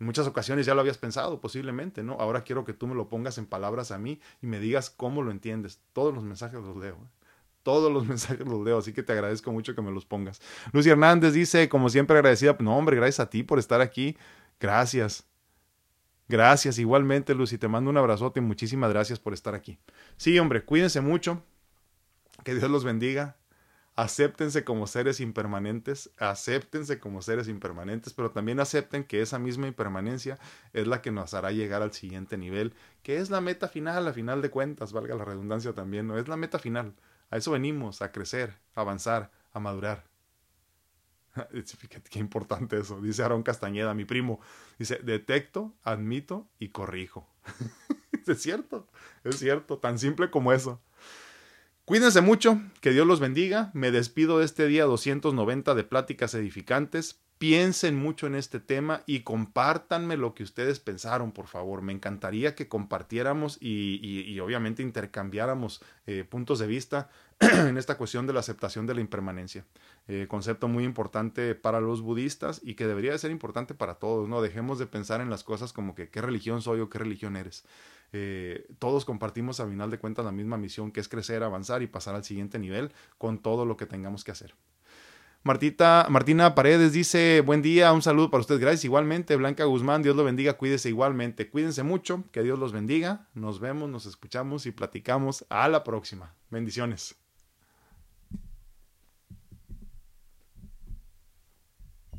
En 0.00 0.06
muchas 0.06 0.26
ocasiones 0.26 0.64
ya 0.64 0.74
lo 0.74 0.80
habías 0.80 0.96
pensado, 0.96 1.42
posiblemente, 1.42 2.02
¿no? 2.02 2.14
Ahora 2.14 2.44
quiero 2.44 2.64
que 2.64 2.72
tú 2.72 2.86
me 2.86 2.94
lo 2.94 3.10
pongas 3.10 3.36
en 3.36 3.44
palabras 3.44 3.90
a 3.90 3.98
mí 3.98 4.22
y 4.40 4.46
me 4.46 4.58
digas 4.58 4.88
cómo 4.88 5.20
lo 5.20 5.30
entiendes. 5.30 5.78
Todos 5.92 6.14
los 6.14 6.24
mensajes 6.24 6.62
los 6.62 6.78
leo. 6.78 6.94
¿eh? 6.94 7.26
Todos 7.62 7.92
los 7.92 8.06
mensajes 8.08 8.46
los 8.46 8.64
leo, 8.64 8.78
así 8.78 8.94
que 8.94 9.02
te 9.02 9.12
agradezco 9.12 9.52
mucho 9.52 9.74
que 9.74 9.82
me 9.82 9.90
los 9.90 10.06
pongas. 10.06 10.40
Lucy 10.72 10.88
Hernández 10.88 11.34
dice, 11.34 11.68
como 11.68 11.90
siempre 11.90 12.16
agradecida, 12.16 12.56
no 12.58 12.74
hombre, 12.74 12.96
gracias 12.96 13.20
a 13.20 13.28
ti 13.28 13.42
por 13.42 13.58
estar 13.58 13.82
aquí. 13.82 14.16
Gracias. 14.58 15.26
Gracias, 16.28 16.78
igualmente, 16.78 17.34
Lucy, 17.34 17.58
te 17.58 17.68
mando 17.68 17.90
un 17.90 17.96
abrazote 17.96 18.40
y 18.40 18.42
muchísimas 18.42 18.90
gracias 18.90 19.18
por 19.18 19.34
estar 19.34 19.54
aquí. 19.54 19.78
Sí, 20.16 20.38
hombre, 20.38 20.64
cuídense 20.64 21.00
mucho. 21.00 21.42
Que 22.44 22.54
Dios 22.54 22.70
los 22.70 22.84
bendiga. 22.84 23.36
Acéptense 23.94 24.64
como 24.64 24.86
seres 24.86 25.20
impermanentes, 25.20 26.10
acéptense 26.16 26.98
como 26.98 27.20
seres 27.20 27.46
impermanentes, 27.48 28.14
pero 28.14 28.30
también 28.30 28.58
acepten 28.58 29.04
que 29.04 29.20
esa 29.20 29.38
misma 29.38 29.68
impermanencia 29.68 30.38
es 30.72 30.86
la 30.86 31.02
que 31.02 31.10
nos 31.10 31.34
hará 31.34 31.52
llegar 31.52 31.82
al 31.82 31.92
siguiente 31.92 32.38
nivel, 32.38 32.74
que 33.02 33.18
es 33.18 33.28
la 33.28 33.42
meta 33.42 33.68
final, 33.68 34.08
a 34.08 34.14
final 34.14 34.40
de 34.40 34.48
cuentas, 34.48 34.94
valga 34.94 35.14
la 35.14 35.26
redundancia 35.26 35.74
también, 35.74 36.06
¿no? 36.06 36.18
Es 36.18 36.26
la 36.26 36.38
meta 36.38 36.58
final. 36.58 36.94
A 37.30 37.36
eso 37.36 37.50
venimos, 37.50 38.00
a 38.00 38.12
crecer, 38.12 38.54
a 38.74 38.80
avanzar, 38.80 39.30
a 39.52 39.60
madurar. 39.60 40.11
Qué 42.10 42.18
importante 42.18 42.78
eso. 42.78 43.00
Dice 43.00 43.22
Aaron 43.22 43.42
Castañeda, 43.42 43.94
mi 43.94 44.04
primo. 44.04 44.40
Dice, 44.78 45.00
detecto, 45.02 45.74
admito 45.82 46.48
y 46.58 46.68
corrijo. 46.68 47.28
es 48.26 48.42
cierto, 48.42 48.86
es 49.24 49.38
cierto, 49.38 49.78
tan 49.78 49.98
simple 49.98 50.30
como 50.30 50.52
eso. 50.52 50.80
Cuídense 51.84 52.20
mucho, 52.20 52.62
que 52.80 52.90
Dios 52.90 53.06
los 53.06 53.20
bendiga. 53.20 53.70
Me 53.74 53.90
despido 53.90 54.38
de 54.38 54.44
este 54.44 54.66
día 54.66 54.84
290 54.84 55.74
de 55.74 55.84
pláticas 55.84 56.34
edificantes. 56.34 57.20
Piensen 57.38 57.96
mucho 57.96 58.28
en 58.28 58.36
este 58.36 58.60
tema 58.60 59.02
y 59.04 59.20
compártanme 59.20 60.16
lo 60.16 60.32
que 60.32 60.44
ustedes 60.44 60.78
pensaron, 60.78 61.32
por 61.32 61.48
favor. 61.48 61.82
Me 61.82 61.92
encantaría 61.92 62.54
que 62.54 62.68
compartiéramos 62.68 63.58
y, 63.60 64.38
obviamente 64.38 64.84
intercambiáramos 64.84 65.82
eh, 66.06 66.22
puntos 66.22 66.60
de 66.60 66.68
vista 66.68 67.10
en 67.68 67.76
esta 67.76 67.96
cuestión 67.96 68.26
de 68.26 68.32
la 68.32 68.40
aceptación 68.40 68.86
de 68.86 68.94
la 68.94 69.00
impermanencia. 69.00 69.64
Eh, 70.06 70.26
concepto 70.28 70.68
muy 70.68 70.84
importante 70.84 71.54
para 71.54 71.80
los 71.80 72.00
budistas 72.00 72.60
y 72.62 72.74
que 72.74 72.86
debería 72.86 73.12
de 73.12 73.18
ser 73.18 73.30
importante 73.30 73.74
para 73.74 73.96
todos, 73.96 74.28
¿no? 74.28 74.42
Dejemos 74.42 74.78
de 74.78 74.86
pensar 74.86 75.20
en 75.20 75.30
las 75.30 75.42
cosas 75.42 75.72
como 75.72 75.94
que 75.94 76.08
qué 76.08 76.20
religión 76.20 76.62
soy 76.62 76.80
o 76.80 76.88
qué 76.88 76.98
religión 76.98 77.36
eres. 77.36 77.64
Eh, 78.12 78.68
todos 78.78 79.04
compartimos 79.04 79.58
a 79.58 79.66
final 79.66 79.90
de 79.90 79.98
cuentas 79.98 80.24
la 80.24 80.32
misma 80.32 80.56
misión 80.56 80.92
que 80.92 81.00
es 81.00 81.08
crecer, 81.08 81.42
avanzar 81.42 81.82
y 81.82 81.86
pasar 81.86 82.14
al 82.14 82.24
siguiente 82.24 82.58
nivel 82.58 82.92
con 83.18 83.38
todo 83.38 83.64
lo 83.64 83.76
que 83.76 83.86
tengamos 83.86 84.22
que 84.22 84.30
hacer. 84.30 84.54
Martita, 85.44 86.06
Martina 86.08 86.54
Paredes 86.54 86.92
dice, 86.92 87.40
buen 87.40 87.62
día, 87.62 87.92
un 87.92 88.02
saludo 88.02 88.30
para 88.30 88.42
ustedes, 88.42 88.60
gracias 88.60 88.84
igualmente. 88.84 89.34
Blanca 89.34 89.64
Guzmán, 89.64 90.02
Dios 90.02 90.14
lo 90.14 90.22
bendiga, 90.22 90.52
cuídese 90.52 90.90
igualmente. 90.90 91.50
Cuídense 91.50 91.82
mucho, 91.82 92.22
que 92.30 92.44
Dios 92.44 92.60
los 92.60 92.72
bendiga. 92.72 93.26
Nos 93.34 93.58
vemos, 93.58 93.90
nos 93.90 94.06
escuchamos 94.06 94.66
y 94.66 94.70
platicamos. 94.70 95.44
A 95.48 95.68
la 95.68 95.82
próxima. 95.82 96.36
Bendiciones. 96.50 97.21